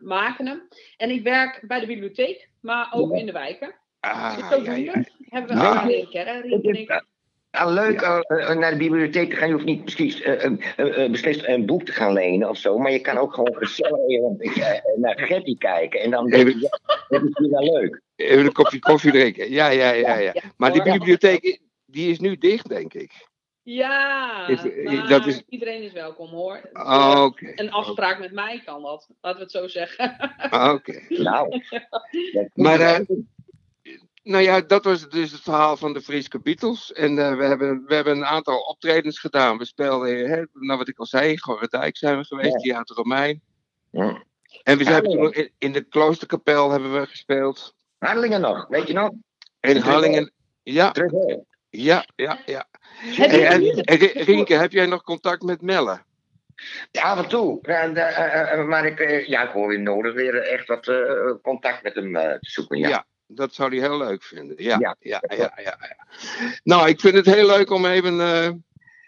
maken 0.01 0.47
hem. 0.47 0.67
En 0.97 1.09
ik 1.09 1.23
werk 1.23 1.63
bij 1.67 1.79
de 1.79 1.85
bibliotheek, 1.85 2.49
maar 2.61 2.89
ook 2.93 3.11
Ja. 3.11 3.17
in 3.19 3.25
de 3.25 3.31
wijken. 3.31 3.75
Ah, 4.03 4.35
ja, 4.63 5.03
hebben 5.29 5.57
we. 5.57 7.01
Ah, 7.51 7.73
leuk 7.73 8.01
eh, 8.01 8.19
eh, 8.27 8.57
naar 8.57 8.71
de 8.71 8.77
bibliotheek 8.77 9.29
te 9.29 9.35
gaan. 9.35 9.47
Je 9.47 9.53
hoeft 9.53 9.65
niet 9.65 9.81
precies 9.83 10.21
eh, 10.21 11.09
beslist 11.11 11.47
een 11.47 11.65
boek 11.65 11.83
te 11.83 11.91
gaan 11.91 12.13
lenen 12.13 12.49
of 12.49 12.57
zo. 12.57 12.77
Maar 12.77 12.91
je 12.91 12.99
kan 12.99 13.17
ook 13.17 13.33
gewoon 13.33 13.55
gezellig 13.55 13.99
naar 14.97 15.19
Getty 15.19 15.57
kijken. 15.57 15.99
En 15.99 16.11
dan 16.11 16.27
denk 16.29 16.47
je, 16.49 16.59
ja, 16.59 16.79
dat 17.09 17.23
is 17.23 17.37
hier 17.37 17.49
wel 17.49 17.73
leuk. 17.73 18.01
Even 18.15 18.45
een 18.45 18.51
kopje 18.51 18.79
koffie 18.79 19.11
drinken. 19.11 19.51
Ja, 19.51 19.67
ja, 19.67 19.91
ja, 19.91 20.15
ja. 20.17 20.33
Maar 20.57 20.71
die 20.71 20.81
bibliotheek, 20.83 21.59
die 21.85 22.11
is 22.11 22.19
nu 22.19 22.37
dicht, 22.37 22.69
denk 22.69 22.93
ik. 22.93 23.11
Ja, 23.61 24.47
Is- 24.47 24.83
maar 24.83 25.07
dat 25.07 25.25
is- 25.25 25.43
iedereen 25.49 25.81
is 25.81 25.91
welkom 25.91 26.29
hoor. 26.29 26.69
Ah, 26.73 27.23
Oké. 27.23 27.51
Een 27.55 27.71
afspraak 27.71 28.19
met 28.19 28.31
mij 28.31 28.61
kan 28.65 28.81
dat, 28.81 29.09
laten 29.21 29.37
we 29.39 29.43
het 29.43 29.51
zo 29.51 29.67
zeggen. 29.67 30.15
Ah, 30.37 30.73
Oké. 30.73 30.99
Nou, 31.09 31.61
Maar, 32.53 33.01
Nou 34.23 34.43
ja, 34.43 34.61
dat 34.61 34.83
was 34.83 35.09
dus 35.09 35.31
het 35.31 35.41
verhaal 35.41 35.77
van 35.77 35.93
de 35.93 36.01
Friese 36.01 36.39
Beatles. 36.43 36.93
En 36.93 37.19
eh, 37.19 37.37
we, 37.37 37.43
hebben, 37.43 37.83
we 37.85 37.95
hebben 37.95 38.17
een 38.17 38.25
aantal 38.25 38.59
optredens 38.59 39.19
gedaan. 39.19 39.57
We 39.57 39.65
speelden, 39.65 40.29
hè, 40.29 40.43
nou 40.51 40.77
wat 40.77 40.87
ik 40.87 40.99
al 40.99 41.05
zei, 41.05 41.37
Gorredijk 41.37 41.97
zijn 41.97 42.17
we 42.17 42.23
geweest, 42.23 42.53
Ja. 42.53 42.57
Theater 42.59 42.95
Romein. 42.95 43.41
Ja. 43.91 44.23
En 44.63 44.77
we 44.77 44.83
zijn 44.83 45.03
toen 45.03 45.33
in, 45.33 45.51
in 45.57 45.71
de 45.71 45.81
Kloosterkapel 45.81 46.71
hebben 46.71 46.93
we 46.93 47.05
gespeeld. 47.05 47.75
Hardelingen 47.97 48.41
nog, 48.41 48.67
weet 48.67 48.87
je 48.87 48.93
nog? 48.93 49.09
In 49.09 49.19
Terug, 49.59 49.83
Hallingen. 49.83 50.31
Ja, 50.63 50.93
ja, 51.69 52.05
ja, 52.15 52.39
ja. 52.45 52.67
Heb 52.93 53.31
En, 53.31 53.63
je 53.63 53.83
en, 53.83 54.23
Rienke, 54.23 54.53
heb 54.53 54.71
jij 54.71 54.85
nog 54.85 55.03
contact 55.03 55.41
met 55.41 55.61
Melle? 55.61 56.01
Ja, 56.91 57.01
af 57.01 57.23
en 57.23 57.29
toe. 57.29 57.61
Eh, 57.61 58.53
eh, 58.53 58.65
maar 58.65 58.85
ik, 58.85 58.99
eh, 58.99 59.27
ja, 59.27 59.43
ik 59.43 59.49
hoor 59.49 59.67
weer 59.67 59.81
nodig 59.81 60.13
weer 60.13 60.35
eh, 60.35 60.53
echt 60.53 60.67
wat 60.67 60.87
eh, 60.87 61.31
contact 61.41 61.83
met 61.83 61.95
hem 61.95 62.15
eh, 62.15 62.31
te 62.31 62.49
zoeken. 62.49 62.77
Ja. 62.77 62.87
Ja. 62.89 63.05
Dat 63.35 63.53
zou 63.53 63.69
hij 63.69 63.87
heel 63.87 63.97
leuk 63.97 64.23
vinden. 64.23 64.55
Ja, 64.63 64.77
ja, 64.79 64.95
Ja. 64.99 65.21
ja, 65.21 65.35
ja, 65.37 65.61
ja. 65.63 65.77
Nou, 66.63 66.87
ik 66.89 66.99
vind 66.99 67.15
het 67.15 67.25
heel 67.25 67.47
leuk 67.47 67.69
om 67.69 67.85
even. 67.85 68.19
eh, 68.21 68.49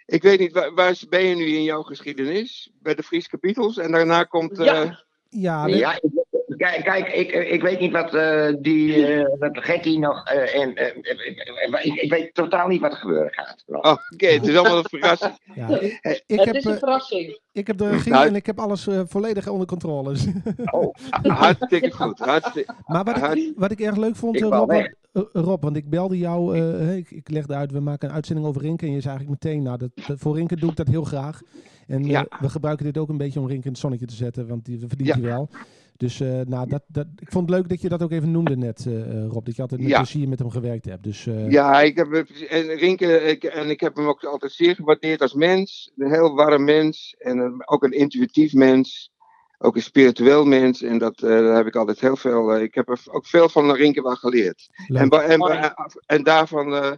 ik 0.05 0.21
weet 0.21 0.39
niet, 0.39 0.51
waar, 0.51 0.73
waar 0.73 0.95
ben 1.09 1.23
je 1.23 1.35
nu 1.35 1.45
in 1.45 1.63
jouw 1.63 1.81
geschiedenis? 1.81 2.69
Bij 2.81 2.95
de 2.95 3.03
Friese 3.03 3.37
Beatles. 3.41 3.77
En 3.77 3.91
daarna 3.91 4.23
komt. 4.23 4.59
eh, 4.59 4.65
Ja. 4.65 5.03
Ja, 5.29 5.65
dit- 5.65 5.77
Ja, 5.77 5.93
ik, 6.01 6.11
kijk, 6.57 6.83
kijk 6.83 7.07
ik, 7.07 7.31
ik 7.31 7.61
weet 7.61 7.79
niet 7.79 7.91
wat 7.91 8.13
eh, 8.13 8.53
die 8.59 8.93
eh 9.07 9.25
wat 9.39 9.57
Getty 9.57 9.97
nog. 9.97 10.25
eh, 10.27 10.61
en, 10.61 10.75
eh, 10.75 10.85
eh, 10.85 11.73
eh, 11.73 11.85
ik, 11.85 11.93
ik 12.01 12.09
weet 12.09 12.33
totaal 12.33 12.67
niet 12.67 12.81
wat 12.81 12.91
er 12.91 12.97
gebeuren 12.97 13.33
gaat. 13.33 13.63
Oh, 13.67 13.95
Oké, 14.13 14.25
het 14.27 14.47
is 14.47 14.55
allemaal 14.57 14.77
een 14.77 14.85
verrassing. 14.89 15.33
ja. 15.55 15.79
Ik, 15.79 15.99
ik 16.01 16.23
het 16.39 16.45
heb, 16.45 16.55
is 16.55 16.63
een 16.65 16.71
eh, 16.71 16.77
verrassing. 16.77 17.39
ik 17.51 17.67
heb 17.67 17.77
de 17.77 17.89
regie 17.89 18.11
Nou, 18.11 18.27
en 18.27 18.35
ik 18.35 18.45
heb 18.45 18.59
alles 18.59 18.87
eh, 18.87 19.01
volledig 19.07 19.47
onder 19.47 19.67
controle. 19.67 20.11
Dus- 20.13 20.27
Oh, 20.71 20.93
Hartstikke 21.21 21.91
goed. 21.91 22.19
Hartstikke, 22.19 22.73
Maar 22.85 23.03
wat 23.03 23.35
ik, 23.35 23.53
wat 23.55 23.71
ik 23.71 23.79
erg 23.79 23.95
leuk 23.95 24.15
vond, 24.15 24.35
eh, 24.41 24.47
Rob, 24.47 24.71
eh, 24.71 24.85
Rob, 25.31 25.63
want 25.63 25.75
ik 25.75 25.89
belde 25.89 26.17
jou, 26.17 26.57
eh, 26.57 26.95
ik, 26.95 27.11
ik 27.11 27.29
legde 27.29 27.53
uit, 27.55 27.71
we 27.71 27.79
maken 27.79 28.09
een 28.09 28.15
uitzending 28.15 28.47
over 28.47 28.61
Rinken. 28.61 28.87
En 28.87 28.93
je 28.93 29.01
zei 29.01 29.15
eigenlijk 29.17 29.43
meteen, 29.43 29.63
nou, 29.63 29.77
dat, 29.77 29.89
dat- 30.07 30.19
voor 30.19 30.35
Rinken 30.35 30.57
doe 30.57 30.69
ik 30.69 30.75
dat 30.75 30.87
heel 30.87 31.03
graag. 31.03 31.41
En 31.87 32.01
eh, 32.03 32.09
Ja. 32.09 32.25
we 32.39 32.49
gebruiken 32.49 32.85
dit 32.85 32.97
ook 32.97 33.09
een 33.09 33.17
beetje 33.17 33.39
om 33.39 33.45
Rinken 33.47 33.65
in 33.65 33.71
het 33.71 33.79
zonnetje 33.81 34.05
te 34.05 34.13
zetten, 34.15 34.47
want 34.47 34.65
die 34.65 34.79
verdient 34.87 35.07
Ja. 35.09 35.13
hij 35.13 35.23
wel. 35.23 35.49
Dus 35.97 36.19
eh, 36.19 36.41
nou, 36.45 36.67
dat, 36.69 36.83
dat, 36.87 37.07
ik 37.19 37.31
vond 37.31 37.49
het 37.49 37.59
leuk 37.59 37.69
dat 37.69 37.81
je 37.81 37.89
dat 37.89 38.03
ook 38.03 38.11
even 38.11 38.31
noemde 38.31 38.57
net, 38.57 38.85
eh, 38.87 39.01
eh, 39.01 39.27
Rob. 39.27 39.45
Dat 39.45 39.55
je 39.55 39.61
altijd 39.61 39.81
met 39.81 39.89
Ja. 39.89 39.97
plezier 39.97 40.27
met 40.29 40.39
hem 40.39 40.49
gewerkt 40.49 40.85
hebt. 40.85 41.03
Dus 41.03 41.27
eh, 41.27 41.49
ja, 41.51 41.81
ik 41.81 41.95
heb, 41.97 42.13
en 42.49 42.73
Rinke, 42.75 43.21
ik, 43.21 43.43
en 43.43 43.69
ik 43.69 43.79
heb 43.79 43.95
hem 43.95 44.07
ook 44.07 44.23
altijd 44.23 44.51
zeer 44.51 44.75
gewaardeerd 44.75 45.21
als 45.21 45.33
mens. 45.33 45.91
Een 45.97 46.11
heel 46.11 46.35
warm 46.35 46.63
mens. 46.63 47.15
En 47.17 47.37
een- 47.37 47.67
ook 47.67 47.83
een 47.83 47.91
intuïtief 47.91 48.53
mens. 48.53 49.11
Ook 49.57 49.75
een 49.75 49.81
spiritueel 49.81 50.45
mens. 50.45 50.81
En 50.81 50.97
dat, 50.97 51.21
eh, 51.21 51.29
daar 51.29 51.55
heb 51.55 51.67
ik 51.67 51.75
altijd 51.75 51.99
heel 51.99 52.15
veel. 52.15 52.53
eh, 52.53 52.61
ik 52.61 52.75
heb 52.75 52.89
er 52.89 53.01
ook 53.11 53.25
veel 53.25 53.49
van 53.49 53.71
Rinke 53.71 54.01
wel 54.01 54.15
geleerd. 54.15 54.69
En, 54.87 55.09
en, 55.09 55.39
ba- 55.39 55.75
en 56.05 56.23
daarvan 56.23 56.73
eh, 56.75 56.91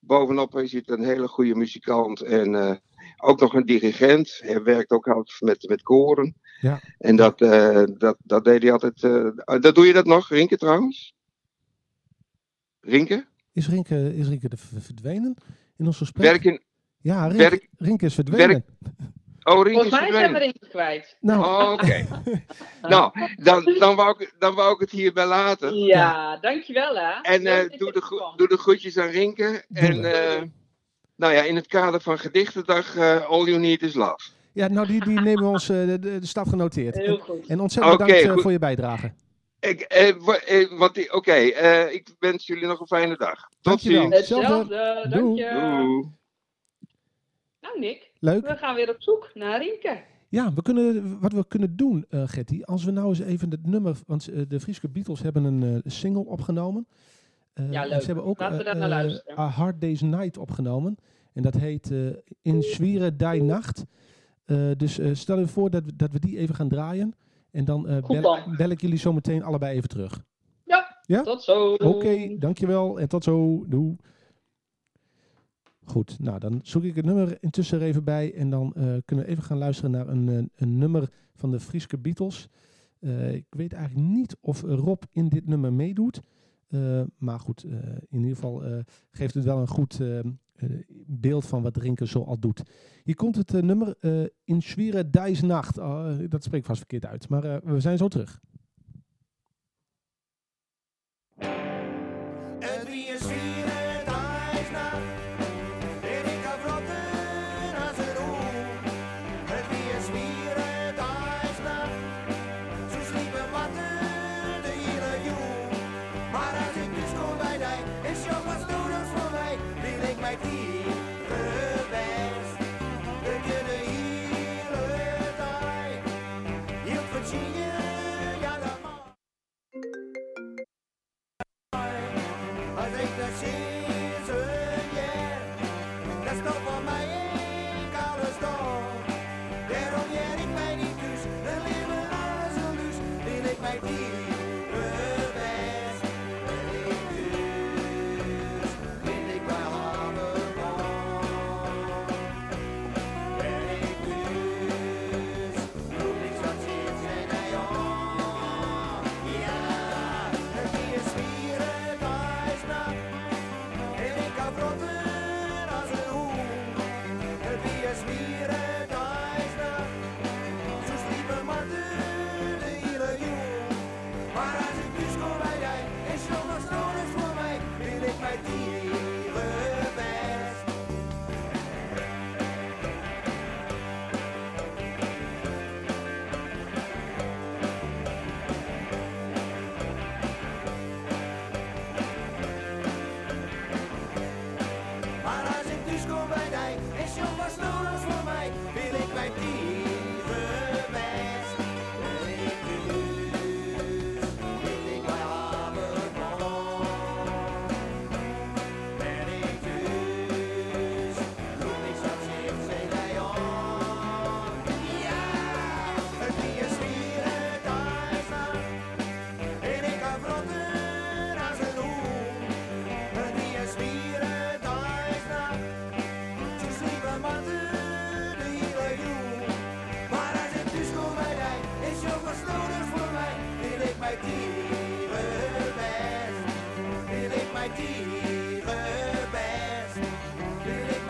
bovenop 0.00 0.58
is 0.58 0.72
hij 0.72 0.82
een 0.84 1.04
hele 1.04 1.28
goede 1.28 1.54
muzikant 1.54 2.20
en 2.20 2.54
eh, 2.54 2.74
ook 3.16 3.40
nog 3.40 3.54
een 3.54 3.66
dirigent. 3.66 4.38
Hij 4.44 4.62
werkt 4.62 4.90
ook 4.90 5.08
altijd 5.08 5.40
met, 5.40 5.68
met 5.68 5.82
koren. 5.82 6.34
Ja. 6.62 6.80
En 6.98 7.16
dat, 7.16 7.40
eh, 7.40 7.82
dat, 7.98 8.16
dat 8.22 8.44
deed 8.44 8.62
hij 8.62 8.72
altijd. 8.72 9.02
eh, 9.02 9.60
dat 9.60 9.74
doe 9.74 9.86
je 9.86 9.92
dat 9.92 10.04
nog, 10.06 10.28
Rinke 10.28 10.56
trouwens? 10.56 11.14
Rinke? 12.80 13.26
Is 13.52 13.68
Rinke, 13.68 14.14
is 14.16 14.28
Rinke 14.28 14.48
de 14.48 14.56
verdwenen 14.56 15.34
in 15.76 15.86
ons 15.86 15.96
gesprek? 15.96 16.24
Werk 16.30 16.44
in. 16.44 16.60
ja, 17.00 17.22
Rinke, 17.26 17.36
werk- 17.42 17.68
Rinke 17.76 18.04
is 18.04 18.14
verdwenen. 18.14 18.64
Oh, 19.44 19.62
Rinke 19.64 19.70
Volgens 19.72 19.92
is 19.94 20.00
mij 20.00 20.10
zijn 20.10 20.32
we 20.32 20.38
verdwenen. 20.38 20.40
erin 20.42 20.68
kwijt. 20.70 21.16
Nou, 21.20 21.44
Oh, 21.44 21.72
Oké. 21.72 22.06
nou, 22.94 23.12
dan, 23.36 23.76
dan, 23.78 23.96
wou 23.96 24.14
ik, 24.18 24.34
dan 24.38 24.54
wou 24.54 24.74
ik 24.74 24.80
het 24.80 24.90
hierbij 24.90 25.26
laten. 25.26 25.74
Ja, 25.76 26.36
dankjewel 26.36 26.94
hè. 26.96 27.10
En 27.22 27.46
eh, 27.46 27.78
doe, 27.78 27.92
de 27.92 28.32
doe 28.36 28.48
de 28.48 28.56
groetjes 28.56 28.98
aan 28.98 29.08
Rinke. 29.08 29.64
En 29.72 30.04
eh, 30.14 30.42
nou 31.16 31.32
ja, 31.32 31.42
in 31.42 31.56
het 31.56 31.66
kader 31.66 32.00
van 32.00 32.18
Gedichtendag, 32.18 32.96
eh, 32.96 33.24
All 33.26 33.44
You 33.44 33.58
Need 33.58 33.82
Is 33.82 33.94
Love. 33.94 34.28
Ja, 34.52 34.68
nou 34.68 34.86
die, 34.86 35.04
die 35.04 35.20
nemen 35.20 35.42
we 35.44 35.48
ons, 35.50 35.68
eh, 35.68 35.86
de, 35.86 35.98
de, 35.98 36.18
de 36.18 36.26
stad 36.26 36.48
genoteerd. 36.48 36.94
Heel 36.96 37.14
En, 37.16 37.20
goed. 37.20 37.46
en 37.46 37.60
ontzettend 37.60 37.94
Oké, 37.94 38.04
bedankt 38.04 38.26
eh, 38.26 38.32
goed. 38.32 38.42
voor 38.42 38.52
je 38.52 38.58
bijdrage. 38.58 39.12
Ik, 39.60 39.80
eh, 39.80 40.08
eh, 40.08 40.78
wat 40.78 41.12
Oké, 41.12 41.32
eh, 41.32 41.92
ik 41.94 42.08
wens 42.18 42.46
jullie 42.46 42.66
nog 42.66 42.80
een 42.80 42.86
fijne 42.86 43.16
dag. 43.16 43.40
Tot 43.48 43.58
Dankjewel. 43.62 44.00
ziens. 44.02 44.16
Hetzelfde, 44.16 45.06
dank 45.08 45.38
je. 45.38 45.50
Doei. 45.50 46.10
Nou 47.60 47.78
Nick, 47.78 48.10
Leuk. 48.18 48.46
we 48.46 48.56
gaan 48.56 48.74
weer 48.74 48.88
op 48.90 48.96
zoek 49.02 49.30
naar 49.34 49.58
Rienke. 49.60 50.00
Ja, 50.28 50.52
we 50.54 50.62
kunnen, 50.62 51.18
wat 51.20 51.32
we 51.32 51.44
kunnen 51.48 51.76
doen, 51.76 52.04
eh 52.08 52.22
Getty, 52.26 52.62
als 52.62 52.84
we 52.84 52.90
nou 52.90 53.08
eens 53.08 53.20
even 53.20 53.50
het 53.50 53.66
nummer, 53.66 53.96
want 54.06 54.28
de 54.48 54.60
Friese 54.60 54.88
Beatles 54.88 55.22
hebben 55.22 55.44
een 55.44 55.82
single 55.86 56.24
opgenomen. 56.26 56.86
Eh, 57.54 57.70
Ja, 57.72 57.84
leuk. 57.84 58.00
Ze 58.00 58.06
hebben 58.06 58.24
ook 58.24 58.38
Laten 58.38 58.58
we 58.58 58.64
daar 58.64 58.76
naar 58.76 58.90
eh, 58.90 58.96
luisteren. 59.04 59.38
A 59.38 59.46
Hard 59.48 59.80
Day's 59.80 60.00
Night 60.00 60.38
opgenomen. 60.38 60.96
En 61.32 61.42
dat 61.42 61.54
heet 61.54 61.90
eh, 61.90 61.98
In 62.42 62.62
Zwieren 62.62 63.16
Die 63.16 63.42
Nacht. 63.42 63.84
Eh, 64.44 64.70
dus 64.76 64.98
eh, 64.98 65.14
stel 65.14 65.38
je 65.38 65.46
voor 65.46 65.70
dat 65.70 65.84
we, 65.84 65.96
dat 65.96 66.12
we 66.12 66.18
die 66.18 66.38
even 66.38 66.54
gaan 66.54 66.68
draaien. 66.68 67.12
En 67.50 67.64
dan, 67.64 67.88
eh, 67.88 68.02
Goed 68.02 68.20
bel, 68.20 68.22
dan. 68.44 68.56
bel 68.56 68.70
ik 68.70 68.80
jullie 68.80 68.98
zo 68.98 69.12
meteen 69.12 69.42
allebei 69.42 69.76
even 69.76 69.88
terug. 69.88 70.24
Ja, 70.64 70.98
Ja? 71.06 71.22
tot 71.22 71.42
zo. 71.42 71.74
Oké, 71.74 72.38
dankjewel 72.38 73.00
en 73.00 73.08
tot 73.08 73.24
zo. 73.24 73.64
Doei. 73.68 73.96
Goed, 75.84 76.18
nou 76.18 76.38
dan 76.38 76.60
zoek 76.62 76.82
ik 76.82 76.94
het 76.94 77.04
nummer 77.04 77.36
intussen 77.40 77.80
er 77.80 77.86
even 77.86 78.04
bij. 78.04 78.34
En 78.34 78.50
dan 78.50 78.72
kunnen 79.04 79.24
we 79.24 79.30
even 79.30 79.42
gaan 79.42 79.58
luisteren 79.58 79.90
naar 79.90 80.08
een, 80.08 80.50
een 80.56 80.78
nummer 80.78 81.08
van 81.34 81.50
de 81.50 81.60
Frieske 81.60 81.98
Beatles. 81.98 82.48
Ik 83.32 83.46
weet 83.50 83.72
eigenlijk 83.72 84.08
niet 84.08 84.36
of 84.40 84.62
Rob 84.62 85.02
in 85.12 85.28
dit 85.28 85.46
nummer 85.46 85.72
meedoet. 85.72 86.20
Maar 87.18 87.40
goed, 87.40 87.64
in 88.08 88.18
ieder 88.18 88.34
geval 88.34 88.62
geeft 89.10 89.34
het 89.34 89.44
wel 89.44 89.58
een 89.58 89.68
goed 89.68 89.98
beeld 91.06 91.46
van 91.46 91.62
wat 91.62 91.76
Rinke 91.76 92.06
zo 92.06 92.22
al 92.22 92.38
doet. 92.38 92.62
Hier 93.04 93.14
komt 93.14 93.36
het 93.36 93.54
eh, 93.54 93.62
nummer 93.62 93.94
eh, 94.00 94.24
In 94.44 94.62
Schwere 94.62 95.10
Dijs 95.10 95.42
Nacht. 95.42 95.78
Oh, 95.78 96.10
eh, 96.10 96.28
dat 96.30 96.44
spreekt 96.44 96.66
vast 96.66 96.78
verkeerd 96.78 97.06
uit, 97.06 97.28
maar 97.28 97.44
eh, 97.44 97.56
we 97.64 97.80
zijn 97.80 97.98
zo 97.98 98.08
terug. 98.08 98.40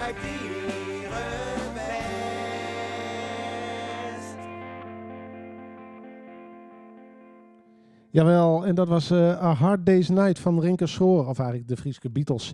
Wil 0.03 0.11
ik 0.11 0.17
mij 0.23 0.31
dieren 0.31 1.75
best. 1.75 1.95
Jawel, 8.11 8.67
en 8.67 8.75
dat 8.75 8.89
was 8.89 9.11
eh, 9.11 9.43
A 9.43 9.53
Hard 9.55 9.87
Day's 9.87 10.09
Night 10.09 10.39
van 10.39 10.61
Rinke 10.61 10.87
Schoor, 10.87 11.29
of 11.29 11.39
eigenlijk 11.39 11.69
de 11.69 11.77
Frieske 11.77 12.11
Beatles. 12.11 12.53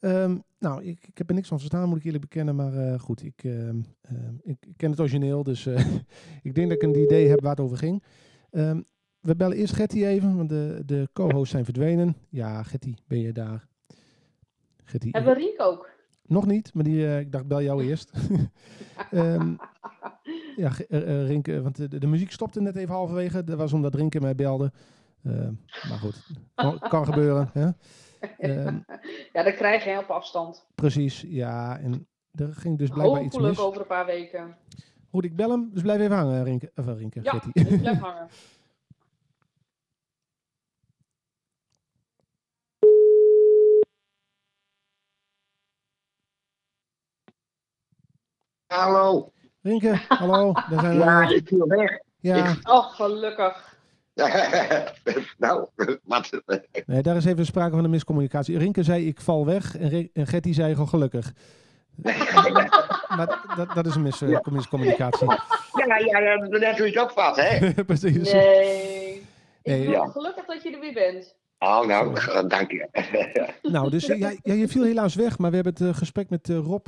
Ehm, 0.00 0.38
nou, 0.58 0.84
ik, 0.84 1.06
ik 1.08 1.18
heb 1.18 1.28
er 1.28 1.34
niks 1.34 1.48
van 1.48 1.58
verstaan, 1.58 1.88
moet 1.88 1.98
ik 1.98 2.04
eerlijk 2.04 2.22
bekennen, 2.22 2.56
maar 2.56 2.74
eh, 2.74 2.98
goed, 2.98 3.24
ik, 3.24 3.44
ehm, 3.44 3.80
ehm, 4.00 4.34
ik, 4.42 4.66
ik 4.66 4.76
ken 4.76 4.90
het 4.90 5.00
origineel, 5.00 5.42
dus 5.42 5.66
eh, 5.66 5.86
ik 6.48 6.54
denk 6.54 6.68
dat 6.68 6.82
ik 6.82 6.88
een 6.88 7.02
idee 7.02 7.28
heb 7.28 7.40
waar 7.40 7.50
het 7.50 7.60
over 7.60 7.76
ging. 7.76 8.02
Ehm, 8.50 8.80
we 9.20 9.36
bellen 9.36 9.56
eerst 9.56 9.74
Getty 9.74 10.04
even, 10.04 10.36
want 10.36 10.48
de, 10.48 10.82
de 10.86 11.08
co-hosts 11.12 11.50
zijn 11.50 11.64
verdwenen. 11.64 12.16
Ja, 12.28 12.62
Getty, 12.62 12.94
ben 13.06 13.20
je 13.20 13.32
daar? 13.32 13.68
Getty, 14.84 15.08
Hebben 15.10 15.34
we 15.34 15.40
Riek 15.40 15.62
ook? 15.62 15.96
Nog 16.28 16.46
niet, 16.46 16.74
maar 16.74 16.84
die, 16.84 17.06
eh, 17.06 17.18
ik 17.18 17.32
dacht, 17.32 17.46
bel 17.46 17.62
jou 17.62 17.84
eerst. 17.84 18.12
Ehm, 19.10 19.54
ja, 20.56 20.70
eh, 20.88 21.20
eh, 21.20 21.26
Rinke, 21.26 21.62
want 21.62 21.76
de, 21.76 21.98
de 21.98 22.06
muziek 22.06 22.30
stopte 22.30 22.60
net 22.60 22.76
even 22.76 22.94
halverwege. 22.94 23.44
Dat 23.44 23.58
was 23.58 23.72
omdat 23.72 23.94
Rinke 23.94 24.20
mij 24.20 24.34
belde. 24.34 24.72
Ehm, 25.24 25.52
maar 25.88 25.98
goed, 25.98 26.26
kan, 26.54 26.78
kan 26.78 27.04
gebeuren. 27.04 27.50
Hè? 27.52 27.68
Ehm, 28.38 28.78
Ja, 29.32 29.42
dat 29.42 29.54
krijg 29.54 29.84
je 29.84 29.98
op 29.98 30.10
afstand. 30.10 30.66
precies, 30.74 31.24
ja. 31.28 31.78
En 31.78 32.06
er 32.32 32.54
ging 32.54 32.78
dus 32.78 32.88
blijkbaar 32.90 33.22
iets 33.22 33.38
mis. 33.38 33.58
over 33.58 33.80
een 33.80 33.86
paar 33.86 34.06
weken. 34.06 34.56
Goed, 35.10 35.24
ik 35.24 35.36
bel 35.36 35.50
hem, 35.50 35.70
dus 35.72 35.82
blijf 35.82 36.00
even 36.00 36.16
hangen, 36.16 36.44
Rinke. 36.44 36.72
Of, 36.74 36.86
Rinke, 36.86 37.20
Ja, 37.22 37.42
ik 37.52 37.80
blijf 37.80 37.98
hangen. 37.98 38.28
Hallo. 48.68 49.32
Rinke, 49.62 50.00
hallo. 50.08 50.52
Daar 50.52 50.80
zijn 50.80 50.98
we 50.98 51.04
Ja, 51.04 51.26
weer. 51.26 51.36
ik 51.36 51.48
viel 51.48 51.66
weg. 51.66 51.98
Ja, 52.20 52.56
Oh, 52.62 52.84
gelukkig. 52.94 53.76
nou, 55.38 55.66
wat? 56.04 56.30
nee, 56.86 57.02
daar 57.02 57.16
is 57.16 57.24
even 57.24 57.46
sprake 57.46 57.74
van 57.74 57.84
een 57.84 57.90
miscommunicatie. 57.90 58.58
Rinke 58.58 58.82
zei, 58.82 59.06
ik 59.06 59.20
val 59.20 59.46
weg. 59.46 59.76
En, 59.76 60.10
Getty 60.14 60.52
zei, 60.52 60.72
gewoon 60.72 60.88
gelukkig. 60.88 61.32
maar 63.16 63.40
dat, 63.56 63.74
dat 63.74 63.86
is 63.86 63.94
een 63.94 64.02
mis, 64.02 64.18
Ja. 64.18 64.42
miscommunicatie. 64.50 65.26
Ja, 65.86 65.96
ja, 65.98 66.18
ja, 66.18 66.36
net 66.36 66.78
hoe 66.78 66.86
je 66.90 66.92
het 66.98 67.02
opvat, 67.02 67.36
hè? 67.36 67.84
Precies. 67.84 68.32
Nee. 68.32 69.14
Ik 69.62 69.72
ben 69.82 69.90
ja. 69.90 70.06
gelukkig 70.06 70.44
dat 70.44 70.62
je 70.62 70.70
er 70.74 70.80
weer 70.80 70.92
bent. 70.92 71.36
Oh, 71.58 71.86
nou, 71.86 72.14
dank 72.48 72.70
je. 72.70 72.88
Nou, 73.72 73.90
dus 73.90 74.08
eh, 74.08 74.38
je 74.42 74.68
viel 74.68 74.84
helaas 74.84 75.14
weg, 75.14 75.38
maar 75.38 75.50
we 75.50 75.56
hebben 75.56 75.74
het 75.74 75.82
eh, 75.82 75.94
gesprek 75.94 76.30
met 76.30 76.50
eh, 76.50 76.56
Rob 76.56 76.86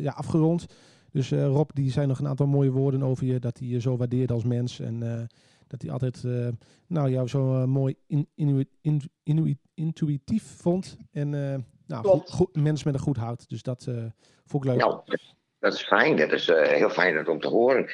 ja, 0.00 0.12
afgerond. 0.12 0.66
Dus 1.10 1.30
Rob, 1.30 1.70
die 1.74 1.90
zei 1.90 2.06
nog 2.06 2.18
een 2.18 2.28
aantal 2.28 2.46
mooie 2.46 2.70
woorden 2.70 3.02
over 3.02 3.26
je, 3.26 3.38
dat 3.38 3.58
hij 3.58 3.68
je 3.68 3.80
zo 3.80 3.96
waardeert 3.96 4.30
als 4.30 4.44
mens. 4.44 4.80
En 4.80 5.28
dat 5.66 5.82
hij 5.82 5.90
altijd, 5.90 6.22
nou, 6.86 7.10
jou 7.10 7.28
zo 7.28 7.66
mooi 7.66 7.94
in, 8.06 8.28
in- 8.82 9.58
intuïtief 9.74 10.42
vond. 10.42 10.96
En 11.10 11.34
eh 11.34 11.58
nou, 11.86 12.06
goed, 12.06 12.30
goed, 12.30 12.56
mens 12.56 12.84
met 12.84 12.94
een 12.94 13.00
goed 13.00 13.16
hart. 13.16 13.48
Dus 13.48 13.62
dat 13.62 13.88
vond 14.44 14.64
ik 14.64 14.70
leuk. 14.70 14.80
Nou, 14.80 15.00
dat 15.58 15.72
is 15.72 15.82
fijn. 15.82 16.16
Dat 16.16 16.32
is 16.32 16.46
heel 16.46 16.90
fijn 16.90 17.28
om 17.28 17.40
te 17.40 17.48
horen. 17.48 17.90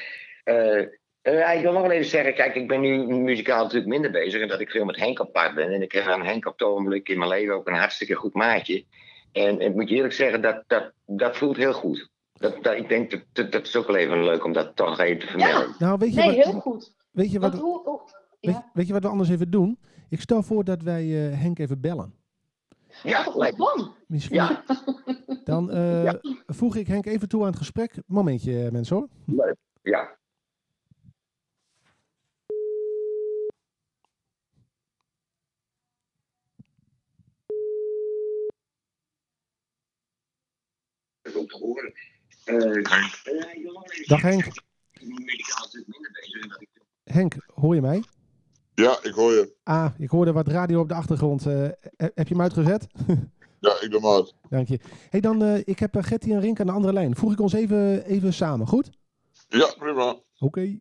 Eh, 1.21 1.49
eh, 1.51 1.55
ik 1.57 1.61
wil 1.63 1.71
nog 1.73 1.81
wel 1.81 1.91
even 1.91 2.09
zeggen, 2.09 2.33
kijk, 2.33 2.55
ik 2.55 2.67
ben 2.67 2.81
nu 2.81 3.05
muzikaal 3.07 3.63
natuurlijk 3.63 3.89
minder 3.91 4.11
bezig. 4.11 4.41
En 4.41 4.47
dat 4.47 4.59
ik 4.59 4.69
veel 4.69 4.85
met 4.85 4.95
Henk 4.95 5.19
apart 5.19 5.55
ben. 5.55 5.73
En 5.73 5.81
ik 5.81 5.91
heb 5.91 6.05
aan 6.05 6.25
Henk 6.25 6.45
op 6.45 6.51
het 6.59 6.67
ogenblik 6.67 7.09
in 7.09 7.17
mijn 7.17 7.29
leven 7.29 7.53
ook 7.55 7.67
een 7.67 7.73
hartstikke 7.73 8.13
goed 8.15 8.33
maatje. 8.33 8.85
En 9.31 9.59
ik 9.59 9.75
moet 9.75 9.89
je 9.89 9.95
eerlijk 9.95 10.13
zeggen, 10.13 10.41
dat, 10.41 10.63
dat, 10.67 10.91
dat 11.05 11.37
voelt 11.37 11.57
heel 11.57 11.73
goed. 11.73 12.09
Dat, 12.33 12.63
dat, 12.63 12.73
ik 12.75 12.89
denk, 12.89 13.11
dat, 13.11 13.21
dat, 13.33 13.51
dat 13.51 13.67
is 13.67 13.75
ook 13.75 13.87
wel 13.87 13.95
even 13.95 14.23
leuk 14.23 14.43
om 14.43 14.53
dat 14.53 14.75
toch 14.75 14.99
even 14.99 15.19
te 15.19 15.27
vermelden. 15.27 15.75
Nou, 15.79 15.97
weet 15.97 16.13
je, 16.13 16.19
Nee, 16.19 16.35
wat, 16.35 16.45
heel 16.45 16.59
goed. 16.59 16.93
weet, 17.11 17.31
je 17.31 17.39
wat, 17.39 17.53
hoe, 17.53 17.81
hoe- 17.83 18.01
weet, 18.41 18.53
ja. 18.55 18.69
weet 18.73 18.87
je 18.87 18.93
wat 18.93 19.03
we 19.03 19.09
anders 19.09 19.29
even 19.29 19.51
doen? 19.51 19.79
Ik 20.09 20.21
stel 20.21 20.43
voor 20.43 20.63
dat 20.63 20.81
wij 20.81 21.03
eh, 21.31 21.39
Henk 21.41 21.59
even 21.59 21.81
bellen. 21.81 22.13
Ja, 23.03 23.27
een 23.27 23.37
lijkt 23.37 23.57
me. 23.57 23.63
plan. 23.73 23.95
Misschien 24.07 24.35
Ja, 24.35 24.63
Dan 25.43 25.71
eh, 25.71 26.03
Ja. 26.03 26.19
voeg 26.47 26.75
ik 26.75 26.87
Henk 26.87 27.05
even 27.05 27.29
toe 27.29 27.41
aan 27.41 27.47
het 27.47 27.57
gesprek. 27.57 27.93
Momentje, 28.05 28.69
mensen 28.71 28.95
hoor. 28.95 29.07
leuk. 29.25 29.55
Ja. 29.81 30.17
Om 41.23 41.31
te 41.31 41.31
horen. 41.31 41.31
Eh, 41.31 41.33
eh, 41.33 41.38
ik 41.38 41.38
wil 41.38 41.38
nog 41.38 41.38
even 41.38 41.38
Dag 41.38 41.38
zeggen, 41.38 41.38
Henk. 41.38 41.38
kijk, 41.38 41.38
ik 41.38 41.38
ben 41.38 41.38
muzikaal 41.38 41.38
natuurlijk 41.38 41.38
minder 41.38 41.38
bezig. 41.49 41.93
en 42.45 42.59
dat 44.07 44.21
ik- 46.61 46.67
Henk, 47.03 47.35
hoor 47.53 47.75
je 47.75 47.81
mij? 47.81 48.03
Ja, 48.73 48.99
ik 49.03 49.13
hoor 49.13 49.31
je. 49.31 49.53
Ah, 49.63 49.89
ik 49.97 50.09
hoorde 50.09 50.31
wat 50.31 50.47
radio 50.47 50.79
op 50.79 50.87
de 50.87 50.93
achtergrond. 50.93 51.45
Eh, 51.45 51.53
he- 51.97 52.09
heb 52.15 52.27
je 52.27 52.33
hem 52.33 52.41
uitgezet? 52.41 52.87
Ja, 53.61 53.81
ik 53.81 53.91
doe 53.91 53.99
maar 54.01 54.13
uit. 54.13 54.33
Dank 54.49 54.67
je. 54.67 54.79
hey, 55.09 55.19
dan, 55.19 55.43
eh, 55.43 55.57
ik 55.63 55.79
heb 55.79 55.95
eh, 55.95 56.03
Gertie 56.03 56.33
en 56.33 56.39
Rink 56.39 56.59
aan 56.59 56.65
de 56.65 56.71
andere 56.71 56.93
lijn. 56.93 57.15
Voeg 57.15 57.31
ik 57.31 57.39
ons 57.39 57.53
even, 57.53 58.05
even 58.05 58.33
samen, 58.33 58.67
goed? 58.67 58.89
Ja, 59.47 59.73
prima. 59.77 60.15
Oké. 60.39 60.79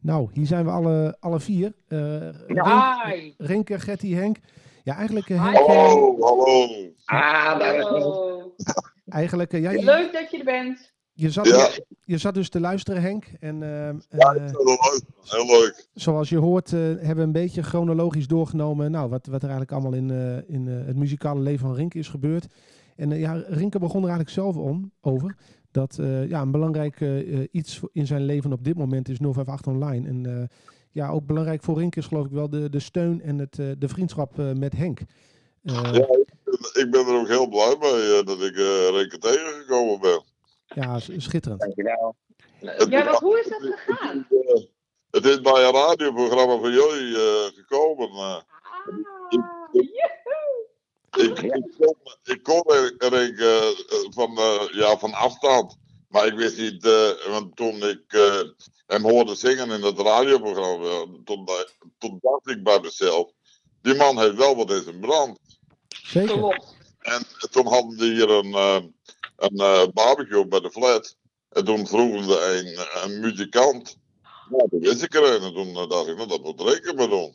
Nou, 0.00 0.28
hier 0.32 0.46
zijn 0.46 0.64
we 0.64 0.70
alle, 0.70 1.16
alle 1.20 1.40
vier. 1.40 1.72
Eh 1.88 2.28
Rink, 2.46 2.64
Hi. 2.66 3.34
Rinke, 3.38 3.78
Gertie, 3.80 4.16
Henk. 4.16 4.36
Ja, 4.84 4.96
eigenlijk 4.96 5.28
eh. 5.28 5.42
Henk... 5.44 5.56
eh, 5.56 5.66
Hallo, 5.66 6.20
hallo. 6.20 6.66
Ah, 7.04 7.58
daar 7.58 7.74
is. 7.76 7.84
eigenlijk, 9.08 9.52
eh, 9.52 9.60
ja, 9.62 9.70
je, 9.70 9.84
Leuk 9.84 10.12
dat 10.12 10.30
je 10.30 10.38
er 10.38 10.44
bent. 10.44 10.92
je, 11.12 11.30
zat, 11.30 11.46
Ja. 11.46 11.68
je 12.04 12.18
zat 12.18 12.34
dus 12.34 12.48
te 12.48 12.60
luisteren, 12.60 13.02
Henk. 13.02 13.24
En 13.40 13.62
ehm, 13.62 13.96
Ja, 14.18 14.34
eh, 14.34 14.34
ik 14.34 14.40
vind 14.48 14.56
het 14.56 14.64
leuk. 14.66 15.02
Heel 15.24 15.46
leuk. 15.60 15.88
zoals 15.94 16.28
je 16.28 16.38
hoort, 16.38 16.72
eh, 16.72 16.80
hebben 16.80 17.14
we 17.16 17.20
een 17.22 17.32
beetje 17.32 17.62
chronologisch 17.62 18.26
doorgenomen. 18.26 18.90
Nou, 18.90 19.08
wat, 19.08 19.26
wat 19.26 19.42
er 19.42 19.48
eigenlijk 19.48 19.72
allemaal 19.72 19.92
in, 19.98 20.10
eh, 20.10 20.54
in 20.54 20.68
eh, 20.68 20.86
het 20.86 20.96
muzikale 20.96 21.40
leven 21.40 21.66
van 21.66 21.74
Rinke 21.74 21.98
is 21.98 22.08
gebeurd. 22.08 22.46
En 22.96 23.12
eh, 23.12 23.20
ja, 23.20 23.42
Rinke 23.48 23.78
begon 23.78 24.02
er 24.02 24.08
eigenlijk 24.08 24.30
zelf 24.30 24.56
om, 24.56 24.92
over. 25.00 25.36
Dat 25.70 25.98
eh, 25.98 26.28
ja, 26.28 26.40
een 26.40 26.50
belangrijk 26.50 27.00
eh, 27.00 27.32
eh, 27.40 27.48
iets 27.50 27.80
in 27.92 28.06
zijn 28.06 28.22
leven 28.24 28.52
op 28.52 28.64
dit 28.64 28.76
moment 28.76 29.08
is 29.08 29.18
058 29.20 29.66
Online. 29.72 30.08
En 30.08 30.26
eh, 30.26 30.44
ja, 30.90 31.08
ook 31.08 31.26
belangrijk 31.26 31.62
voor 31.62 31.78
Rinke 31.78 31.98
is 31.98 32.06
geloof 32.06 32.24
ik 32.26 32.30
wel 32.32 32.50
de, 32.50 32.70
de 32.70 32.78
steun 32.80 33.22
en 33.22 33.38
het, 33.38 33.58
eh, 33.58 33.66
de 33.78 33.88
vriendschap 33.88 34.38
eh, 34.38 34.52
met 34.52 34.76
Henk. 34.76 35.00
Eh, 35.62 35.74
Ja, 35.92 36.06
ik 36.80 36.90
ben, 36.90 37.00
ik 37.00 37.06
er 37.08 37.14
ook 37.14 37.28
heel 37.28 37.48
blij 37.48 37.76
mee 37.78 38.18
eh, 38.18 38.24
dat 38.26 38.40
ik 38.42 38.56
eh 38.56 38.88
Renke 38.88 39.18
tegengekomen 39.18 40.00
ben. 40.00 40.22
ja, 40.66 40.98
schitterend. 40.98 41.60
Dankjewel. 41.60 42.16
Ja, 42.60 43.04
want 43.04 43.18
hoe 43.18 43.40
is 43.40 43.48
dat 43.48 43.60
gegaan? 43.62 44.26
Eh, 44.30 44.62
Het 45.10 45.24
is 45.24 45.40
bij 45.40 45.64
een 45.64 45.72
radioprogramma 45.72 46.58
van 46.58 46.72
jullie 46.72 47.16
eh, 47.16 47.44
gekomen. 47.54 48.08
eh. 48.10 48.16
Ah, 48.16 48.42
joehoe. 49.72 50.68
Ik, 51.16 51.38
ik 51.38 51.74
kon, 51.78 51.96
ik 52.22 52.42
kon 52.42 52.62
Renke 52.98 53.76
eh, 53.88 53.96
van, 54.10 54.38
ja, 54.72 54.98
van 54.98 55.12
afstand. 55.12 55.76
Maar 56.08 56.26
ik 56.26 56.34
wist 56.34 56.58
niet, 56.58 56.84
eh, 56.84 57.10
want 57.28 57.56
toen 57.56 57.74
ik 57.82 58.02
eh, 58.12 58.40
hem 58.86 59.02
hoorde 59.02 59.34
zingen 59.34 59.70
in 59.70 59.82
het 59.82 59.98
radioprogramma, 59.98 61.06
toen 61.98 62.18
dacht 62.20 62.48
ik 62.48 62.62
bij 62.62 62.80
mezelf, 62.80 63.30
die 63.82 63.94
man 63.94 64.18
heeft 64.18 64.34
wel 64.36 64.56
wat 64.56 64.70
in 64.70 64.82
zijn 64.82 65.00
brand. 65.00 65.38
Zeker. 66.02 66.36
Klopt. 66.36 66.76
En 67.00 67.22
toen 67.50 67.66
hadden 67.66 67.98
die 67.98 68.12
hier 68.12 68.30
een, 68.30 68.52
eh, 68.54 68.82
een 69.36 69.56
eh, 69.58 69.82
barbecue 69.92 70.46
bij 70.46 70.60
de 70.60 70.70
flat. 70.70 71.16
En 71.50 71.64
toen 71.64 71.86
vroegen 71.86 72.24
ze 72.24 72.64
een, 73.02 73.10
een 73.12 73.20
muzikant. 73.20 73.96
Nou, 74.50 74.68
toen 74.68 74.80
wist 74.80 75.02
ik 75.02 75.14
er 75.14 75.34
een. 75.34 75.42
En 75.42 75.54
toen 75.54 75.68
eh, 75.68 75.88
dacht 75.88 76.06
ik, 76.08 76.16
nou, 76.16 76.28
dat 76.28 76.42
moet 76.42 76.60
Reken 76.60 76.94
maar 76.96 77.08
doen. 77.08 77.34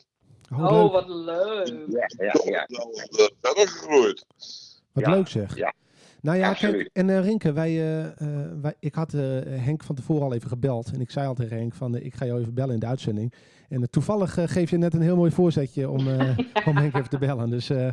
Oh, 0.52 0.60
Oh, 0.64 0.82
leuk. 0.84 0.92
wat 0.92 1.08
leuk. 1.10 1.68
Ja, 1.88 2.08
ja, 2.26 2.34
ja. 2.46 2.66
dat 3.10 3.32
verder 3.42 3.68
gegroeid. 3.68 4.26
Wat 4.92 5.06
Ja, 5.06 5.12
leuk 5.12 5.28
zeg. 5.28 5.56
ja. 5.56 5.74
Nou 6.22 6.38
ja, 6.38 6.54
kijk, 6.54 6.90
en 6.94 7.10
eh, 7.10 7.20
Rinke, 7.24 7.54
wij, 7.54 7.76
wij, 8.62 8.74
ik 8.80 8.94
had 8.96 9.14
eh, 9.14 9.22
Henk 9.46 9.84
van 9.84 9.96
tevoren 9.96 10.24
al 10.24 10.34
even 10.34 10.50
gebeld. 10.50 10.92
En 10.94 11.02
ik 11.02 11.12
zei 11.12 11.28
al 11.28 11.34
tegen 11.34 11.58
Henk 11.58 11.74
van, 11.74 11.96
ik 11.96 12.14
ga 12.16 12.26
jou 12.26 12.40
even 12.40 12.54
bellen 12.54 12.74
in 12.74 12.80
de 12.80 12.86
uitzending. 12.86 13.34
En 13.70 13.90
toevallig 13.90 14.38
geef 14.46 14.70
je 14.70 14.78
net 14.78 14.94
een 14.94 15.02
heel 15.02 15.16
mooi 15.16 15.32
voorzetje 15.32 15.90
om, 15.90 16.08
eh, 16.08 16.38
om 16.70 16.78
Henk 16.78 16.96
even 16.96 17.10
te 17.10 17.18
bellen. 17.18 17.50
Dus, 17.50 17.70
eh, 17.70 17.88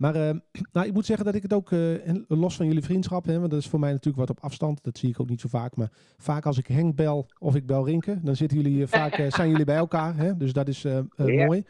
maar 0.00 0.14
eh, 0.14 0.34
nou, 0.72 0.86
ik 0.86 0.92
moet 0.92 1.06
zeggen 1.06 1.24
dat 1.24 1.34
ik 1.34 1.42
het 1.42 1.52
ook, 1.52 1.72
eh, 1.72 2.14
los 2.28 2.56
van 2.56 2.66
jullie 2.66 2.82
vriendschap, 2.82 3.24
hè, 3.24 3.38
want 3.38 3.50
dat 3.50 3.60
is 3.60 3.68
voor 3.68 3.80
mij 3.80 3.90
natuurlijk 3.90 4.28
wat 4.28 4.36
op 4.36 4.44
afstand. 4.44 4.82
Dat 4.84 4.98
zie 4.98 5.08
ik 5.10 5.20
ook 5.20 5.28
niet 5.28 5.40
zo 5.40 5.48
vaak. 5.48 5.76
Maar 5.76 5.90
vaak 6.18 6.46
als 6.46 6.58
ik 6.58 6.66
Henk 6.66 6.94
bel 6.96 7.26
of 7.38 7.54
ik 7.54 7.66
bel 7.66 7.86
Rinke, 7.86 8.18
dan 8.22 8.36
zitten 8.36 8.60
jullie, 8.60 8.86
vaak, 8.86 9.12
eh, 9.12 9.30
zijn 9.32 9.50
jullie 9.50 9.64
bij 9.64 9.76
elkaar. 9.76 10.16
Hè? 10.16 10.36
Dus 10.36 10.52
dat 10.52 10.68
is 10.68 10.84
eh, 10.84 10.98
Ja. 11.16 11.44
mooi. 11.44 11.64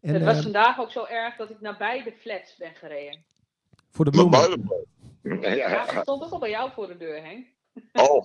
En 0.00 0.14
het 0.14 0.22
was 0.24 0.36
eh, 0.36 0.42
vandaag 0.42 0.80
ook 0.80 0.90
zo 0.90 1.04
erg 1.04 1.36
dat 1.36 1.50
ik 1.50 1.60
naar 1.60 1.76
beide 1.78 2.12
flats 2.12 2.56
ben 2.56 2.74
gereden. 2.74 3.18
voor 3.90 4.04
de 4.04 4.10
bloemen. 4.10 4.68
Ja, 5.22 5.52
Ja, 5.54 5.92
dat 5.92 6.02
stond 6.02 6.22
ook 6.22 6.30
al 6.30 6.38
bij 6.38 6.50
jou 6.50 6.70
voor 6.74 6.86
de 6.86 6.96
deur, 6.96 7.22
Henk. 7.22 7.46
Oh, 7.92 8.14
om 8.14 8.24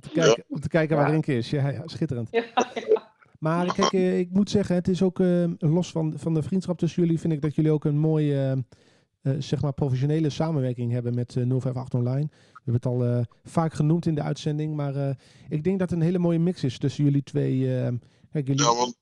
te 0.00 0.08
kijken, 0.10 0.44
om 0.48 0.60
te 0.60 0.68
kijken 0.68 0.96
waar 0.96 1.06
Ja. 1.06 1.12
Rinke 1.12 1.36
is. 1.36 1.50
Ja, 1.50 1.68
ja, 1.68 1.82
schitterend. 1.86 2.28
Ja, 2.30 2.44
ja. 2.74 3.07
Maar 3.38 3.74
kijk, 3.74 3.92
eh, 3.92 4.18
ik 4.18 4.30
moet 4.30 4.50
zeggen, 4.50 4.74
het 4.74 4.88
is 4.88 5.02
ook 5.02 5.20
eh, 5.20 5.44
los 5.58 5.90
van, 5.90 6.14
van 6.16 6.34
de 6.34 6.42
vriendschap 6.42 6.78
tussen 6.78 7.02
jullie, 7.02 7.20
vind 7.20 7.32
ik 7.32 7.42
dat 7.42 7.54
jullie 7.54 7.70
ook 7.70 7.84
een 7.84 7.98
mooie, 7.98 8.34
eh, 8.34 9.32
eh, 9.32 9.40
zeg 9.42 9.60
maar, 9.62 9.72
professionele 9.72 10.30
samenwerking 10.30 10.92
hebben 10.92 11.14
met 11.14 11.36
eh 11.36 11.42
058 11.42 11.94
Online. 12.00 12.26
We 12.52 12.60
hebben 12.72 12.74
het 12.74 12.86
al 12.86 13.04
eh, 13.04 13.24
vaak 13.44 13.72
genoemd 13.74 14.06
in 14.06 14.14
de 14.14 14.22
uitzending, 14.22 14.74
maar 14.76 14.96
eh, 14.96 15.14
ik 15.48 15.64
denk 15.64 15.78
dat 15.78 15.90
het 15.90 15.98
een 15.98 16.04
hele 16.04 16.18
mooie 16.18 16.38
mix 16.38 16.64
is 16.64 16.78
tussen 16.78 17.04
jullie 17.04 17.22
twee. 17.22 17.76
eh, 17.76 17.92
kijk, 18.30 18.46
jullie... 18.46 18.62
ja, 18.64 18.74
want 18.74 18.96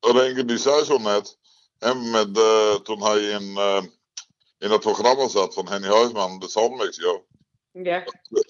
Renke 0.00 0.44
die 0.44 0.58
zei 0.58 0.84
zo 0.84 0.98
net. 0.98 1.38
En 1.78 2.10
met, 2.10 2.38
eh, 2.38 2.74
toen 2.74 3.02
hij 3.02 3.18
in, 3.18 3.56
eh, 3.56 3.82
in 4.58 4.68
dat 4.68 4.80
programma 4.80 5.28
zat 5.28 5.54
van 5.54 5.68
Henny 5.68 5.88
Huisman, 5.88 6.38
de 6.38 6.48
Soundmix, 6.48 6.96
joh. 6.96 7.20
ja. 7.72 8.04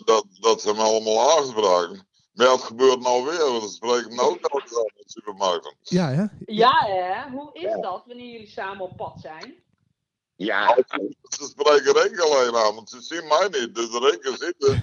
Dat, 0.05 0.27
dat 0.41 0.61
ze 0.61 0.69
hem 0.69 0.79
allemaal 0.79 1.31
aangesproken. 1.37 2.07
Maar 2.35 2.47
ja, 2.47 2.53
het 2.53 2.63
gebeurt 2.63 3.01
nou 3.01 3.25
weer, 3.25 3.39
want 3.39 3.63
ze 3.63 3.69
spreken 3.69 4.15
nou 4.15 4.29
ook 4.29 4.53
nog 4.53 4.63
in 4.63 4.93
de 4.95 5.03
supermarkten. 5.07 5.77
Ja, 5.83 6.11
hè? 6.11 6.25
ja, 6.45 6.87
hè? 6.87 7.31
Hoe 7.31 7.51
is 7.53 7.81
dat 7.81 8.03
wanneer 8.07 8.31
jullie 8.31 8.47
samen 8.47 8.81
op 8.81 8.97
pad 8.97 9.21
zijn? 9.21 9.63
ja. 10.37 10.77
Ze 11.23 11.45
spreken 11.45 11.93
Renke 11.93 12.23
alleen 12.23 12.55
aan, 12.65 12.75
want 12.75 12.91
ze 12.91 13.01
zien 13.01 13.29
mij 13.29 13.49
niet. 13.51 13.75
Dus 13.75 13.99
Renke 13.99 14.37
zitten. 14.37 14.81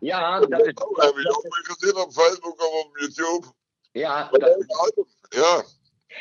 ja, 0.00 0.40
dat 0.40 0.66
is. 0.66 0.72
Oh, 0.74 0.98
heb 0.98 1.14
je 1.16 1.36
ook 1.36 1.42
weer 1.42 1.76
gezien 1.76 1.96
op 1.96 2.12
Facebook 2.12 2.60
of 2.60 2.84
op 2.84 2.98
YouTube? 2.98 3.46
Ja, 3.92 4.28
Dat 4.28 4.58
is. 4.58 5.16
Ja, 5.28 5.64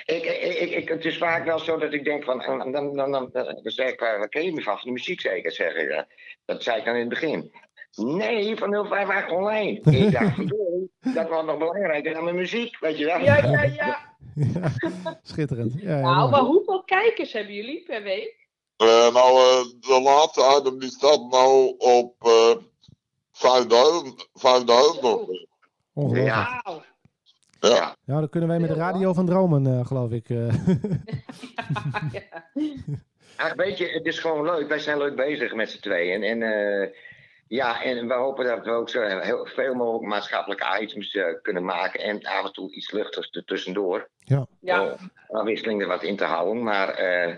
ik, 0.05 0.23
ik, 0.23 0.71
ik, 0.71 0.89
het 0.89 1.05
is 1.05 1.17
vaak 1.17 1.45
wel 1.45 1.59
zo 1.59 1.77
dat 1.77 1.93
ik 1.93 2.03
denk 2.03 2.23
van, 2.23 2.39
dan, 2.39 2.71
dan, 2.71 2.95
dan, 2.95 3.11
dan, 3.11 3.29
dan 3.31 3.71
zeg 3.71 3.89
ik, 3.89 4.01
eh, 4.01 4.17
waar 4.17 4.29
ken 4.29 4.43
je 4.43 4.53
me 4.53 4.61
van? 4.61 4.77
Van 4.77 4.85
de 4.85 4.91
muziek 4.91 5.21
zeker, 5.21 5.51
zeg 5.51 5.75
ik. 5.75 6.05
Dat 6.45 6.63
zei 6.63 6.77
ik 6.77 6.85
dan 6.85 6.93
in 6.93 6.99
het 6.99 7.09
begin. 7.09 7.51
Nee, 7.95 8.57
van 8.57 8.73
058 8.75 9.31
online. 9.31 9.79
Ik 10.05 10.11
dacht, 10.11 10.37
dat 11.15 11.29
was 11.29 11.45
nog 11.45 11.57
belangrijker 11.57 12.13
dan 12.13 12.23
mijn 12.23 12.35
muziek, 12.35 12.79
weet 12.79 12.97
je 12.97 13.05
wel. 13.05 13.19
Ja, 13.19 13.37
ja, 13.37 13.63
ja. 13.79 13.97
ja, 14.35 14.71
schitterend. 15.23 15.73
Ja, 15.81 15.97
ja, 15.97 16.01
Nou, 16.01 16.29
maar 16.31 16.41
hoeveel 16.41 16.83
kijkers 16.83 17.33
hebben 17.33 17.53
jullie 17.53 17.83
per 17.83 18.03
week? 18.03 18.47
Eh, 18.77 18.87
nou, 19.13 19.37
eh, 19.37 19.63
de 19.79 20.01
laatste 20.03 20.57
item 20.59 20.79
die 20.79 20.89
staat 20.89 21.29
nou 21.31 21.75
op 21.77 22.15
eh 22.19 22.55
5000, 23.31 24.29
5000 24.33 25.03
ongeveer. 25.03 25.47
Ongelooflijk. 25.93 26.27
Ja. 26.27 26.61
Ja. 27.59 27.95
Ja, 28.05 28.19
dan 28.19 28.29
kunnen 28.29 28.49
wij 28.49 28.59
met 28.59 28.69
de 28.69 28.75
radio 28.75 29.13
van 29.13 29.25
dromen, 29.25 29.67
eh, 29.79 29.85
geloof 29.85 30.11
ik. 30.11 30.29
eh. 30.29 30.47
ja. 32.11 32.49
Ach, 33.37 33.53
weet 33.55 33.77
je, 33.77 33.85
het 33.89 34.05
is 34.05 34.19
gewoon 34.19 34.45
leuk. 34.45 34.67
Wij 34.67 34.79
zijn 34.79 34.97
leuk 34.97 35.15
bezig 35.15 35.53
met 35.53 35.69
z'n 35.71 35.79
tweeën. 35.81 36.23
En, 36.23 36.41
eh, 36.43 36.89
ja, 37.53 37.83
en 37.83 38.07
we 38.07 38.13
hopen 38.13 38.45
dat 38.45 38.65
we 38.65 38.71
ook 38.71 38.89
zo 38.89 39.01
heel 39.01 39.45
veel 39.45 39.73
mogelijk 39.73 40.05
maatschappelijke 40.05 40.81
items 40.81 41.15
eh, 41.15 41.25
kunnen 41.41 41.65
maken. 41.65 41.99
En 41.99 42.23
af 42.23 42.45
en 42.45 42.53
toe 42.53 42.71
iets 42.71 42.91
luchtigs 42.91 43.29
er 43.31 43.45
tussendoor. 43.45 44.09
ja. 44.59 44.97
Om 45.27 45.37
afwisseling 45.37 45.81
er 45.81 45.87
wat 45.87 46.03
in 46.03 46.17
te 46.17 46.23
houden. 46.23 46.63
Maar 46.63 46.89
eh, 46.89 47.35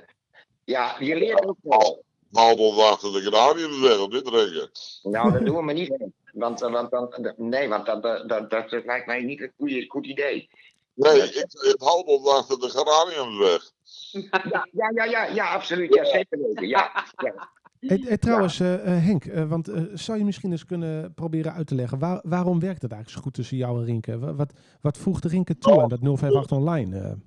ja, 0.64 0.96
je 1.00 1.16
leert 1.16 1.46
ook 1.46 1.58
wel. 1.62 2.04
Nou, 2.30 2.56
tot 2.56 2.80
achter 2.80 3.14
de 3.14 3.22
te 3.22 3.80
zeggen, 3.82 4.10
dit 4.10 4.28
Renke. 4.28 4.70
Nou, 5.04 5.32
dat 5.32 5.46
doen 5.46 5.56
we 5.56 5.62
maar 5.62 5.74
niet. 5.74 6.12
Want, 6.34 6.62
eh, 6.62 6.72
want, 6.72 6.92
dan 6.92 7.34
nee, 7.38 7.70
want 7.70 7.86
dat, 7.86 8.04
dat, 8.04 8.30
dat, 8.30 8.50
dat 8.50 8.86
lijkt 8.86 9.06
mij 9.06 9.22
niet 9.22 9.42
een 9.42 9.54
goede, 9.58 9.86
goed 9.88 10.06
idee. 10.06 10.50
Nee, 10.94 11.22
ik, 11.22 11.54
ik 11.62 11.76
hou 11.78 12.06
tot 12.06 12.28
achter 12.28 12.60
de 12.60 12.70
geraniumsweg. 12.70 13.72
Ja, 14.12 14.68
ja, 14.72 14.92
ja, 14.96 15.04
ja, 15.04 15.26
ja 15.26 15.54
absoluut. 15.54 15.94
Ja, 15.94 16.06
zeker 16.06 16.40
weten. 16.40 16.68
Ja, 16.68 17.06
ja. 17.16 17.50
Hey, 17.88 18.02
hey, 18.08 18.18
trouwens, 18.18 18.60
eh, 18.60 18.74
eh, 18.74 19.04
Henk, 19.04 19.26
eh, 19.26 19.50
want 19.50 19.68
eh, 19.68 19.82
zou 19.94 20.18
je 20.18 20.24
misschien 20.26 20.52
eens 20.52 20.66
kunnen 20.66 21.14
proberen 21.14 21.54
uit 21.54 21.68
te 21.68 21.76
leggen, 21.76 22.00
waar- 22.00 22.22
waarom 22.24 22.60
werkt 22.60 22.82
het 22.82 22.92
eigenlijk 22.92 23.20
zo 23.22 23.26
goed 23.26 23.34
tussen 23.34 23.58
jou 23.58 23.80
en 23.80 23.86
Rinke? 23.86 24.20
Wa- 24.20 24.34
Wat, 24.36 24.54
wat 24.82 24.98
voegt 24.98 25.26
Rinke 25.26 25.58
toe 25.58 25.82
aan 25.82 25.90
dat 25.90 26.00
058 26.02 26.58
online? 26.58 27.18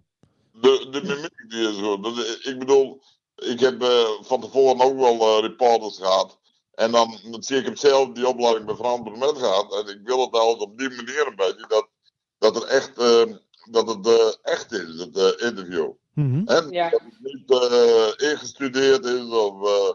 De, 0.52 0.88
de 0.90 1.00
mimiek 1.02 1.44
die 1.50 1.68
is 1.68 1.76
goed. 1.80 2.04
Dat- 2.04 2.38
Ik 2.42 2.58
bedoel, 2.58 3.02
ik 3.34 3.60
heb 3.60 3.82
eh, 3.82 4.04
van 4.20 4.40
tevoren 4.40 4.80
ook 4.80 4.96
wel 4.98 5.20
eh, 5.20 5.42
reporters 5.48 5.96
gehad. 5.98 6.38
En 6.74 6.90
dan, 6.92 7.18
dan 7.30 7.42
zie 7.42 7.56
ik 7.58 7.64
hem 7.64 7.76
zelf 7.76 8.12
die 8.12 8.28
opleiding 8.28 8.66
bij 8.66 8.74
Frans 8.74 9.02
Bromet 9.02 9.38
gaat. 9.38 9.72
En 9.74 9.94
ik 9.94 10.00
wil 10.04 10.20
het 10.20 10.32
altijd 10.34 10.60
op 10.70 10.78
die 10.78 10.88
manier 10.88 11.26
een 11.26 11.36
beetje, 11.36 11.64
dat, 11.68 11.88
dat, 12.38 12.62
er 12.62 12.68
echt, 12.68 12.96
dat 13.70 13.88
het 13.88 14.06
eh, 14.06 14.52
echt 14.52 14.72
is, 14.72 15.00
het 15.00 15.16
eh, 15.16 15.46
interview. 15.48 15.90
Mhm. 16.14 16.42
En 16.46 16.70
Ja. 16.70 16.90
dat 16.90 17.00
het 17.00 17.18
niet 17.20 17.50
eh, 17.50 18.30
ingestudeerd 18.30 19.04
is 19.04 19.28
of 19.30 19.66
eh, 19.66 19.94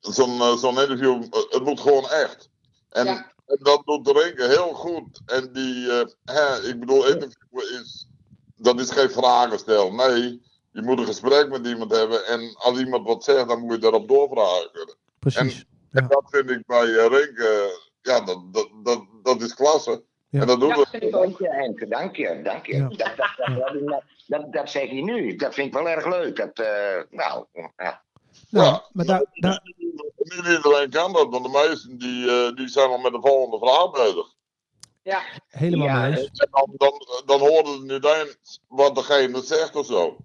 zo'n 0.00 0.40
eh, 0.40 0.56
zo'n 0.56 0.80
interview. 0.80 1.22
eh, 1.22 1.40
het 1.50 1.62
moet 1.64 1.80
gewoon 1.80 2.08
echt. 2.10 2.48
En, 2.88 3.04
Ja. 3.04 3.32
en 3.46 3.58
dat 3.62 3.82
doet 3.84 4.08
Renke 4.08 4.44
heel 4.46 4.72
goed. 4.72 5.20
En 5.26 5.52
die, 5.52 5.90
eh, 5.90 6.06
hè, 6.24 6.68
ik 6.68 6.80
bedoel, 6.80 7.06
interview 7.06 7.60
is, 7.80 8.08
dat 8.56 8.80
is 8.80 8.90
geen 8.90 9.10
vragen 9.10 9.58
stellen. 9.58 9.96
Nee, 9.96 10.42
je 10.72 10.82
moet 10.82 10.98
een 10.98 11.06
gesprek 11.06 11.48
met 11.48 11.66
iemand 11.66 11.90
hebben. 11.96 12.26
En 12.26 12.54
als 12.56 12.78
iemand 12.78 13.06
wat 13.06 13.24
zegt, 13.24 13.48
dan 13.48 13.60
moet 13.60 13.72
je 13.72 13.78
daarop 13.78 14.08
doorvragen 14.08 14.70
kunnen. 14.72 14.94
Precies. 15.18 15.64
En 15.92 16.02
Ja. 16.02 16.08
dat 16.08 16.24
vind 16.30 16.50
ik 16.50 16.66
bij 16.66 16.84
eh, 16.96 17.06
Renke, 17.06 17.78
ja, 18.02 18.20
dat, 18.20 18.38
dat, 18.52 18.68
dat, 18.82 19.04
dat 19.22 19.42
is 19.42 19.54
klasse. 19.54 20.02
Ja. 20.28 20.40
En 20.40 20.46
dat 20.46 20.60
doet 20.60 20.76
het. 20.76 20.88
vind 20.88 21.02
ik 21.02 21.16
ook. 21.16 21.22
Dank 21.22 21.38
je, 21.38 21.48
Henk. 21.48 21.90
Dank 21.90 22.16
je, 22.16 22.40
dank 22.42 22.66
je. 22.66 22.76
Ja. 22.76 22.88
Dat, 22.88 22.98
dat, 22.98 23.36
dat, 23.36 23.86
dat, 23.86 24.02
dat, 24.26 24.52
dat 24.52 24.70
zeg 24.70 24.90
je 24.90 25.02
nu. 25.04 25.36
Dat 25.36 25.54
vind 25.54 25.66
ik 25.66 25.72
wel 25.72 25.88
erg 25.88 26.06
leuk. 26.06 26.36
Dat, 26.36 26.58
eh, 26.58 27.02
nou, 27.10 27.44
ja. 27.76 28.02
Nou, 28.54 28.66
Ja. 28.66 28.84
maar 28.92 29.04
daar, 29.04 29.24
daar, 29.34 29.60
Niet 30.16 30.46
iedereen 30.46 30.90
kan 30.90 31.12
dat, 31.12 31.28
want 31.30 31.44
de 31.44 31.50
meesten 31.50 31.98
die, 31.98 32.30
eh, 32.30 32.56
die 32.56 32.68
zijn 32.68 32.88
al 32.90 32.98
met 32.98 33.12
de 33.12 33.20
volgende 33.20 33.66
vraag 33.66 33.90
bezig. 33.90 34.32
Ja, 35.02 35.22
helemaal 35.48 35.86
Ja, 35.86 36.10
dan, 36.50 36.68
dan, 36.76 36.92
dan 37.26 37.40
horen 37.40 37.66
ze 37.78 37.82
niet 37.82 38.04
eens 38.04 38.60
wat 38.68 38.94
degene 38.94 39.42
zegt 39.42 39.76
of 39.76 39.86
zo. 39.86 40.16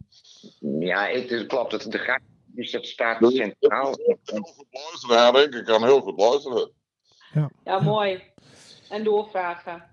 ja, 0.80 1.08
het 1.08 1.32
is, 1.32 1.46
klopt. 1.46 1.72
Het, 1.72 1.92
de 1.92 2.20
dus 2.46 2.72
dat 2.72 2.86
staat 2.86 3.20
Dus- 3.20 3.36
centraal. 3.36 3.94
Heel 4.24 4.42
goed 4.56 4.66
luisteren, 4.70 5.16
ja, 5.18 5.32
denk 5.32 5.54
ik 5.54 5.66
kan 5.66 5.84
heel 5.84 6.02
goed 6.02 6.20
luisteren. 6.20 6.72
ja, 7.64 7.80
mooi. 7.80 8.22
En 8.90 9.04
doorvragen. 9.04 9.84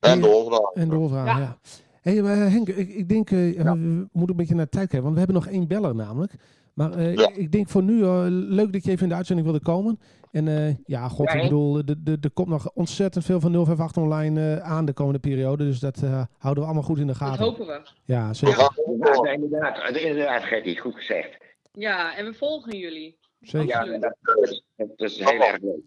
En 0.00 0.18
Ja. 0.20 0.26
doorvragen. 0.26 0.74
En 0.74 0.88
doorvragen, 0.88 1.26
ja. 1.32 1.38
Ja. 1.38 1.58
Hey, 2.00 2.22
maar 2.22 2.36
Henk, 2.36 2.68
ik, 2.68 2.88
ik 2.88 3.08
denk, 3.08 3.30
eh, 3.30 3.36
we 3.62 3.74
moeten 4.12 4.28
een 4.28 4.36
beetje 4.36 4.54
naar 4.54 4.64
de 4.64 4.70
tijd 4.70 4.88
kijken, 4.88 5.02
want 5.02 5.12
we 5.12 5.18
hebben 5.18 5.36
nog 5.42 5.46
één 5.46 5.68
beller 5.68 5.94
namelijk. 5.94 6.32
Maar 6.76 6.92
eh, 6.92 7.14
Ja. 7.14 7.30
ik 7.34 7.52
denk 7.52 7.68
voor 7.68 7.82
nu, 7.82 8.02
eh, 8.02 8.24
leuk 8.28 8.72
dat 8.72 8.84
je 8.84 8.90
even 8.90 9.02
in 9.02 9.08
de 9.08 9.14
uitzending 9.14 9.48
wilde 9.48 9.62
komen. 9.64 9.98
En 10.30 10.48
eh, 10.48 10.74
ja, 10.84 11.08
god, 11.08 11.26
Ja, 11.26 11.34
ik 11.34 11.42
bedoel, 11.42 11.78
er- 11.78 12.30
komt 12.34 12.48
nog 12.48 12.70
ontzettend 12.74 13.24
veel 13.24 13.40
van 13.40 13.52
058 13.66 14.02
online 14.02 14.54
eh, 14.56 14.70
aan 14.70 14.84
de 14.84 14.92
komende 14.92 15.18
periode. 15.18 15.64
Dus 15.64 15.78
dat 15.80 16.02
eh, 16.02 16.22
houden 16.38 16.62
we 16.62 16.68
allemaal 16.68 16.86
goed 16.88 16.98
in 16.98 17.06
de 17.06 17.12
Dat 17.18 17.28
gaten. 17.28 17.44
hopen 17.44 17.66
we. 17.66 17.80
Ja, 18.04 18.32
zeker. 18.34 18.58
Ja, 18.58 19.32
inderdaad, 19.32 19.96
inderdaad, 19.96 20.42
Gertie, 20.42 20.80
goed 20.80 20.94
gezegd. 20.94 21.36
Ja, 21.72 22.16
en 22.16 22.24
we 22.26 22.34
volgen 22.34 22.78
jullie. 22.78 23.16
zeker. 23.40 23.68
Ja, 23.68 23.98
dat, 23.98 24.16
dat 24.22 24.38
is, 24.48 24.62
dat 24.76 24.88
is 25.10 25.18
heel 25.18 25.40
erg 25.40 25.60
leuk. 25.62 25.80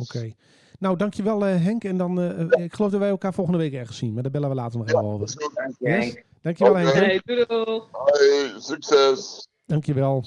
Oké. 0.00 0.32
Nou, 0.78 0.96
dankjewel 0.96 1.46
eh, 1.46 1.62
Henk. 1.62 1.84
En 1.84 1.96
dan, 1.96 2.20
eh, 2.20 2.64
ik 2.64 2.74
geloof 2.74 2.90
dat 2.90 3.00
wij 3.00 3.08
elkaar 3.08 3.34
volgende 3.34 3.58
week 3.58 3.72
ergens 3.72 3.98
zien. 3.98 4.12
Maar 4.14 4.22
daar 4.22 4.32
bellen 4.32 4.48
we 4.48 4.54
later 4.54 4.78
nog 4.78 4.88
even 4.88 5.02
Dat 5.02 5.10
over. 5.12 5.26
Dank 5.54 5.74
je, 5.78 5.88
Yes. 5.88 6.04
Henk. 6.04 6.24
Dankjewel. 6.42 6.74
Henk. 6.76 6.92
Hey, 6.92 7.20
doei 7.24 7.44
doei. 7.48 7.80
Hey, 7.92 8.60
succes. 8.60 9.48
Dankjewel. 9.66 10.24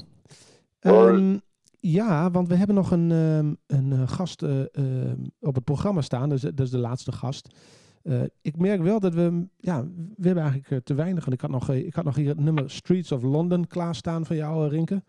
Ehm 0.79 1.37
ja, 1.81 2.31
want 2.31 2.47
we 2.47 2.55
hebben 2.55 2.75
nog 2.75 2.91
een, 2.91 3.11
ehm, 3.11 3.53
een 3.79 3.91
eh, 3.91 4.07
gast 4.07 4.43
eh, 4.43 4.75
ehm, 4.75 5.17
op 5.39 5.55
het 5.55 5.63
programma 5.63 6.01
staan. 6.01 6.29
Dus, 6.29 6.41
dat 6.41 6.59
is 6.59 6.69
de 6.69 6.77
laatste 6.77 7.11
gast. 7.11 7.55
Eh, 8.03 8.21
ik 8.41 8.57
merk 8.57 8.81
wel 8.81 8.99
dat 8.99 9.13
we, 9.13 9.47
ja, 9.57 9.83
we 10.15 10.25
hebben 10.25 10.43
eigenlijk 10.43 10.85
te 10.85 10.93
weinig. 10.93 11.25
Want 11.25 11.33
ik 11.35 11.41
had 11.41 11.49
nog, 11.49 11.69
ik 11.69 11.93
had 11.93 12.03
nog 12.05 12.15
hier 12.15 12.27
het 12.27 12.39
nummer 12.39 12.69
Streets 12.71 13.11
of 13.11 13.21
London 13.23 13.67
klaarstaan 13.67 14.25
van 14.25 14.35
jou, 14.35 14.67
Rinke. 14.67 15.03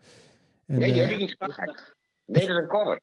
En, 0.65 0.79
Nee, 0.79 0.91
die 0.93 1.01
heb 1.01 1.11
ik 1.11 1.17
niet 1.17 1.35
gemaakt. 1.37 1.55
Prachtig. 1.55 1.95
Nee, 2.25 2.47
dat 2.47 2.55
is 2.55 2.61
een 2.61 2.67
cover. 2.67 2.99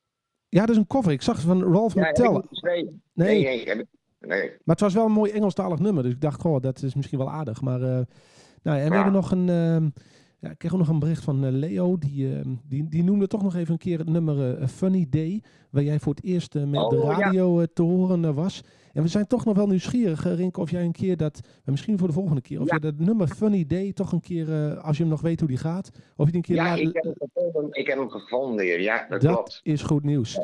ja, 0.49 0.61
dat 0.61 0.71
is 0.71 0.77
een 0.77 0.87
cover. 0.87 1.13
Ik 1.13 1.23
zag 1.23 1.37
het 1.37 1.45
van 1.45 1.73
Ralph 1.73 1.95
Ja. 1.95 2.13
Nee, 2.61 3.01
Nee, 3.13 3.65
nee. 3.65 3.85
Maar 4.21 4.55
het 4.65 4.81
was 4.81 4.95
wel 4.95 5.05
een 5.05 5.13
mooi 5.13 5.33
Engelstalig 5.33 5.79
nummer. 5.79 6.03
Dus 6.03 6.13
ik 6.13 6.21
dacht, 6.21 6.41
goh, 6.41 6.61
dat 6.61 6.83
is 6.83 6.95
misschien 6.95 7.19
wel 7.19 7.31
aardig. 7.31 7.61
Maar 7.61 7.79
nou, 7.81 8.79
en 8.79 8.89
we 8.89 8.95
Ja. 8.95 8.95
hebben 8.95 9.13
nog 9.13 9.31
een. 9.31 9.93
Ja, 10.41 10.51
ik 10.51 10.59
kreeg 10.59 10.73
ook 10.73 10.79
nog 10.79 10.89
een 10.89 10.99
bericht 10.99 11.25
van 11.25 11.45
eh, 11.45 11.53
Leo. 11.53 11.99
Die, 11.99 12.35
ehm, 12.35 12.55
die, 12.69 12.89
die 12.89 13.03
noemde 13.05 13.27
toch 13.27 13.43
nog 13.43 13.55
even 13.55 13.73
een 13.73 13.79
keer 13.79 13.99
het 13.99 14.09
nummer 14.09 14.59
eh, 14.59 14.67
Funny 14.69 15.07
Day. 15.11 15.43
Waar 15.71 15.83
jij 15.83 15.99
voor 15.99 16.15
het 16.15 16.25
eerst 16.25 16.55
eh, 16.57 16.65
met 16.65 16.81
Oh, 16.81 16.91
de 16.91 17.01
radio 17.01 17.61
eh, 17.61 17.67
te 17.75 17.83
horen 17.83 18.25
eh, 18.25 18.35
was. 18.35 18.63
En 18.93 19.03
we 19.03 19.09
zijn 19.09 19.27
toch 19.27 19.45
nog 19.45 19.57
wel 19.57 19.67
nieuwsgierig, 19.67 20.27
eh, 20.27 20.35
Rinke, 20.35 20.61
of 20.61 20.71
jij 20.71 20.83
een 20.85 20.93
keer 20.93 21.17
dat. 21.17 21.41
eh, 21.65 21.71
misschien 21.71 21.99
voor 21.99 22.09
de 22.09 22.15
volgende 22.15 22.41
keer. 22.41 22.61
Of 22.61 22.69
Ja. 22.69 22.75
je 22.75 22.81
dat 22.81 22.99
nummer 22.99 23.29
Funny 23.29 23.67
Day 23.67 23.93
toch 23.93 24.13
een 24.13 24.21
keer. 24.21 24.53
eh, 24.53 24.85
als 24.85 24.97
je 24.97 25.03
hem 25.03 25.13
nog 25.13 25.21
weet 25.21 25.39
hoe 25.41 25.49
die 25.49 25.59
gaat. 25.59 25.91
Of 26.17 26.25
je 26.27 26.33
die 26.33 26.35
een 26.35 26.43
keer 26.43 26.57
Ja, 26.57 26.65
laat- 26.65 26.79
ik 26.79 26.89
heb 26.93 27.05
hem 27.05 27.15
gevonden. 27.19 27.73
Ik 27.73 27.87
heb 27.87 27.99
hem 27.99 28.11
gevonden 28.11 28.65
hier. 28.65 28.81
Ja, 28.81 29.07
dat, 29.09 29.21
dat 29.21 29.33
klopt. 29.35 29.61
is 29.63 29.83
goed 29.83 30.05
nieuws. 30.05 30.39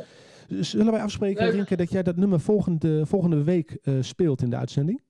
Dus 0.49 0.71
Zullen 0.71 0.93
wij 0.93 1.03
afspreken, 1.03 1.45
Leuk. 1.45 1.55
Rinke, 1.55 1.77
dat 1.77 1.91
jij 1.91 2.03
dat 2.03 2.17
nummer 2.17 2.41
volgende, 2.41 3.07
volgende 3.07 3.43
week 3.45 3.71
eh, 3.83 3.95
speelt 4.01 4.43
in 4.43 4.51
de 4.51 4.57
uitzending? 4.57 5.03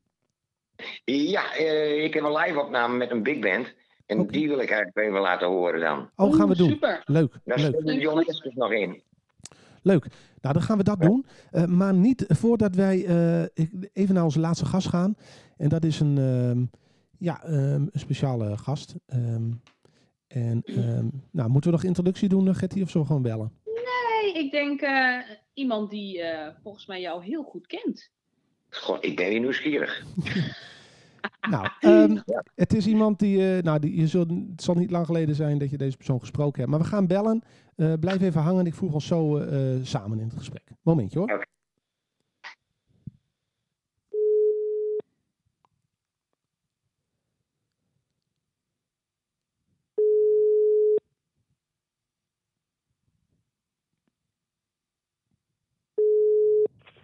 Ja, 1.04 1.54
eh, 1.56 2.04
ik 2.04 2.14
heb 2.14 2.22
een 2.24 2.32
live 2.36 2.60
opname 2.60 2.96
met 2.96 3.10
een 3.10 3.22
big 3.22 3.38
band. 3.38 3.74
En 4.06 4.26
die 4.26 4.48
wil 4.48 4.58
ik 4.58 4.70
eigenlijk 4.70 5.08
even 5.08 5.20
laten 5.20 5.46
horen 5.46 5.80
dan. 5.80 6.10
Oh, 6.16 6.34
gaan 6.34 6.48
we 6.48 6.56
doen. 6.56 6.68
Super. 6.68 7.02
Leuk, 7.04 7.32
Daar 7.44 7.58
leuk. 7.58 7.80
zit 7.84 8.00
John 8.00 8.18
Eskes 8.18 8.54
nog 8.54 8.72
in. 8.72 9.02
Leuk. 9.82 10.06
Nou, 10.40 10.54
dan 10.54 10.62
gaan 10.62 10.78
we 10.78 10.84
dat 10.84 11.00
doen. 11.00 11.26
Eh, 11.50 11.64
maar 11.64 11.94
niet 11.94 12.24
voordat 12.28 12.74
wij 12.74 13.04
eh, 13.04 13.64
even 13.92 14.14
naar 14.14 14.24
onze 14.24 14.40
laatste 14.40 14.64
gast 14.64 14.88
gaan. 14.88 15.16
En 15.56 15.68
dat 15.68 15.84
is 15.84 16.00
een, 16.00 16.18
ehm, 16.18 16.64
ja, 17.18 17.42
ehm, 17.44 17.54
een 17.90 17.90
speciale 18.00 18.56
gast. 18.56 18.94
Ehm, 19.06 19.50
en 20.28 20.62
ehm, 20.64 21.06
nou, 21.30 21.50
moeten 21.50 21.70
we 21.70 21.76
nog 21.76 21.84
introductie 21.84 22.28
doen, 22.28 22.48
eh, 22.48 22.54
Getty, 22.54 22.82
of 22.82 22.90
zullen 22.90 23.06
we 23.06 23.12
gewoon 23.12 23.22
bellen? 23.22 23.52
Nee, 23.64 24.44
ik 24.44 24.50
denk 24.50 24.80
eh, 24.80 25.18
iemand 25.54 25.90
die 25.90 26.22
eh, 26.22 26.54
volgens 26.62 26.86
mij 26.86 27.00
jou 27.00 27.24
heel 27.24 27.42
goed 27.42 27.66
kent. 27.66 28.10
God, 28.70 29.04
ik 29.04 29.16
ben 29.16 29.28
weer 29.28 29.40
nieuwsgierig. 29.40 30.02
Nou, 31.50 31.68
ehm, 31.80 32.16
het 32.54 32.74
is 32.74 32.86
iemand 32.86 33.18
die, 33.18 33.56
eh, 33.56 33.62
nou, 33.62 33.78
die 33.78 33.96
je 33.96 34.06
zult, 34.06 34.30
het 34.30 34.62
zal 34.62 34.74
niet 34.74 34.90
lang 34.90 35.06
geleden 35.06 35.34
zijn 35.34 35.58
dat 35.58 35.70
je 35.70 35.78
deze 35.78 35.96
persoon 35.96 36.20
gesproken 36.20 36.58
hebt. 36.60 36.70
Maar 36.70 36.80
we 36.80 36.86
gaan 36.86 37.06
bellen. 37.06 37.42
Eh, 37.76 37.92
blijf 38.00 38.22
even 38.22 38.40
hangen. 38.40 38.66
Ik 38.66 38.74
voeg 38.74 38.92
ons 38.92 39.06
zo 39.06 39.36
eh, 39.36 39.58
samen 39.82 40.18
in 40.18 40.24
het 40.24 40.36
gesprek. 40.36 40.68
Momentje 40.82 41.18
hoor. 41.18 41.46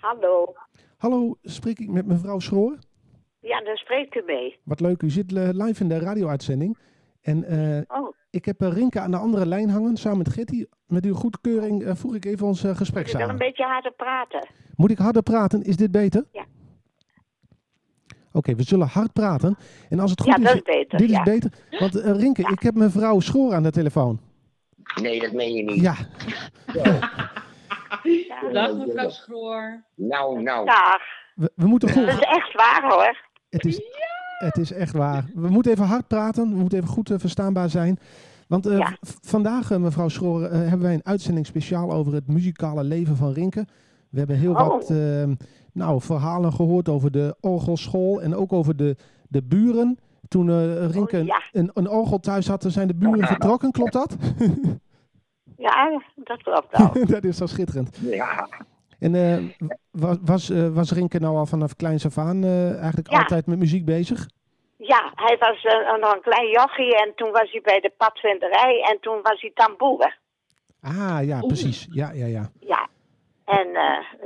Hallo. 0.01 0.55
Hallo, 0.97 1.39
spreek 1.43 1.79
ik 1.79 1.91
met 1.91 2.07
mevrouw 2.07 2.39
Schroor? 2.39 2.79
Ja, 3.41 3.61
daar 3.61 3.77
spreekt 3.77 4.15
u 4.17 4.23
mee. 4.27 4.59
Wat 4.65 4.81
leuk, 4.81 5.03
u 5.03 5.11
zit 5.11 5.33
eh, 5.37 5.49
live 5.53 5.83
in 5.83 5.89
de 5.89 5.99
radio-uitzending. 5.99 6.79
En 7.21 7.45
eh, 7.45 7.99
Oh, 8.01 8.15
ik 8.31 8.45
heb 8.45 8.61
eh, 8.63 8.73
Rinke 8.73 9.01
aan 9.01 9.11
de 9.11 9.17
andere 9.17 9.47
lijn 9.47 9.71
hangen, 9.71 9.97
samen 9.97 10.19
met 10.19 10.29
Getty. 10.33 10.65
Met 10.87 11.05
uw 11.05 11.15
goedkeuring 11.15 11.83
eh, 11.85 11.95
voeg 11.95 12.15
ik 12.15 12.25
even 12.25 12.47
ons 12.47 12.61
gesprek 12.61 13.07
ik 13.07 13.13
wil 13.13 13.21
een 13.21 13.27
samen. 13.27 13.39
beetje 13.47 13.65
harder 13.65 13.93
praten. 13.93 14.49
Moet 14.77 14.91
ik 14.91 14.99
harder 14.99 15.23
praten? 15.23 15.63
Is 15.63 15.77
dit 15.77 15.91
beter? 15.91 16.25
Ja. 16.33 16.45
Oké, 18.33 18.55
we 18.55 18.63
zullen 18.63 18.87
hard 18.87 19.13
praten. 19.13 19.57
En 19.89 19.99
als 20.01 20.11
het 20.11 20.25
Ja, 20.25 20.33
goed 20.35 20.45
dat 20.45 20.53
is... 20.55 20.59
is 20.61 20.77
beter. 20.77 20.99
Dit 20.99 21.11
ja. 21.11 21.19
is 21.19 21.25
beter. 21.25 21.51
Want 21.79 21.95
Rinke, 21.95 22.43
ik 22.51 22.61
heb 22.63 22.75
mevrouw 22.75 23.21
Schoor 23.21 23.55
aan 23.55 23.63
de 23.63 23.71
telefoon. 23.71 24.21
Nee, 25.03 25.21
dat 25.21 25.33
meen 25.33 25.53
je 25.53 25.63
niet. 25.63 25.81
Ja, 25.81 25.95
Ja. 26.73 26.99
Dag 28.53 28.75
mevrouw 28.77 29.09
Schroor. 29.11 29.85
Nou, 29.95 30.43
nou. 30.43 30.67
Dag. 30.67 31.01
we, 31.35 31.53
we 31.55 31.67
moeten 31.67 31.89
goed... 31.91 32.07
Dat 32.07 32.15
is 32.15 32.21
echt 32.21 32.53
waar 32.55 32.83
hoor. 32.93 33.29
Het 33.51 33.65
is, 33.65 33.81
het 34.39 34.57
is 34.57 34.73
echt 34.73 34.93
waar. 34.93 35.25
We 35.35 35.49
moeten 35.49 35.73
even 35.73 35.85
hard 35.85 36.07
praten. 36.07 36.49
We 36.51 36.57
moeten 36.57 36.79
even 36.79 36.91
goed 36.91 37.11
eh, 37.11 37.19
verstaanbaar 37.19 37.71
zijn. 37.71 37.99
Want 38.49 38.67
eh, 38.67 38.79
Ja. 38.79 38.97
vandaag, 39.21 39.71
eh, 39.71 39.79
mevrouw 39.79 40.09
Schroor, 40.09 40.43
eh, 40.45 40.51
hebben 40.59 40.81
wij 40.83 40.95
een 40.95 41.05
uitzending 41.07 41.47
speciaal 41.47 41.93
over 41.93 42.15
het 42.15 42.27
muzikale 42.29 42.85
leven 42.85 43.17
van 43.17 43.33
Rinke. 43.33 43.67
We 44.11 44.19
hebben 44.19 44.37
heel 44.37 44.53
Oh. 44.55 44.69
wat 44.69 44.91
eh, 44.91 45.25
nou, 45.73 46.01
verhalen 46.01 46.53
gehoord 46.53 46.89
over 46.89 47.11
de 47.11 47.37
orgelschool 47.41 48.23
en 48.23 48.35
ook 48.35 48.53
over 48.53 48.77
de, 48.77 48.97
de 49.29 49.43
buren. 49.43 49.99
Toen 50.29 50.77
Rinke 50.91 51.19
Oh, 51.19 51.25
ja. 51.27 51.43
een, 51.53 51.71
een 51.75 51.89
orgel 51.89 52.21
thuis 52.21 52.49
had, 52.49 52.65
zijn 52.69 52.87
de 52.87 52.95
buren 52.95 53.27
vertrokken. 53.27 53.71
Klopt 53.71 53.93
dat? 53.93 54.17
Ja, 55.57 56.03
dat 56.15 56.43
klopt 56.43 56.77
wel. 56.79 57.07
dat 57.15 57.25
is 57.25 57.37
zo 57.37 57.47
schitterend. 57.47 57.97
Ja, 58.01 58.49
En 59.01 59.15
eh, 59.15 59.69
was, 59.91 60.17
was, 60.25 60.51
eh, 60.51 60.69
was 60.69 60.93
Rinke 60.93 61.19
nou 61.19 61.37
al 61.37 61.47
vanaf 61.47 61.77
kleins 61.77 62.07
af 62.07 62.19
aan 62.19 62.45
eh, 62.45 62.79
eigenlijk 62.79 63.11
Ja. 63.11 63.19
altijd 63.19 63.47
met 63.47 63.59
muziek 63.59 63.85
bezig? 63.85 64.29
Ja, 64.77 65.13
hij 65.15 65.37
was 65.39 65.63
nog 66.01 66.15
een 66.15 66.21
klein 66.21 66.49
jochie 66.51 66.97
en 66.97 67.13
toen 67.15 67.31
was 67.31 67.51
hij 67.51 67.61
bij 67.61 67.81
de 67.81 67.93
padvinderij 67.97 68.83
en 68.91 69.01
toen 69.01 69.19
was 69.23 69.41
hij 69.41 69.51
tamboer. 69.55 70.19
Ah, 70.83 71.19
ja, 71.23 71.41
precies. 71.41 71.87
Ja, 71.91 72.11
ja, 72.13 72.27
ja. 72.27 72.51
Ja. 72.61 72.89
En 73.45 73.69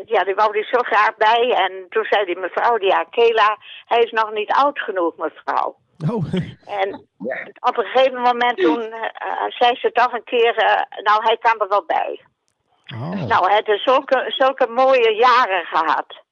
ja, 0.07 0.25
die 0.25 0.35
wou 0.35 0.51
hij 0.53 0.65
zo 0.65 0.79
graag 0.79 1.17
bij. 1.17 1.55
En 1.57 1.87
toen 1.89 2.05
zei 2.05 2.25
die 2.25 2.39
mevrouw, 2.39 2.79
ja, 2.81 3.05
Kela, 3.11 3.59
hij 3.85 3.99
is 3.99 4.11
nog 4.11 4.33
niet 4.33 4.51
oud 4.53 4.79
genoeg, 4.79 5.17
mevrouw. 5.17 5.77
Oh, 6.13 6.35
En 6.81 7.07
op 7.61 7.77
een 7.79 7.85
gegeven 7.85 8.23
moment 8.23 8.57
toen 8.57 8.83
zei 9.49 9.77
ze 9.77 9.91
toch 9.93 10.13
een 10.13 10.25
keer, 10.25 10.55
nou, 11.03 11.23
hij 11.23 11.37
kan 11.41 11.61
er 11.61 11.69
wel 11.69 11.85
bij. 11.87 12.21
Oh 12.95 13.11
Nou, 13.27 13.47
hij 13.47 13.63
heeft 13.65 13.83
zulke, 13.85 14.25
zulke 14.29 14.67
mooie 14.75 15.15
jaren 15.19 15.65
gehad. 15.65 16.23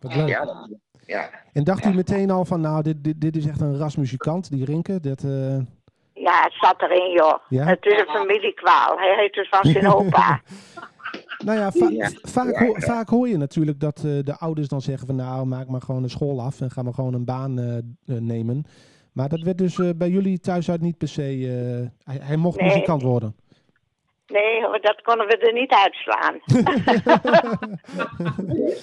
wat 0.00 0.14
leuk. 0.14 0.28
Ja, 0.28 0.44
dat- 0.44 0.68
ja. 1.06 1.30
En 1.52 1.64
dacht 1.64 1.84
u 1.84 1.94
meteen 1.94 2.30
al 2.30 2.44
van, 2.44 2.60
nou, 2.60 2.82
dit, 2.82 3.04
dit, 3.04 3.20
dit 3.20 3.36
is 3.36 3.46
echt 3.46 3.60
een 3.60 3.78
rasmuzikant, 3.78 4.50
die 4.50 4.64
Rinke. 4.64 5.00
Dat, 5.00 5.22
eh, 5.22 5.56
Ja, 6.14 6.42
het 6.42 6.52
zat 6.60 6.82
erin, 6.82 7.10
joh. 7.12 7.38
Ja? 7.48 7.64
Het 7.64 7.84
is 7.86 7.98
een 8.00 8.06
familiekwaal. 8.06 8.96
Hij 8.98 9.14
heet 9.16 9.32
dus 9.32 9.48
van 9.48 9.70
zijn 9.70 9.92
opa. 9.94 10.40
nou 11.44 11.58
ja, 11.58 11.70
va- 11.72 11.88
Ja. 11.88 12.10
Vaak, 12.22 13.08
ho- 13.08 13.16
hoor 13.16 13.28
je 13.28 13.36
natuurlijk 13.36 13.80
dat 13.80 13.96
eh, 13.96 14.18
de 14.24 14.36
ouders 14.38 14.68
dan 14.68 14.80
zeggen 14.80 15.06
van, 15.06 15.16
nou, 15.16 15.46
maak 15.46 15.68
maar 15.68 15.80
gewoon 15.82 16.02
een 16.02 16.10
school 16.10 16.40
af 16.40 16.60
en 16.60 16.70
ga 16.70 16.82
maar 16.82 16.94
gewoon 16.94 17.14
een 17.14 17.24
baan 17.24 17.58
eh, 17.58 17.74
nemen. 18.20 18.64
Maar 19.12 19.28
dat 19.28 19.40
werd 19.40 19.58
dus 19.58 19.80
bij 19.96 20.08
jullie 20.08 20.40
thuis 20.40 20.70
uit 20.70 20.80
niet 20.80 20.98
per 20.98 21.08
se, 21.08 21.22
eh, 21.22 22.12
hij, 22.12 22.26
hij 22.26 22.36
mocht 22.36 22.60
Nee. 22.60 22.68
muzikant 22.68 23.02
worden. 23.02 23.36
Nee, 24.28 24.60
dat 24.80 25.00
konden 25.02 25.26
we 25.26 25.36
er 25.36 25.52
niet 25.52 25.72
uitslaan. 25.72 26.38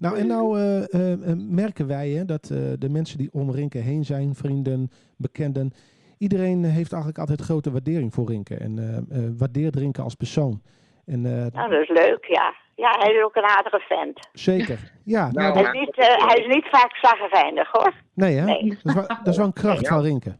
Nou, 0.00 0.18
en 0.18 0.26
nou 0.26 0.58
eh, 0.60 0.94
eh, 0.94 1.12
eh, 1.12 1.36
merken 1.38 1.86
wij 1.86 2.08
hè, 2.08 2.24
dat 2.24 2.50
eh, 2.50 2.58
de 2.78 2.88
mensen 2.88 3.18
die 3.18 3.28
om 3.32 3.50
Rinke 3.50 3.78
heen 3.78 4.04
zijn, 4.04 4.34
vrienden, 4.34 4.90
bekenden, 5.16 5.72
iedereen 6.18 6.64
heeft 6.64 6.90
eigenlijk 6.92 7.20
altijd 7.20 7.40
grote 7.40 7.70
waardering 7.72 8.14
voor 8.14 8.28
Rinke 8.28 8.56
en 8.56 8.78
eh, 8.78 8.96
eh, 9.18 9.30
waardeert 9.38 9.76
Rinke 9.76 10.02
als 10.02 10.14
persoon. 10.14 10.62
En 11.06 11.26
eh, 11.26 11.32
Nou, 11.52 11.70
dat 11.70 11.80
is 11.82 11.88
leuk, 11.88 12.24
ja. 12.24 12.54
Ja, 12.74 12.90
hij 12.98 13.12
is 13.14 13.22
ook 13.24 13.36
een 13.36 13.44
aardige 13.44 13.80
vent. 13.88 14.28
zeker. 14.32 14.92
Ja, 15.04 15.30
nou, 15.32 15.52
Hij 15.52 15.62
dat- 15.62 15.74
is 15.74 15.80
niet, 15.80 15.96
hij 15.96 16.36
is 16.46 16.54
niet 16.54 16.66
vaak 16.70 16.96
zaggerijnig, 16.96 17.68
hoor. 17.72 17.92
nee 18.14 18.36
hè? 18.36 18.44
Nee. 18.44 18.68
Dat, 18.68 18.78
is 18.84 18.94
wel, 18.94 19.06
dat 19.06 19.26
is 19.28 19.36
wel 19.36 19.46
een 19.46 19.52
kracht 19.52 19.80
Ja. 19.80 19.88
van 19.88 20.02
Rinke. 20.02 20.36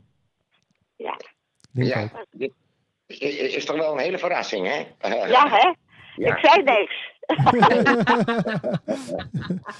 Ja, 0.96 1.16
Denk 1.72 1.88
Ja, 1.88 2.10
is, 3.06 3.54
is 3.54 3.64
toch 3.64 3.76
wel 3.76 3.92
een 3.92 3.98
hele 3.98 4.18
verrassing, 4.18 4.66
hè? 4.66 5.08
ja 5.26 5.48
hè? 5.48 5.72
Ja. 6.16 6.36
Ik 6.36 6.46
zei 6.46 6.62
niks. 6.62 7.14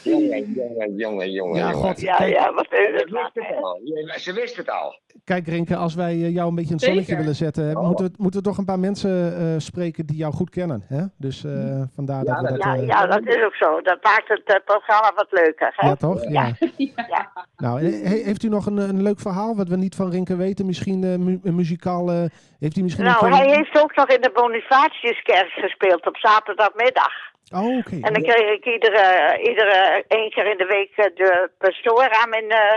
Jongen, 0.02 0.52
jongen, 0.52 0.94
jongen, 0.96 1.30
jongen. 1.30 1.56
Ja, 1.58 1.70
god. 1.72 2.00
Ja, 2.00 2.16
Kijk. 2.16 2.32
ja, 2.34 2.52
wat 2.54 2.66
is 2.72 2.78
Ze 2.78 2.92
het? 2.96 3.10
wist 3.10 3.30
het 3.34 3.62
al. 3.62 3.80
Ja, 3.84 4.18
Ze 4.18 4.32
wist 4.32 4.56
het 4.56 4.70
al. 4.70 4.98
Kijk 5.24 5.46
Rinke, 5.48 5.76
als 5.76 5.94
wij 5.94 6.12
eh, 6.12 6.34
jou 6.34 6.48
een 6.48 6.54
beetje 6.54 6.70
in 6.70 6.76
het 6.76 6.84
zonnetje 6.84 7.04
Zeker. 7.08 7.20
willen 7.20 7.36
zetten, 7.36 7.76
Oh. 7.76 7.86
moeten, 7.86 8.04
we, 8.06 8.12
moeten 8.16 8.40
we 8.40 8.46
toch 8.48 8.58
een 8.58 8.64
paar 8.64 8.78
mensen 8.78 9.36
eh, 9.38 9.44
spreken 9.58 10.06
die 10.06 10.16
jou 10.16 10.32
goed 10.32 10.50
kennen. 10.50 10.82
Hè? 10.86 11.02
Dus 11.16 11.44
eh, 11.44 11.82
vandaar 11.94 12.24
dat 12.24 12.40
we 12.40 12.46
dat-. 12.48 12.62
Ja, 12.62 12.74
ja, 12.74 13.06
dat 13.06 13.26
is 13.26 13.44
ook 13.44 13.54
zo. 13.54 13.80
Dat 13.80 14.02
maakt 14.02 14.28
het 14.28 14.62
programma 14.64 15.12
wat 15.14 15.26
leuker, 15.30 15.72
hè? 15.76 15.88
Ja, 15.88 15.94
toch? 15.94 16.24
Ja. 16.36 16.52
Ja. 16.76 17.32
Nou, 17.56 17.80
he- 17.82 18.08
he- 18.08 18.22
heeft 18.24 18.42
u 18.42 18.48
nog 18.48 18.66
een, 18.66 18.76
een 18.76 19.02
leuk 19.02 19.20
verhaal 19.20 19.56
wat 19.56 19.68
we 19.68 19.76
niet 19.76 19.94
van 19.94 20.10
Rinke 20.10 20.36
weten? 20.36 20.66
Misschien 20.66 21.04
eh, 21.04 21.16
mu- 21.16 21.40
een 21.42 21.54
muzikaal... 21.54 22.10
eh, 22.10 22.24
heeft 22.58 22.76
u 22.76 22.82
misschien 22.82 23.04
Nou, 23.04 23.26
een 23.26 23.32
hij 23.32 23.48
heeft 23.56 23.82
ook 23.82 23.96
nog 23.96 24.06
in 24.08 24.20
de 24.20 24.30
Bonifatiuskerk 24.34 25.48
gespeeld 25.50 26.06
op 26.06 26.16
zaterdagmiddag. 26.16 27.12
Oh, 27.54 27.76
oké. 27.78 27.94
En 28.00 28.12
dan 28.12 28.22
kreeg 28.22 28.52
ik 28.56 28.64
iedere, 28.66 29.38
iedere 29.48 30.04
één 30.08 30.30
keer 30.30 30.46
in 30.50 30.56
de 30.58 30.64
week 30.66 30.92
eh, 30.96 31.14
de 31.16 31.50
pastoor 31.58 32.10
aan 32.10 32.28
mijn 32.28 32.50
eh, 32.50 32.76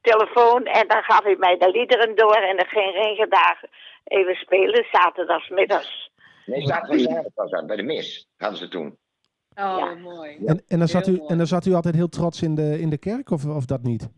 telefoon. 0.00 0.64
En 0.64 0.88
dan 0.88 1.02
gaf 1.02 1.22
hij 1.22 1.36
mij 1.38 1.56
de 1.58 1.70
liederen 1.70 2.16
door. 2.16 2.34
En 2.36 2.56
dan 2.56 2.66
ging 2.66 3.26
daar 3.28 3.64
even 4.04 4.34
spelen, 4.34 4.86
zaterdagsmiddags. 4.92 6.10
Nee, 6.46 6.66
zaterdag 6.66 7.22
was 7.34 7.50
dat 7.50 7.66
bij 7.66 7.76
de 7.76 7.82
mis, 7.82 8.28
hadden 8.36 8.58
ze 8.58 8.68
toen. 8.68 8.98
Oh, 9.54 9.76
Ja. 9.78 9.94
mooi. 9.94 10.36
En, 10.46 10.62
en, 10.68 10.78
dan 10.78 10.88
zat 10.88 11.06
Heel 11.06 11.14
u, 11.14 11.18
mooi. 11.18 11.30
en 11.30 11.36
dan 11.38 11.46
zat 11.46 11.66
u 11.66 11.72
altijd 11.74 11.94
heel 11.94 12.08
trots 12.08 12.42
in 12.42 12.54
de, 12.54 12.78
in 12.80 12.90
de 12.90 12.98
kerk, 12.98 13.30
of, 13.30 13.44
of 13.44 13.64
dat 13.64 13.82
niet? 13.82 14.08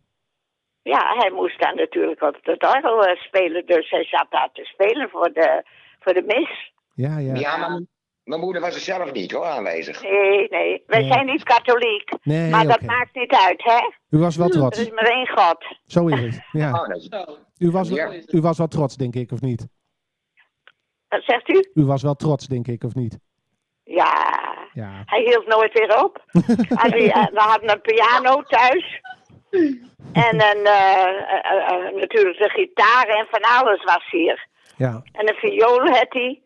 Ja, 0.82 1.14
hij 1.16 1.30
moest 1.30 1.61
daar 1.61 1.74
natuurlijk 1.74 2.22
op 2.22 2.38
de 2.43 2.57
orgel 2.74 3.05
eh, 3.05 3.16
spelen. 3.16 3.66
Dus 3.66 3.90
hij 3.90 4.05
zat 4.05 4.26
daar 4.30 4.49
te 4.53 4.64
spelen 4.64 5.09
voor 5.11 5.32
de, 5.32 5.62
voor 6.01 6.12
de 6.14 6.22
mis. 6.22 6.72
Ja, 6.95 7.18
ja. 7.18 7.34
Ja, 7.34 7.57
maar 7.57 7.70
m- 7.70 7.86
mijn 8.25 8.41
moeder 8.41 8.62
was 8.62 8.75
er 8.75 8.81
zelf 8.81 9.12
niet 9.12 9.33
hoor, 9.33 9.45
aanwezig. 9.45 10.03
Nee, 10.03 10.49
nee. 10.51 10.83
Wij 10.87 11.01
Nee. 11.01 11.12
zijn 11.12 11.27
niet 11.27 11.43
katholiek. 11.43 12.11
Nee, 12.23 12.51
maar 12.51 12.66
dat 12.66 12.81
maakt 12.81 13.14
niet 13.14 13.33
uit, 13.33 13.62
hè? 13.64 13.91
U 14.16 14.18
was 14.20 14.37
wel 14.37 14.47
Er 14.47 14.53
trots. 14.53 14.79
is 14.81 14.91
maar 14.91 15.05
één 15.05 15.29
God. 15.29 15.64
Zo 15.87 16.07
is 16.07 16.20
het. 16.20 16.41
Ja. 16.62 16.70
Oh, 16.83 16.97
is-. 16.97 17.09
U 17.59 17.70
was, 17.70 17.89
Ja. 17.89 18.12
u 18.27 18.41
was 18.41 18.59
wel 18.59 18.68
trots, 18.68 18.97
denk 18.97 19.14
ik, 19.14 19.33
of 19.33 19.41
niet? 19.41 19.66
Wat 21.09 21.23
zegt 21.25 21.49
u? 21.49 21.70
U 21.75 21.85
was 21.85 22.03
wel 22.03 22.14
trots, 22.14 22.47
denk 22.47 22.66
ik, 22.68 22.85
of 22.85 22.95
niet? 22.95 23.18
Ja, 23.85 24.41
Ja. 24.73 25.03
hij 25.07 25.20
hield 25.23 25.47
nooit 25.47 25.73
weer 25.73 26.05
op. 26.05 26.25
Eh, 26.33 27.27
we 27.33 27.41
hadden 27.41 27.70
een 27.70 27.81
piano 27.81 28.43
thuis. 28.43 29.01
En 30.12 30.35
een, 30.35 30.64
eh, 30.64 31.07
eh, 31.07 31.73
eh, 31.73 31.95
natuurlijk 31.95 32.39
de 32.39 32.49
gitaar 32.49 33.07
en 33.07 33.27
van 33.31 33.41
alles 33.43 33.85
was 33.85 34.11
hier. 34.11 34.49
Ja. 34.77 35.03
En 35.12 35.29
een 35.29 35.35
viool 35.35 35.87
had 35.87 36.07
hij. 36.09 36.43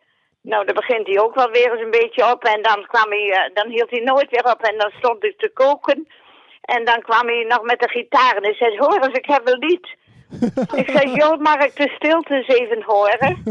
Nou, 0.50 0.64
daar 0.64 0.74
begint 0.74 1.06
hij 1.06 1.20
ook 1.20 1.34
wel 1.34 1.50
weer 1.50 1.72
eens 1.72 1.80
een 1.82 1.90
beetje 2.00 2.32
op. 2.32 2.44
En 2.44 2.62
dan, 2.62 2.86
kwam 2.86 3.10
hij, 3.10 3.30
eh, 3.32 3.54
dan 3.54 3.68
hield 3.70 3.90
hij 3.90 4.00
nooit 4.00 4.30
weer 4.30 4.44
op. 4.52 4.60
En 4.62 4.78
dan 4.78 4.90
stond 4.98 5.24
ik 5.24 5.38
te 5.38 5.50
koken. 5.54 6.06
En 6.60 6.84
dan 6.84 7.00
kwam 7.02 7.26
hij 7.26 7.44
nog 7.48 7.62
met 7.62 7.80
de 7.80 7.88
gitaar. 7.88 8.36
En 8.36 8.42
hij 8.42 8.54
zei, 8.54 8.78
hoor 8.78 9.00
eens, 9.04 9.18
ik 9.18 9.26
heb 9.26 9.48
een 9.48 9.58
lied. 9.58 9.86
ik 10.82 10.90
zei, 10.90 11.12
joh, 11.12 11.38
mag 11.40 11.64
ik 11.64 11.76
de 11.76 11.88
stilte 11.96 12.34
eens 12.34 12.46
even 12.48 12.82
horen? 12.82 13.42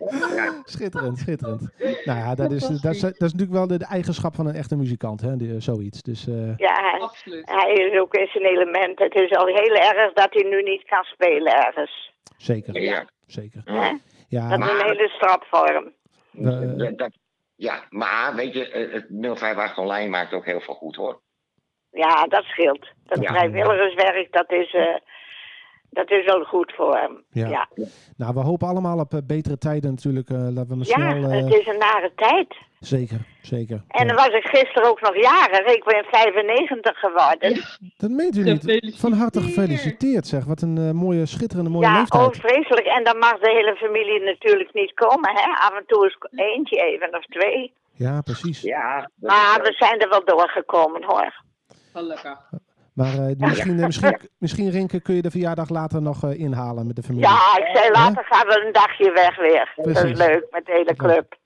Schitterend, 0.74 1.18
schitterend. 1.18 1.70
Nou 2.04 2.18
ja, 2.18 2.34
dat 2.34 2.50
is, 2.52 2.66
dat 2.66 2.94
is, 2.94 3.00
dat 3.00 3.12
is 3.12 3.32
natuurlijk 3.32 3.52
wel 3.52 3.66
de, 3.66 3.78
de 3.78 3.86
eigenschap 3.86 4.34
van 4.34 4.46
een 4.46 4.54
echte 4.54 4.76
muzikant, 4.76 5.20
hè? 5.20 5.60
zoiets. 5.60 6.02
Dus 6.02 6.26
eh, 6.28 6.56
Ja, 6.56 6.74
hij, 6.90 7.00
Absoluut. 7.00 7.50
hij 7.50 7.72
is 7.72 7.98
ook 8.00 8.14
in 8.14 8.26
zijn 8.32 8.44
element. 8.44 8.98
Het 8.98 9.14
is 9.14 9.30
al 9.36 9.46
heel 9.46 9.74
erg 9.74 10.12
dat 10.12 10.28
hij 10.32 10.42
nu 10.48 10.62
niet 10.62 10.84
kan 10.84 11.04
spelen 11.04 11.52
ergens. 11.66 12.12
zeker, 12.36 12.80
Ja. 12.80 13.04
zeker. 13.26 13.62
Ja, 14.28 14.48
Dat 14.48 14.58
is 14.58 14.70
een 14.72 14.86
hele 14.86 15.08
strapvorm. 15.08 15.84
We- 15.84 15.92
Dat- 16.96 17.18
ja, 17.54 17.84
maar 17.90 18.34
weet 18.34 18.52
je, 18.54 18.70
eh, 18.70 18.92
het 18.92 19.06
058 19.10 19.78
online 19.78 20.08
maakt 20.08 20.32
ook 20.32 20.44
heel 20.44 20.60
veel 20.60 20.74
goed 20.74 20.96
hoor. 20.96 21.20
Ja, 21.90 22.26
dat 22.26 22.44
scheelt. 22.44 22.88
Dat 23.04 23.22
Ja. 23.22 23.32
vrijwilligerswerk, 23.32 24.32
dat 24.32 24.50
is, 24.52 24.72
eh, 24.74 24.96
dat 25.92 26.10
is 26.10 26.24
wel 26.24 26.44
goed 26.44 26.72
voor 26.76 26.96
hem. 26.96 27.24
Ja. 27.30 27.48
Ja, 27.48 27.68
nou, 28.16 28.34
we 28.34 28.40
hopen 28.40 28.68
allemaal 28.68 28.98
op 28.98 29.12
eh, 29.12 29.18
betere 29.26 29.58
tijden 29.58 29.90
natuurlijk. 29.90 30.28
eh 30.30 30.36
dat 30.54 30.66
we 30.68 30.74
maar 30.76 30.86
ja 30.86 31.10
snel... 31.10 31.30
eh, 31.30 31.44
het 31.44 31.54
is 31.54 31.66
een 31.66 31.78
nare 31.78 32.12
tijd. 32.16 32.56
Zeker, 32.80 33.18
zeker. 33.42 33.82
En 33.88 34.06
Ja. 34.06 34.14
dan 34.14 34.16
was 34.16 34.34
ik 34.40 34.46
gisteren 34.46 34.88
ook 34.90 35.00
nog 35.00 35.16
jarig. 35.16 35.74
Ik 35.74 35.84
ben 35.84 36.04
95 36.10 36.98
geworden. 36.98 37.50
Ja, 37.54 37.90
Dat 37.96 38.10
meent 38.10 38.36
u 38.36 38.42
niet. 38.42 38.96
Van 39.00 39.12
harte 39.12 39.40
gefeliciteerd 39.40 40.26
zeg. 40.26 40.44
Wat 40.44 40.62
een 40.62 40.78
eh, 40.78 40.90
mooie, 40.90 41.26
schitterende 41.26 41.70
mooie 41.70 41.86
oh, 41.86 41.94
leeftijd. 41.98 42.36
vreselijk. 42.36 42.86
En 42.86 43.04
dan 43.04 43.18
mag 43.18 43.38
de 43.38 43.50
hele 43.50 43.76
familie 43.76 44.20
natuurlijk 44.20 44.72
niet 44.74 44.92
komen. 44.94 45.30
Hè? 45.30 45.50
Af 45.66 45.76
en 45.78 45.84
toe 45.86 46.06
is 46.06 46.16
eentje 46.30 46.76
even 46.76 47.16
of 47.18 47.24
twee. 47.26 47.72
Ja, 47.94 48.20
precies. 48.20 48.60
Ja, 48.60 49.10
Maar 49.14 49.56
eh, 49.58 49.62
we 49.64 49.72
zijn 49.72 50.00
er 50.00 50.08
wel 50.08 50.24
doorgekomen 50.24 51.04
hoor. 51.04 51.42
Gelukkig. 51.92 52.50
Maar 52.94 53.12
eh, 53.14 53.36
misschien, 53.36 53.78
eh, 53.78 53.84
misschien, 53.86 54.18
misschien 54.38 54.70
Rinke, 54.70 55.00
kun 55.00 55.14
je 55.14 55.22
de 55.22 55.30
verjaardag 55.30 55.68
later 55.68 56.02
nog 56.02 56.24
eh, 56.24 56.38
inhalen 56.40 56.86
met 56.86 56.96
de 56.96 57.02
familie. 57.02 57.28
Ja, 57.28 57.56
ik 57.58 57.76
zei 57.76 57.90
later 57.90 58.24
gaan 58.24 58.46
we 58.46 58.62
een 58.66 58.72
dagje 58.72 59.12
weg 59.12 59.36
weer. 59.36 59.72
Dat 59.76 60.04
is 60.04 60.18
leuk 60.18 60.46
met 60.50 60.66
de 60.66 60.72
hele 60.72 60.96
club. 60.96 61.36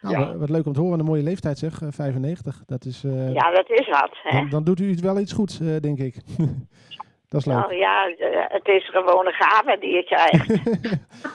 Nou, 0.00 0.18
Ja. 0.18 0.26
wa- 0.26 0.36
wat 0.36 0.48
leuk 0.50 0.66
om 0.66 0.72
te 0.72 0.80
horen. 0.80 0.98
Een 0.98 1.04
mooie 1.04 1.22
leeftijd 1.22 1.58
zeg, 1.58 1.82
eh, 1.82 1.88
95. 1.90 2.62
Dat 2.66 2.84
is, 2.84 3.04
eh, 3.04 3.32
Ja, 3.32 3.50
dat 3.50 3.70
is 3.70 3.88
wat. 3.88 4.10
Hè? 4.22 4.38
dan, 4.38 4.48
dan 4.48 4.64
doet 4.64 4.80
u 4.80 4.88
iets 4.88 5.02
wel 5.02 5.18
iets 5.18 5.32
goeds, 5.32 5.60
eh, 5.60 5.76
denk 5.80 5.98
ik. 5.98 6.14
dat 7.30 7.40
is 7.40 7.46
leuk. 7.46 7.56
Nou 7.56 7.74
ja, 7.74 8.14
het 8.48 8.68
is 8.68 8.88
gewoon 8.90 9.26
een 9.26 9.32
gave 9.32 9.76
die 9.80 9.94
je 9.94 10.04
krijgt. 10.04 10.48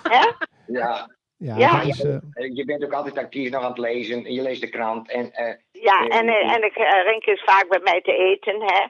Hè? 0.04 0.32
ja, 0.68 1.10
ja, 1.38 1.58
ja. 1.58 1.82
is, 1.82 1.98
je 2.54 2.64
bent 2.66 2.84
ook 2.84 2.94
altijd 2.94 3.18
actief 3.18 3.50
nog 3.52 3.64
aan 3.64 3.70
het 3.70 3.78
lezen. 3.80 4.26
en 4.26 4.34
Je 4.34 4.42
leest 4.42 4.62
de 4.62 4.70
krant. 4.70 5.12
En, 5.12 5.32
eh, 5.32 5.56
Ja, 5.72 6.08
en, 6.08 6.28
en 6.28 6.64
ik, 6.64 6.76
Rink 7.06 7.24
is 7.26 7.44
vaak 7.46 7.66
bij 7.70 7.80
mij 7.84 8.02
te 8.02 8.12
eten, 8.18 8.62
hè. 8.62 8.86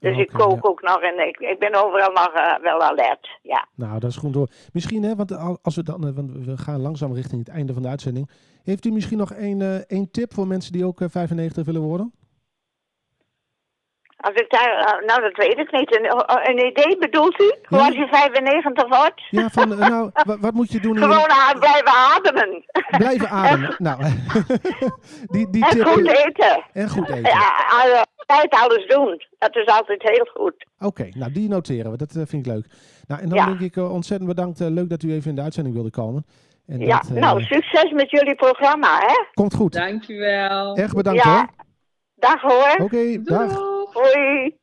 Dus 0.00 0.18
ik 0.18 0.28
Oké, 0.34 0.38
kook 0.38 0.62
ja. 0.62 0.68
ook 0.68 0.82
nog 0.82 1.00
en 1.00 1.26
ik, 1.28 1.36
ik 1.38 1.58
ben 1.58 1.74
overal 1.84 2.12
nog 2.12 2.32
eh, 2.34 2.54
wel 2.62 2.82
alert. 2.82 3.38
Ja. 3.42 3.66
nou, 3.74 3.98
dat 3.98 4.10
is 4.10 4.16
goed 4.16 4.34
hoor. 4.34 4.48
Misschien, 4.72 5.02
hè, 5.02 5.16
want 5.16 5.32
al- 5.36 5.58
als 5.62 5.76
we 5.76 5.82
dan, 5.82 6.06
eh, 6.06 6.14
want 6.14 6.30
we 6.32 6.56
gaan 6.56 6.80
langzaam 6.80 7.14
richting 7.14 7.44
het 7.46 7.54
einde 7.56 7.72
van 7.72 7.82
de 7.82 7.88
uitzending. 7.88 8.30
Heeft 8.64 8.84
u 8.84 8.90
misschien 8.90 9.18
nog 9.18 9.32
één, 9.32 9.86
één 9.88 10.10
tip 10.10 10.34
voor 10.34 10.46
mensen 10.46 10.72
die 10.72 10.84
ook 10.84 11.00
eh, 11.00 11.08
95 11.10 11.64
willen 11.66 11.80
worden? 11.80 12.12
Als 14.20 14.34
ik 14.34 14.50
daar, 14.50 15.02
nou 15.06 15.20
dat 15.20 15.36
weet 15.36 15.58
ik 15.58 15.72
niet. 15.72 15.96
Een, 15.96 16.12
oh, 16.12 16.42
een 16.42 16.66
idee 16.66 16.98
bedoelt 16.98 17.40
u? 17.40 17.54
Hoe 17.68 17.78
als 17.78 17.94
je 17.94 18.06
95 18.10 18.88
wordt? 18.88 19.22
Ja, 19.30 19.48
van, 19.48 19.68
nou, 19.68 20.10
wa- 20.12 20.38
wat 20.38 20.52
moet 20.54 20.72
je 20.72 20.80
doen? 20.80 20.96
Gewoon 20.98 21.24
blijven 21.58 21.92
ademen. 22.14 22.64
Blijven 22.98 23.28
ademen. 23.28 23.74
Nou, 23.78 24.02
die, 25.34 25.50
die 25.50 25.64
en 25.64 25.70
tip. 25.70 25.86
goed 25.86 26.08
eten. 26.08 26.64
En 26.72 26.88
goed 26.88 27.08
eten. 27.08 27.22
Ja, 27.22 28.04
tijd 28.36 28.54
alles 28.62 28.86
doen. 28.86 29.22
Dat 29.38 29.56
is 29.56 29.66
altijd 29.66 30.02
heel 30.02 30.28
goed. 30.34 30.66
Oké, 30.78 31.08
nou 31.12 31.32
die 31.32 31.48
noteren 31.48 31.90
we. 31.90 31.96
Dat 31.96 32.16
eh, 32.16 32.22
vind 32.26 32.46
ik 32.46 32.52
leuk. 32.52 32.66
Nou, 33.06 33.20
en 33.22 33.28
dan 33.28 33.38
Ja. 33.38 33.46
denk 33.46 33.60
ik 33.60 33.76
eh, 33.76 33.92
ontzettend 33.92 34.28
bedankt. 34.28 34.60
Eh, 34.60 34.68
leuk 34.68 34.88
dat 34.88 35.02
u 35.02 35.12
even 35.12 35.30
in 35.30 35.36
de 35.36 35.42
uitzending 35.42 35.74
wilde 35.74 35.90
komen. 35.90 36.24
En 36.66 36.80
ja, 36.80 36.98
dat, 36.98 37.10
nou 37.10 37.42
succes 37.42 37.90
met 37.92 38.10
jullie 38.10 38.34
programma, 38.34 38.98
hè? 38.98 39.24
Komt 39.34 39.54
goed. 39.54 39.72
Dankjewel. 39.72 40.76
Erg 40.76 40.94
bedankt 40.94 41.22
ja. 41.24 41.34
hoor. 41.36 41.48
Dag 42.14 42.40
hoor. 42.40 42.84
Oké, 42.84 43.22
dag. 43.22 43.54
Hoi. 43.92 44.56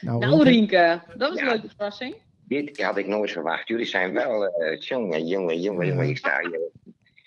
Nou, 0.00 0.18
Nou, 0.18 0.42
Rinke, 0.42 0.48
Rienke, 0.48 1.00
dat 1.16 1.28
was 1.30 1.38
Ja. 1.38 1.44
een 1.44 1.50
leuke 1.52 1.68
verrassing. 1.68 2.16
dit 2.48 2.82
had 2.82 2.96
ik 2.96 3.06
nooit 3.06 3.30
verwacht. 3.30 3.68
Jullie 3.68 3.86
zijn 3.86 4.12
wel, 4.12 4.46
eh 4.46 4.78
jongen, 4.80 5.26
jongen, 5.26 5.60
jongen, 5.60 5.86
jongen. 5.86 6.08
Ik 6.08 6.16
sta 6.18 6.38
hier 6.40 6.60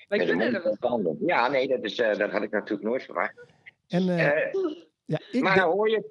Wij 0.08 0.26
kunnen 0.26 0.54
er 0.56 0.78
wel. 0.80 1.18
Ja, 1.20 1.48
nee, 1.48 1.68
dat, 1.68 1.84
is, 1.84 2.00
eh, 2.00 2.18
dat 2.18 2.32
had 2.32 2.42
ik 2.44 2.52
natuurlijk 2.52 2.88
nooit 2.90 3.04
verwacht. 3.04 3.34
En, 3.88 4.06
ja, 5.08 5.20
ik 5.32 5.42
maar 5.42 5.56
dan 5.56 5.72
hoor 5.72 5.90
je 5.90 5.96
het. 5.96 6.06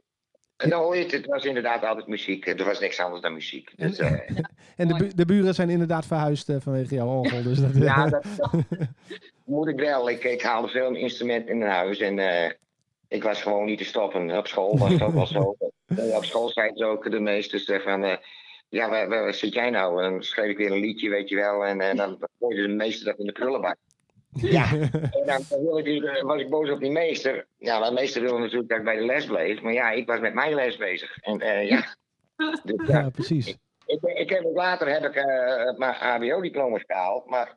En 0.56 0.70
dan 0.70 0.82
hoor 0.82 0.96
je 0.96 1.02
het, 1.02 1.12
het 1.12 1.26
was 1.26 1.44
inderdaad 1.44 1.82
altijd 1.84 2.06
muziek. 2.06 2.46
Er 2.46 2.64
was 2.64 2.80
niks 2.80 3.00
anders 3.00 3.22
dan 3.22 3.32
muziek. 3.34 3.72
Dus, 3.76 3.98
En- 3.98 4.26
eh, 4.26 4.36
en 4.76 4.88
de, 4.88 4.94
bu- 4.96 5.14
de 5.14 5.24
buren 5.24 5.54
zijn 5.54 5.70
inderdaad 5.70 6.06
verhuisd 6.06 6.48
eh, 6.48 6.56
vanwege 6.60 6.94
jouw 6.94 7.06
ongeluk. 7.08 7.44
Dus 7.44 7.60
dat, 7.60 7.76
ja, 7.76 8.08
dat, 8.08 8.24
dat 8.36 8.50
moet 9.44 9.68
ik 9.68 9.76
wel. 9.78 10.10
Ik, 10.10 10.24
ik 10.24 10.42
haalde 10.42 10.68
veel 10.68 10.94
instrumenten 10.94 11.54
in 11.54 11.62
huis 11.62 11.98
en 11.98 12.18
eh, 12.18 12.50
ik 13.08 13.22
was 13.22 13.42
gewoon 13.42 13.64
niet 13.64 13.78
te 13.78 13.84
stoppen. 13.84 14.36
Op 14.38 14.46
school 14.46 14.78
was 14.78 14.92
het 14.92 15.02
ook 15.02 15.12
wel 15.14 15.26
zo. 15.26 15.56
Op 16.16 16.24
school 16.24 16.48
zeiden 16.48 16.76
ze 16.76 16.84
ook 16.84 17.10
de 17.10 17.20
meesters 17.20 17.64
van... 17.82 18.18
ja, 18.68 18.88
waar, 18.88 19.08
waar 19.08 19.34
zit 19.34 19.52
jij 19.54 19.70
nou? 19.70 20.02
En 20.02 20.10
dan 20.10 20.22
schreef 20.22 20.50
ik 20.50 20.56
weer 20.56 20.72
een 20.72 20.80
liedje, 20.80 21.08
weet 21.10 21.28
je 21.28 21.34
wel. 21.36 21.64
En, 21.64 21.80
en 21.80 21.96
dan 21.96 22.18
gooide 22.38 22.62
de 22.62 22.68
meester 22.68 23.04
dat 23.06 23.18
in 23.18 23.26
de 23.26 23.32
prullenbak. 23.32 23.76
Ja, 24.32 24.72
en 24.72 25.26
dan 25.26 25.42
wil 25.48 25.78
ik, 25.78 26.04
eh, 26.04 26.22
was 26.22 26.40
ik 26.40 26.50
boos 26.50 26.70
op 26.70 26.80
die 26.80 26.90
meester. 26.90 27.46
Ja, 27.58 27.78
mijn 27.78 27.94
meester 27.94 28.22
wilde 28.22 28.38
natuurlijk 28.38 28.68
dat 28.68 28.78
ik 28.78 28.84
bij 28.84 28.96
de 28.96 29.04
les 29.04 29.26
bleef. 29.26 29.60
Maar 29.62 29.72
ja, 29.72 29.90
ik 29.90 30.06
was 30.06 30.20
met 30.20 30.34
mijn 30.34 30.54
les 30.54 30.76
bezig. 30.76 31.18
En 31.18 31.40
eh, 31.40 31.68
ja, 31.68 31.96
dus, 32.64 32.86
ja. 32.86 32.98
Ja, 32.98 33.10
precies. 33.10 33.56
Ik, 33.86 34.02
ik 34.02 34.30
heb 34.30 34.42
later 34.54 34.88
heb 34.88 35.04
ik 35.04 35.14
eh, 35.14 35.76
mijn 35.76 35.94
HBO-diploma's 35.94 36.82
gehaald. 36.86 37.26
Maar 37.26 37.54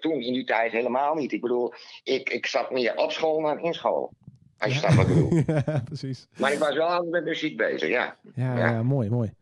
toen 0.00 0.20
in 0.20 0.32
die 0.32 0.44
tijd 0.44 0.72
helemaal 0.72 1.14
niet. 1.14 1.32
Ik 1.32 1.40
bedoel, 1.40 1.72
ik, 2.02 2.30
ik 2.30 2.46
zat 2.46 2.70
meer 2.70 2.96
op 2.96 3.12
school 3.12 3.42
dan 3.42 3.60
in 3.60 3.74
school. 3.74 4.12
Als 4.58 4.72
je 4.72 4.78
snapt 4.78 4.94
wat 4.94 5.08
ik 5.08 5.14
bedoel. 5.14 5.42
ja, 5.66 5.82
precies. 5.84 6.26
Maar 6.38 6.52
ik 6.52 6.58
was 6.58 6.74
wel 6.74 6.86
altijd 6.86 7.10
met 7.10 7.24
muziek 7.24 7.56
bezig, 7.56 7.88
Ja. 7.88 8.16
ja. 8.34 8.82
mooi, 8.82 9.10
mooi. 9.10 9.32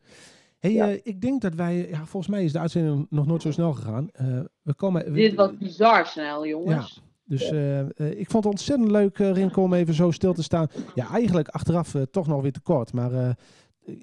Hey, 0.66 0.74
Ja. 0.74 0.88
eh, 0.90 1.00
ik 1.02 1.20
denk 1.20 1.40
dat 1.42 1.54
wij, 1.54 1.88
ja, 1.90 1.96
volgens 2.04 2.26
mij 2.28 2.44
is 2.44 2.52
de 2.52 2.58
uitzending 2.58 3.06
nog 3.10 3.26
nooit 3.26 3.42
zo 3.42 3.50
snel 3.50 3.72
gegaan. 3.72 4.08
Eh, 4.12 4.26
we 4.62 4.74
komen, 4.74 5.04
we- 5.04 5.10
Dit 5.12 5.34
was 5.34 5.50
bizar 5.58 6.06
snel, 6.06 6.46
jongens. 6.46 7.02
Dus 7.24 7.50
eh, 7.50 7.80
eh, 7.80 7.88
ik 7.98 8.30
vond 8.30 8.44
het 8.44 8.52
ontzettend 8.52 8.90
leuk, 8.90 9.18
eh 9.18 9.32
Rinko, 9.32 9.62
om 9.62 9.74
even 9.74 9.94
zo 9.94 10.10
stil 10.10 10.32
te 10.34 10.42
staan. 10.42 10.68
Ja, 10.94 11.08
eigenlijk 11.10 11.48
achteraf 11.48 11.94
eh, 11.94 12.02
toch 12.02 12.26
nog 12.26 12.42
weer 12.42 12.52
te 12.52 12.60
kort. 12.60 12.92
Maar 12.92 13.12
eh, 13.12 13.30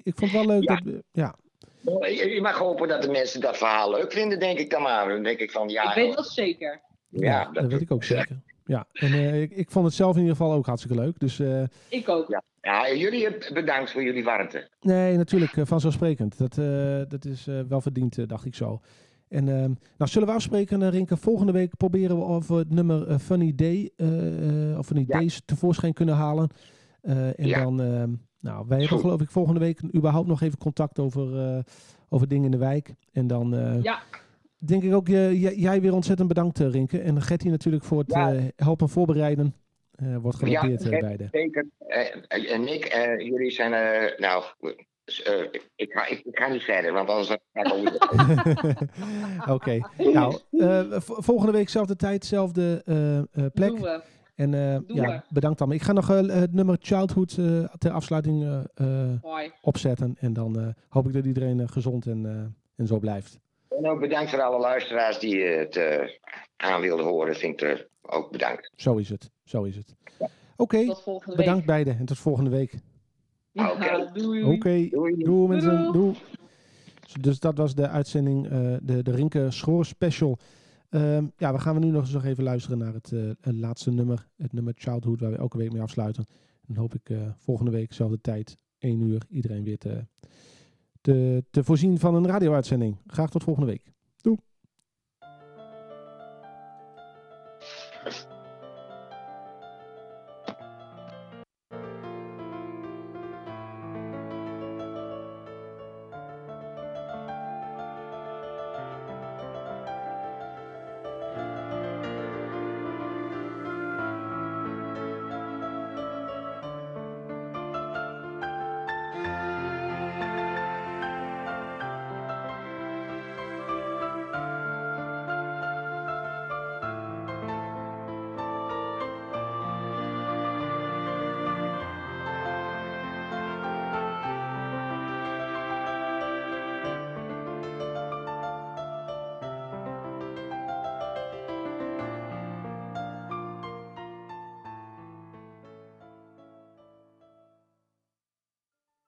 ik 0.02 0.12
vond 0.16 0.30
het 0.32 0.46
wel 0.46 0.46
leuk 0.46 0.62
Ja. 0.68 0.80
dat... 0.84 0.94
ja, 1.12 1.34
Je 2.08 2.30
je 2.34 2.40
mag 2.40 2.58
hopen 2.58 2.88
dat 2.88 3.02
de 3.02 3.10
mensen 3.10 3.40
dat 3.40 3.56
verhaal 3.56 3.90
leuk 3.90 4.12
vinden, 4.12 4.38
denk 4.40 4.58
ik 4.58 4.70
dan 4.70 4.82
maar. 4.82 5.08
Dan 5.08 5.22
denk 5.22 5.38
ik 5.38 5.50
van, 5.50 5.68
ja, 5.68 5.88
ik 5.88 5.94
weet 5.94 6.14
dat 6.16 6.26
zeker. 6.28 6.80
ja, 7.08 7.50
dat, 7.52 7.66
weet 7.66 7.80
ik 7.80 7.90
ook 7.90 8.04
zeker. 8.14 8.40
Ja, 8.64 8.86
en 8.92 9.12
eh, 9.12 9.42
ik, 9.42 9.50
ik 9.50 9.70
vond 9.70 9.84
het 9.84 9.94
zelf 9.94 10.14
in 10.14 10.20
ieder 10.22 10.36
geval 10.36 10.52
ook 10.52 10.66
hartstikke 10.66 10.96
leuk. 11.00 11.18
Dus 11.18 11.38
eh, 11.40 11.62
Ik 11.88 12.08
ook. 12.08 12.28
Ja. 12.28 12.42
Ja, 12.64 12.86
en 12.88 12.98
jullie 12.98 13.28
bedankt 13.52 13.90
voor 13.92 14.02
jullie 14.02 14.24
warmte. 14.24 14.68
nee, 14.80 15.16
natuurlijk 15.16 15.56
eh, 15.56 15.64
vanzelfsprekend. 15.66 16.38
Dat, 16.38 16.58
eh, 16.58 17.00
dat 17.08 17.24
is 17.24 17.46
eh, 17.46 17.60
wel 17.68 17.80
verdiend, 17.80 18.28
dacht 18.28 18.44
ik 18.44 18.54
zo. 18.54 18.80
En 19.28 19.48
ehm, 19.48 19.72
nou, 19.98 20.10
zullen 20.10 20.28
we 20.28 20.34
afspreken, 20.34 20.90
Rinke? 20.90 21.16
Volgende 21.16 21.52
week 21.52 21.76
proberen 21.76 22.16
we 22.18 22.22
of 22.24 22.48
we 22.48 22.54
het 22.54 22.70
nummer 22.70 23.18
Funny 23.18 23.52
Day, 23.54 23.90
eh, 23.96 24.70
eh, 24.72 24.78
of 24.78 24.86
Funny 24.86 25.04
Ja. 25.08 25.18
Days 25.18 25.42
tevoorschijn 25.44 25.92
kunnen 25.92 26.14
halen. 26.14 26.48
Eh, 27.00 27.26
en 27.38 27.46
Ja. 27.46 27.62
dan, 27.62 27.80
ehm, 27.80 28.12
nou, 28.40 28.64
wij 28.68 28.78
hebben 28.80 28.98
geloof 28.98 29.20
ik 29.20 29.30
volgende 29.30 29.60
week 29.60 29.80
überhaupt 29.96 30.28
nog 30.28 30.40
even 30.42 30.58
contact 30.58 30.98
over, 30.98 31.38
eh, 31.40 31.58
over 32.08 32.28
dingen 32.28 32.44
in 32.44 32.50
de 32.50 32.56
wijk. 32.58 32.94
En 33.12 33.26
dan 33.26 33.54
eh, 33.54 33.82
Ja, 33.82 34.02
denk 34.56 34.82
ik 34.82 34.94
ook, 34.94 35.08
eh, 35.08 35.40
jij- 35.56 35.80
weer 35.80 35.94
ontzettend 35.94 36.28
bedankt, 36.28 36.58
Rinke. 36.58 36.98
En 37.00 37.22
Gertie 37.22 37.50
natuurlijk 37.50 37.84
voor 37.84 37.98
het 37.98 38.12
Ja. 38.12 38.34
helpen 38.56 38.88
voorbereiden. 38.88 39.54
Eh, 39.94 40.16
wordt 40.16 40.38
Ja, 40.40 40.46
gewaardeerd 40.46 40.82
eh, 40.82 40.88
Gert- 40.88 41.00
beide. 41.00 41.28
Zeker. 41.32 41.66
Eh, 41.78 42.52
en 42.54 42.64
Nick, 42.64 42.84
eh, 42.84 43.18
jullie 43.18 43.50
zijn, 43.50 43.72
eh, 43.72 44.18
nou, 44.18 44.44
eh, 44.60 45.42
ik, 45.50 45.70
ik, 45.76 45.92
ga, 45.92 46.06
ik, 46.06 46.20
ik 46.24 46.38
ga 46.38 46.48
niet 46.48 46.62
verder, 46.62 46.92
want 46.92 47.08
anders 47.08 47.28
ga 47.28 47.38
ik 47.52 47.66
alweer... 47.66 47.98
Oké, 49.54 49.80
nou, 50.12 50.38
eh, 50.50 50.82
volgende 51.00 51.52
week 51.52 51.68
zelfde 51.68 51.96
tijd, 51.96 52.24
zelfde 52.24 52.82
eh, 52.84 53.18
eh, 53.18 53.24
plek. 53.54 53.68
doen 53.70 53.80
we. 53.80 54.00
En 54.34 54.54
eh, 54.54 54.78
Doen 54.86 54.96
ja, 54.96 55.06
we. 55.08 55.20
bedankt 55.34 55.58
dan. 55.58 55.72
Ik 55.72 55.82
ga 55.82 55.92
nog 55.92 56.10
eh, 56.10 56.26
het 56.26 56.52
nummer 56.54 56.76
Childhood 56.80 57.36
eh, 57.38 57.64
ter 57.78 57.90
afsluiting 57.90 58.42
eh, 58.44 58.60
eh, 59.14 59.50
opzetten. 59.62 60.16
En 60.20 60.32
dan 60.32 60.58
eh, 60.60 60.66
hoop 60.88 61.06
ik 61.06 61.12
dat 61.12 61.24
iedereen 61.26 61.60
eh, 61.60 61.68
gezond 61.68 62.06
en, 62.06 62.26
eh, 62.26 62.32
en 62.76 62.86
zo 62.86 62.98
blijft. 62.98 63.38
En 63.68 63.88
ook 63.88 64.00
bedankt 64.00 64.30
voor 64.30 64.42
alle 64.42 64.58
luisteraars 64.58 65.18
die 65.18 65.42
het 65.42 65.76
eh, 65.76 66.08
aan 66.56 66.80
wilden 66.80 67.04
horen. 67.06 67.34
Vind 67.34 67.62
ik 67.62 67.68
er 67.68 67.88
ook 68.02 68.30
bedankt. 68.30 68.70
Zo 68.76 68.96
is 68.96 69.08
het. 69.08 69.30
Zo 69.44 69.62
is 69.62 69.76
het. 69.76 69.94
Oké, 70.56 70.94
bedankt 71.36 71.66
beiden 71.66 71.98
en 71.98 72.04
tot 72.04 72.18
volgende 72.18 72.50
week. 72.50 72.78
Ja, 73.50 73.72
Oké. 73.72 74.10
doei. 74.12 74.44
Oké, 74.44 74.88
Doei. 74.90 75.24
doei 75.24 75.48
mensen. 75.48 75.92
Doei. 75.92 75.92
Doei. 75.92 76.16
Dus 77.20 77.40
dat 77.40 77.56
was 77.56 77.74
de 77.74 77.88
uitzending, 77.88 78.44
eh, 78.44 78.76
de, 78.82 79.02
de 79.02 79.10
Rinke 79.10 79.50
Schoor 79.50 79.84
special. 79.84 80.38
Ehm, 80.88 81.26
ja, 81.36 81.52
we 81.52 81.58
gaan 81.58 81.74
we 81.74 81.80
nu 81.80 81.90
nog 81.90 82.02
eens 82.02 82.12
nog 82.12 82.24
even 82.24 82.44
luisteren 82.44 82.78
naar 82.78 82.92
het, 82.94 83.12
eh, 83.12 83.20
het 83.40 83.54
laatste 83.54 83.90
nummer. 83.90 84.28
Het 84.36 84.52
nummer 84.52 84.74
Childhood, 84.76 85.20
waar 85.20 85.30
we 85.30 85.36
elke 85.36 85.58
week 85.58 85.72
mee 85.72 85.82
afsluiten. 85.82 86.24
En 86.66 86.74
dan 86.74 86.76
hoop 86.76 86.94
ik 86.94 87.10
eh, 87.10 87.18
volgende 87.38 87.70
week, 87.70 87.88
dezelfde 87.88 88.20
tijd, 88.20 88.58
1 88.78 89.00
uur, 89.00 89.22
iedereen 89.28 89.64
weer 89.64 89.78
te, 89.78 90.06
te, 91.00 91.44
te 91.50 91.64
voorzien 91.64 91.98
van 91.98 92.14
een 92.14 92.26
radio-uitzending. 92.26 92.96
Graag 93.06 93.30
tot 93.30 93.42
volgende 93.42 93.70
week. 93.70 93.92
Doei. 94.20 94.38